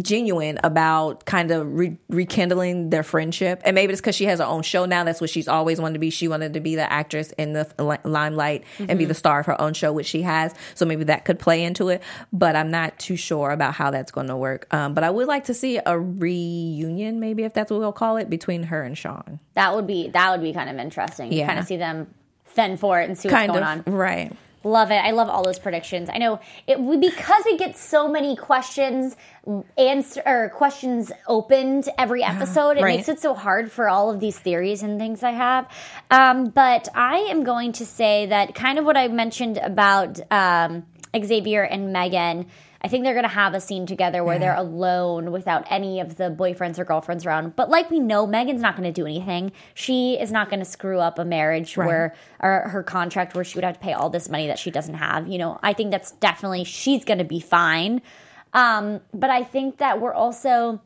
genuine 0.00 0.58
about 0.62 1.24
kind 1.24 1.50
of 1.50 1.66
re- 1.66 1.96
rekindling 2.08 2.90
their 2.90 3.02
friendship. 3.02 3.60
And 3.64 3.74
maybe 3.74 3.92
it's 3.92 4.00
because 4.00 4.14
she 4.14 4.26
has 4.26 4.38
her 4.38 4.44
own 4.44 4.62
show 4.62 4.84
now. 4.84 5.02
That's 5.04 5.20
what 5.20 5.30
she's 5.30 5.48
always 5.48 5.80
wanted 5.80 5.94
to 5.94 5.98
be. 5.98 6.10
She 6.10 6.28
wanted 6.28 6.54
to 6.54 6.60
be 6.60 6.76
the 6.76 6.90
actress 6.90 7.32
in 7.32 7.54
the 7.54 7.68
li- 7.78 7.98
limelight 8.04 8.64
mm-hmm. 8.74 8.86
and 8.88 8.98
be 8.98 9.04
the 9.04 9.14
star 9.14 9.40
of 9.40 9.46
her 9.46 9.60
own 9.60 9.74
show, 9.74 9.92
which 9.92 10.06
she 10.06 10.22
has. 10.22 10.54
So 10.74 10.86
maybe 10.86 11.04
that 11.04 11.24
could 11.24 11.38
play 11.38 11.64
into 11.64 11.88
it. 11.88 12.02
But 12.32 12.54
I'm 12.54 12.70
not 12.70 12.98
too 12.98 13.16
sure 13.16 13.50
about 13.50 13.74
how 13.74 13.90
that's 13.90 14.12
going 14.12 14.28
to 14.28 14.36
work. 14.36 14.72
Um, 14.72 14.94
but 14.94 15.02
I 15.02 15.10
would 15.10 15.26
like 15.26 15.44
to 15.44 15.54
see 15.54 15.80
a 15.84 15.98
reunion, 15.98 17.18
maybe 17.18 17.42
if 17.42 17.52
that's 17.52 17.70
what 17.70 17.80
we'll 17.80 17.92
call 17.92 18.16
it, 18.16 18.30
between 18.30 18.64
her 18.64 18.82
and 18.82 18.96
Sean. 18.96 19.40
That 19.54 19.74
would 19.74 19.86
be 19.86 20.08
that 20.10 20.30
would 20.30 20.42
be 20.42 20.52
kind 20.52 20.70
of 20.70 20.76
interesting. 20.76 21.32
Yeah, 21.32 21.46
kind 21.46 21.58
of 21.58 21.66
see 21.66 21.76
them 21.76 22.14
fend 22.44 22.78
for 22.78 23.00
it 23.00 23.08
and 23.08 23.18
see 23.18 23.28
what's 23.28 23.36
kind 23.36 23.52
going 23.52 23.62
of, 23.62 23.88
on. 23.88 23.92
Right. 23.92 24.32
Love 24.62 24.90
it. 24.90 24.96
I 24.96 25.12
love 25.12 25.30
all 25.30 25.42
those 25.42 25.58
predictions. 25.58 26.10
I 26.12 26.18
know 26.18 26.38
it 26.66 26.78
we, 26.78 26.98
because 26.98 27.44
we 27.46 27.56
get 27.56 27.78
so 27.78 28.08
many 28.08 28.36
questions 28.36 29.16
answer 29.78 30.22
or 30.26 30.50
questions 30.50 31.10
opened 31.26 31.88
every 31.96 32.22
episode. 32.22 32.76
It 32.76 32.82
right. 32.82 32.96
makes 32.96 33.08
it 33.08 33.20
so 33.20 33.32
hard 33.32 33.72
for 33.72 33.88
all 33.88 34.10
of 34.10 34.20
these 34.20 34.38
theories 34.38 34.82
and 34.82 34.98
things 34.98 35.22
I 35.22 35.30
have. 35.30 35.66
Um, 36.10 36.50
but 36.50 36.88
I 36.94 37.28
am 37.30 37.42
going 37.42 37.72
to 37.72 37.86
say 37.86 38.26
that 38.26 38.54
kind 38.54 38.78
of 38.78 38.84
what 38.84 38.98
I 38.98 39.08
mentioned 39.08 39.56
about 39.56 40.20
um, 40.30 40.84
Xavier 41.18 41.62
and 41.62 41.92
Megan 41.92 42.46
I 42.82 42.88
think 42.88 43.04
they're 43.04 43.14
going 43.14 43.24
to 43.24 43.28
have 43.28 43.54
a 43.54 43.60
scene 43.60 43.84
together 43.84 44.24
where 44.24 44.36
yeah. 44.36 44.40
they're 44.40 44.56
alone 44.56 45.32
without 45.32 45.66
any 45.68 46.00
of 46.00 46.16
the 46.16 46.30
boyfriends 46.30 46.78
or 46.78 46.84
girlfriends 46.84 47.26
around. 47.26 47.54
But 47.54 47.68
like 47.68 47.90
we 47.90 48.00
know, 48.00 48.26
Megan's 48.26 48.62
not 48.62 48.76
going 48.76 48.90
to 48.90 48.92
do 48.92 49.06
anything. 49.06 49.52
She 49.74 50.18
is 50.18 50.32
not 50.32 50.48
going 50.48 50.60
to 50.60 50.64
screw 50.64 50.98
up 50.98 51.18
a 51.18 51.24
marriage 51.24 51.76
right. 51.76 51.86
where 51.86 52.14
or 52.40 52.68
her 52.70 52.82
contract 52.82 53.34
where 53.34 53.44
she 53.44 53.56
would 53.58 53.64
have 53.64 53.74
to 53.74 53.80
pay 53.80 53.92
all 53.92 54.08
this 54.08 54.28
money 54.28 54.46
that 54.46 54.58
she 54.58 54.70
doesn't 54.70 54.94
have. 54.94 55.28
You 55.28 55.38
know, 55.38 55.58
I 55.62 55.74
think 55.74 55.90
that's 55.90 56.12
definitely 56.12 56.64
she's 56.64 57.04
going 57.04 57.18
to 57.18 57.24
be 57.24 57.40
fine. 57.40 58.00
Um, 58.52 59.00
but 59.12 59.30
I 59.30 59.44
think 59.44 59.78
that 59.78 60.00
we're 60.00 60.14
also 60.14 60.80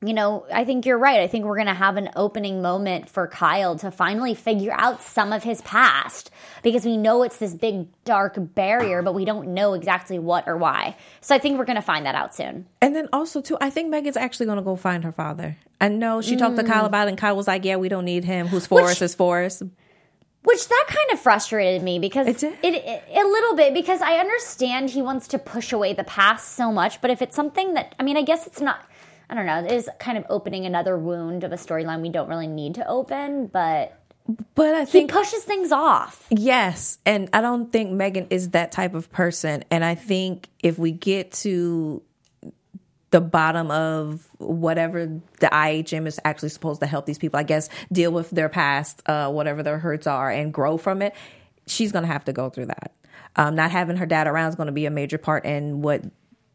you 0.00 0.14
know, 0.14 0.46
I 0.52 0.64
think 0.64 0.86
you're 0.86 0.98
right. 0.98 1.20
I 1.20 1.26
think 1.26 1.44
we're 1.44 1.56
going 1.56 1.66
to 1.66 1.74
have 1.74 1.96
an 1.96 2.10
opening 2.14 2.62
moment 2.62 3.08
for 3.08 3.26
Kyle 3.26 3.76
to 3.78 3.90
finally 3.90 4.34
figure 4.34 4.72
out 4.72 5.02
some 5.02 5.32
of 5.32 5.42
his 5.42 5.60
past 5.62 6.30
because 6.62 6.84
we 6.84 6.96
know 6.96 7.24
it's 7.24 7.38
this 7.38 7.52
big 7.52 7.88
dark 8.04 8.34
barrier, 8.38 9.02
but 9.02 9.14
we 9.14 9.24
don't 9.24 9.54
know 9.54 9.74
exactly 9.74 10.18
what 10.18 10.46
or 10.46 10.56
why. 10.56 10.96
So 11.20 11.34
I 11.34 11.38
think 11.38 11.58
we're 11.58 11.64
going 11.64 11.76
to 11.76 11.82
find 11.82 12.06
that 12.06 12.14
out 12.14 12.32
soon. 12.32 12.66
And 12.80 12.94
then 12.94 13.08
also, 13.12 13.40
too, 13.40 13.58
I 13.60 13.70
think 13.70 13.90
Megan's 13.90 14.16
actually 14.16 14.46
going 14.46 14.58
to 14.58 14.62
go 14.62 14.76
find 14.76 15.02
her 15.02 15.12
father. 15.12 15.56
I 15.80 15.88
know 15.88 16.22
she 16.22 16.36
mm. 16.36 16.38
talked 16.38 16.56
to 16.56 16.64
Kyle 16.64 16.84
mm. 16.84 16.88
about 16.88 17.08
it, 17.08 17.10
and 17.10 17.18
Kyle 17.18 17.36
was 17.36 17.48
like, 17.48 17.64
Yeah, 17.64 17.76
we 17.76 17.88
don't 17.88 18.04
need 18.04 18.24
him. 18.24 18.46
Who's 18.46 18.66
for 18.66 18.82
Which, 18.82 18.92
us 18.92 19.02
is 19.02 19.14
for 19.16 19.42
us. 19.42 19.62
Which 20.44 20.68
that 20.68 20.84
kind 20.88 21.10
of 21.12 21.18
frustrated 21.18 21.82
me 21.82 21.98
because 21.98 22.28
it, 22.28 22.42
it, 22.42 22.56
it, 22.64 23.02
a 23.12 23.28
little 23.28 23.56
bit 23.56 23.74
because 23.74 24.00
I 24.00 24.18
understand 24.18 24.90
he 24.90 25.02
wants 25.02 25.28
to 25.28 25.38
push 25.38 25.72
away 25.72 25.92
the 25.92 26.04
past 26.04 26.54
so 26.54 26.70
much, 26.70 27.00
but 27.00 27.10
if 27.10 27.20
it's 27.20 27.34
something 27.34 27.74
that 27.74 27.96
I 27.98 28.04
mean, 28.04 28.16
I 28.16 28.22
guess 28.22 28.46
it's 28.46 28.60
not 28.60 28.88
I 29.30 29.34
don't 29.34 29.46
know, 29.46 29.64
it 29.64 29.72
is 29.72 29.88
kind 29.98 30.16
of 30.16 30.24
opening 30.30 30.64
another 30.64 30.96
wound 30.96 31.44
of 31.44 31.52
a 31.52 31.56
storyline 31.56 32.00
we 32.00 32.08
don't 32.08 32.28
really 32.28 32.46
need 32.46 32.76
to 32.76 32.86
open, 32.86 33.46
but 33.46 33.98
but 34.54 34.74
I 34.74 34.84
think 34.84 35.10
he 35.10 35.16
pushes 35.16 35.42
things 35.44 35.72
off. 35.72 36.26
Yes, 36.30 36.98
and 37.06 37.30
I 37.32 37.40
don't 37.40 37.72
think 37.72 37.92
Megan 37.92 38.26
is 38.28 38.50
that 38.50 38.72
type 38.72 38.94
of 38.94 39.10
person. 39.10 39.64
And 39.70 39.82
I 39.82 39.94
think 39.94 40.50
if 40.62 40.78
we 40.78 40.92
get 40.92 41.32
to 41.32 42.02
the 43.10 43.22
bottom 43.22 43.70
of 43.70 44.28
whatever 44.36 45.06
the 45.06 45.46
IHM 45.46 46.06
is 46.06 46.20
actually 46.24 46.50
supposed 46.50 46.80
to 46.80 46.86
help 46.86 47.06
these 47.06 47.16
people, 47.16 47.40
I 47.40 47.42
guess, 47.42 47.70
deal 47.90 48.12
with 48.12 48.28
their 48.30 48.50
past, 48.50 49.02
uh, 49.06 49.30
whatever 49.30 49.62
their 49.62 49.78
hurts 49.78 50.06
are, 50.06 50.30
and 50.30 50.52
grow 50.52 50.76
from 50.76 51.00
it, 51.00 51.14
she's 51.66 51.90
going 51.90 52.04
to 52.04 52.12
have 52.12 52.26
to 52.26 52.34
go 52.34 52.50
through 52.50 52.66
that. 52.66 52.92
Um, 53.36 53.54
not 53.54 53.70
having 53.70 53.96
her 53.96 54.06
dad 54.06 54.26
around 54.26 54.50
is 54.50 54.56
going 54.56 54.66
to 54.66 54.72
be 54.72 54.84
a 54.84 54.90
major 54.90 55.16
part 55.16 55.46
in 55.46 55.80
what 55.80 56.02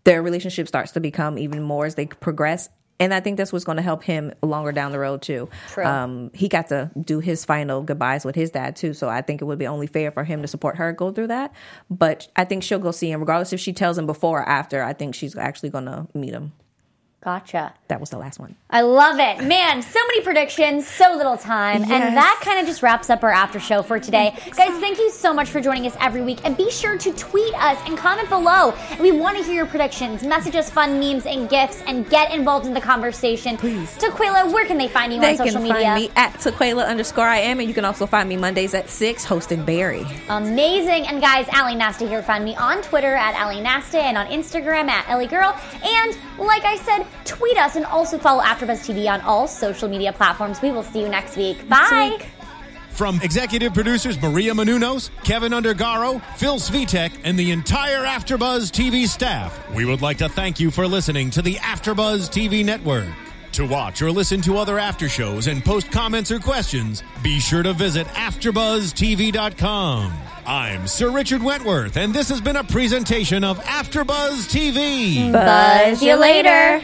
their 0.03 0.21
relationship 0.21 0.67
starts 0.67 0.91
to 0.93 0.99
become 0.99 1.37
even 1.37 1.61
more 1.63 1.85
as 1.85 1.95
they 1.95 2.05
progress. 2.05 2.69
And 2.99 3.13
I 3.13 3.19
think 3.19 3.37
that's 3.37 3.51
what's 3.51 3.65
going 3.65 3.77
to 3.77 3.81
help 3.81 4.03
him 4.03 4.33
longer 4.41 4.71
down 4.71 4.91
the 4.91 4.99
road 4.99 5.21
too. 5.21 5.49
True. 5.69 5.83
Um, 5.83 6.31
he 6.33 6.47
got 6.47 6.67
to 6.69 6.91
do 6.99 7.19
his 7.19 7.43
final 7.43 7.81
goodbyes 7.81 8.23
with 8.23 8.35
his 8.35 8.51
dad 8.51 8.75
too, 8.75 8.93
so 8.93 9.09
I 9.09 9.21
think 9.21 9.41
it 9.41 9.45
would 9.45 9.59
be 9.59 9.67
only 9.67 9.87
fair 9.87 10.11
for 10.11 10.23
him 10.23 10.41
to 10.41 10.47
support 10.47 10.77
her 10.77 10.93
go 10.93 11.11
through 11.11 11.27
that. 11.27 11.53
But 11.89 12.27
I 12.35 12.45
think 12.45 12.63
she'll 12.63 12.79
go 12.79 12.91
see 12.91 13.11
him, 13.11 13.19
regardless 13.19 13.51
if 13.51 13.59
she 13.59 13.73
tells 13.73 13.97
him 13.97 14.05
before 14.05 14.41
or 14.41 14.47
after. 14.47 14.83
I 14.83 14.93
think 14.93 15.15
she's 15.15 15.35
actually 15.35 15.69
going 15.69 15.85
to 15.85 16.07
meet 16.13 16.33
him. 16.33 16.53
Gotcha. 17.23 17.73
That 17.87 18.01
was 18.01 18.09
the 18.09 18.17
last 18.17 18.37
one. 18.37 18.57
I 18.69 18.81
love 18.81 19.17
it. 19.17 19.45
Man, 19.45 19.81
so 19.81 19.99
many 20.07 20.21
predictions, 20.21 20.85
so 20.85 21.15
little 21.15 21.37
time. 21.37 21.83
Yes. 21.83 21.91
And 21.91 22.17
that 22.17 22.41
kind 22.43 22.59
of 22.59 22.65
just 22.65 22.83
wraps 22.83 23.09
up 23.09 23.23
our 23.23 23.31
after 23.31 23.61
show 23.61 23.81
for 23.81 23.97
today. 23.97 24.33
Guys, 24.57 24.77
thank 24.81 24.97
you 24.97 25.09
so 25.09 25.33
much 25.33 25.47
for 25.49 25.61
joining 25.61 25.85
us 25.85 25.95
every 26.01 26.21
week. 26.21 26.39
And 26.43 26.57
be 26.57 26.69
sure 26.69 26.97
to 26.97 27.13
tweet 27.13 27.53
us 27.53 27.79
and 27.87 27.97
comment 27.97 28.27
below. 28.27 28.73
We 28.99 29.13
want 29.13 29.37
to 29.37 29.43
hear 29.43 29.53
your 29.53 29.65
predictions. 29.67 30.21
Message 30.23 30.57
us 30.57 30.69
fun 30.69 30.99
memes 30.99 31.25
and 31.25 31.47
gifts 31.49 31.81
and 31.87 32.09
get 32.09 32.33
involved 32.33 32.65
in 32.65 32.73
the 32.73 32.81
conversation. 32.81 33.55
Please. 33.55 33.97
Taquaila, 33.99 34.51
where 34.51 34.65
can 34.65 34.77
they 34.77 34.89
find 34.89 35.13
you 35.13 35.21
they 35.21 35.31
on 35.31 35.37
social 35.37 35.61
media? 35.61 35.75
They 35.75 35.83
can 35.83 35.93
find 35.93 36.03
me 36.03 36.11
at 36.17 36.33
Taquaila 36.33 36.85
underscore 36.85 37.27
I 37.27 37.37
am. 37.37 37.61
And 37.61 37.69
you 37.69 37.73
can 37.73 37.85
also 37.85 38.05
find 38.05 38.27
me 38.27 38.35
Mondays 38.35 38.73
at 38.73 38.89
6 38.89 39.23
hosting 39.23 39.63
Barry. 39.63 40.05
Amazing. 40.27 41.07
And 41.07 41.21
guys, 41.21 41.47
Ally 41.53 41.73
Nasta 41.73 42.05
here. 42.05 42.21
Find 42.21 42.43
me 42.43 42.53
on 42.57 42.81
Twitter 42.81 43.13
at 43.15 43.33
Ally 43.35 43.61
Nasta 43.61 43.99
and 43.99 44.17
on 44.17 44.27
Instagram 44.27 44.89
at 44.89 45.07
Ellie 45.07 45.27
Girl. 45.27 45.57
And 45.83 46.17
like 46.37 46.65
I 46.65 46.75
said, 46.77 47.05
tweet 47.25 47.57
us 47.57 47.75
and 47.75 47.85
also 47.85 48.17
follow 48.17 48.41
AfterBuzz 48.43 48.85
TV 48.85 49.11
on 49.11 49.21
all 49.21 49.47
social 49.47 49.89
media 49.89 50.13
platforms. 50.13 50.61
We 50.61 50.71
will 50.71 50.83
see 50.83 51.01
you 51.01 51.09
next 51.09 51.37
week. 51.37 51.67
Bye. 51.69 52.17
Week. 52.17 52.27
From 52.93 53.19
executive 53.21 53.73
producers 53.73 54.21
Maria 54.21 54.53
Menounos, 54.53 55.09
Kevin 55.23 55.51
Undergaro, 55.51 56.21
Phil 56.37 56.57
Svitek, 56.57 57.11
and 57.23 57.39
the 57.39 57.49
entire 57.51 58.05
AfterBuzz 58.05 58.69
TV 58.71 59.07
staff, 59.07 59.67
we 59.73 59.83
would 59.83 60.03
like 60.03 60.19
to 60.19 60.29
thank 60.29 60.59
you 60.59 60.69
for 60.69 60.85
listening 60.85 61.31
to 61.31 61.41
the 61.41 61.55
AfterBuzz 61.55 62.29
TV 62.29 62.63
network. 62.63 63.07
To 63.53 63.65
watch 63.67 63.99
or 64.01 64.11
listen 64.11 64.41
to 64.41 64.57
other 64.57 64.77
after 64.79 65.09
shows 65.09 65.47
and 65.47 65.65
post 65.65 65.91
comments 65.91 66.31
or 66.31 66.39
questions, 66.39 67.03
be 67.23 67.39
sure 67.39 67.63
to 67.63 67.73
visit 67.73 68.05
AfterBuzzTV.com. 68.07 70.13
I'm 70.45 70.85
Sir 70.87 71.09
Richard 71.09 71.41
Wentworth, 71.41 71.95
and 71.97 72.13
this 72.13 72.29
has 72.29 72.41
been 72.41 72.57
a 72.57 72.63
presentation 72.63 73.43
of 73.43 73.59
AfterBuzz 73.59 74.51
TV. 74.51 75.31
Buzz 75.31 76.03
you 76.03 76.13
later. 76.15 76.83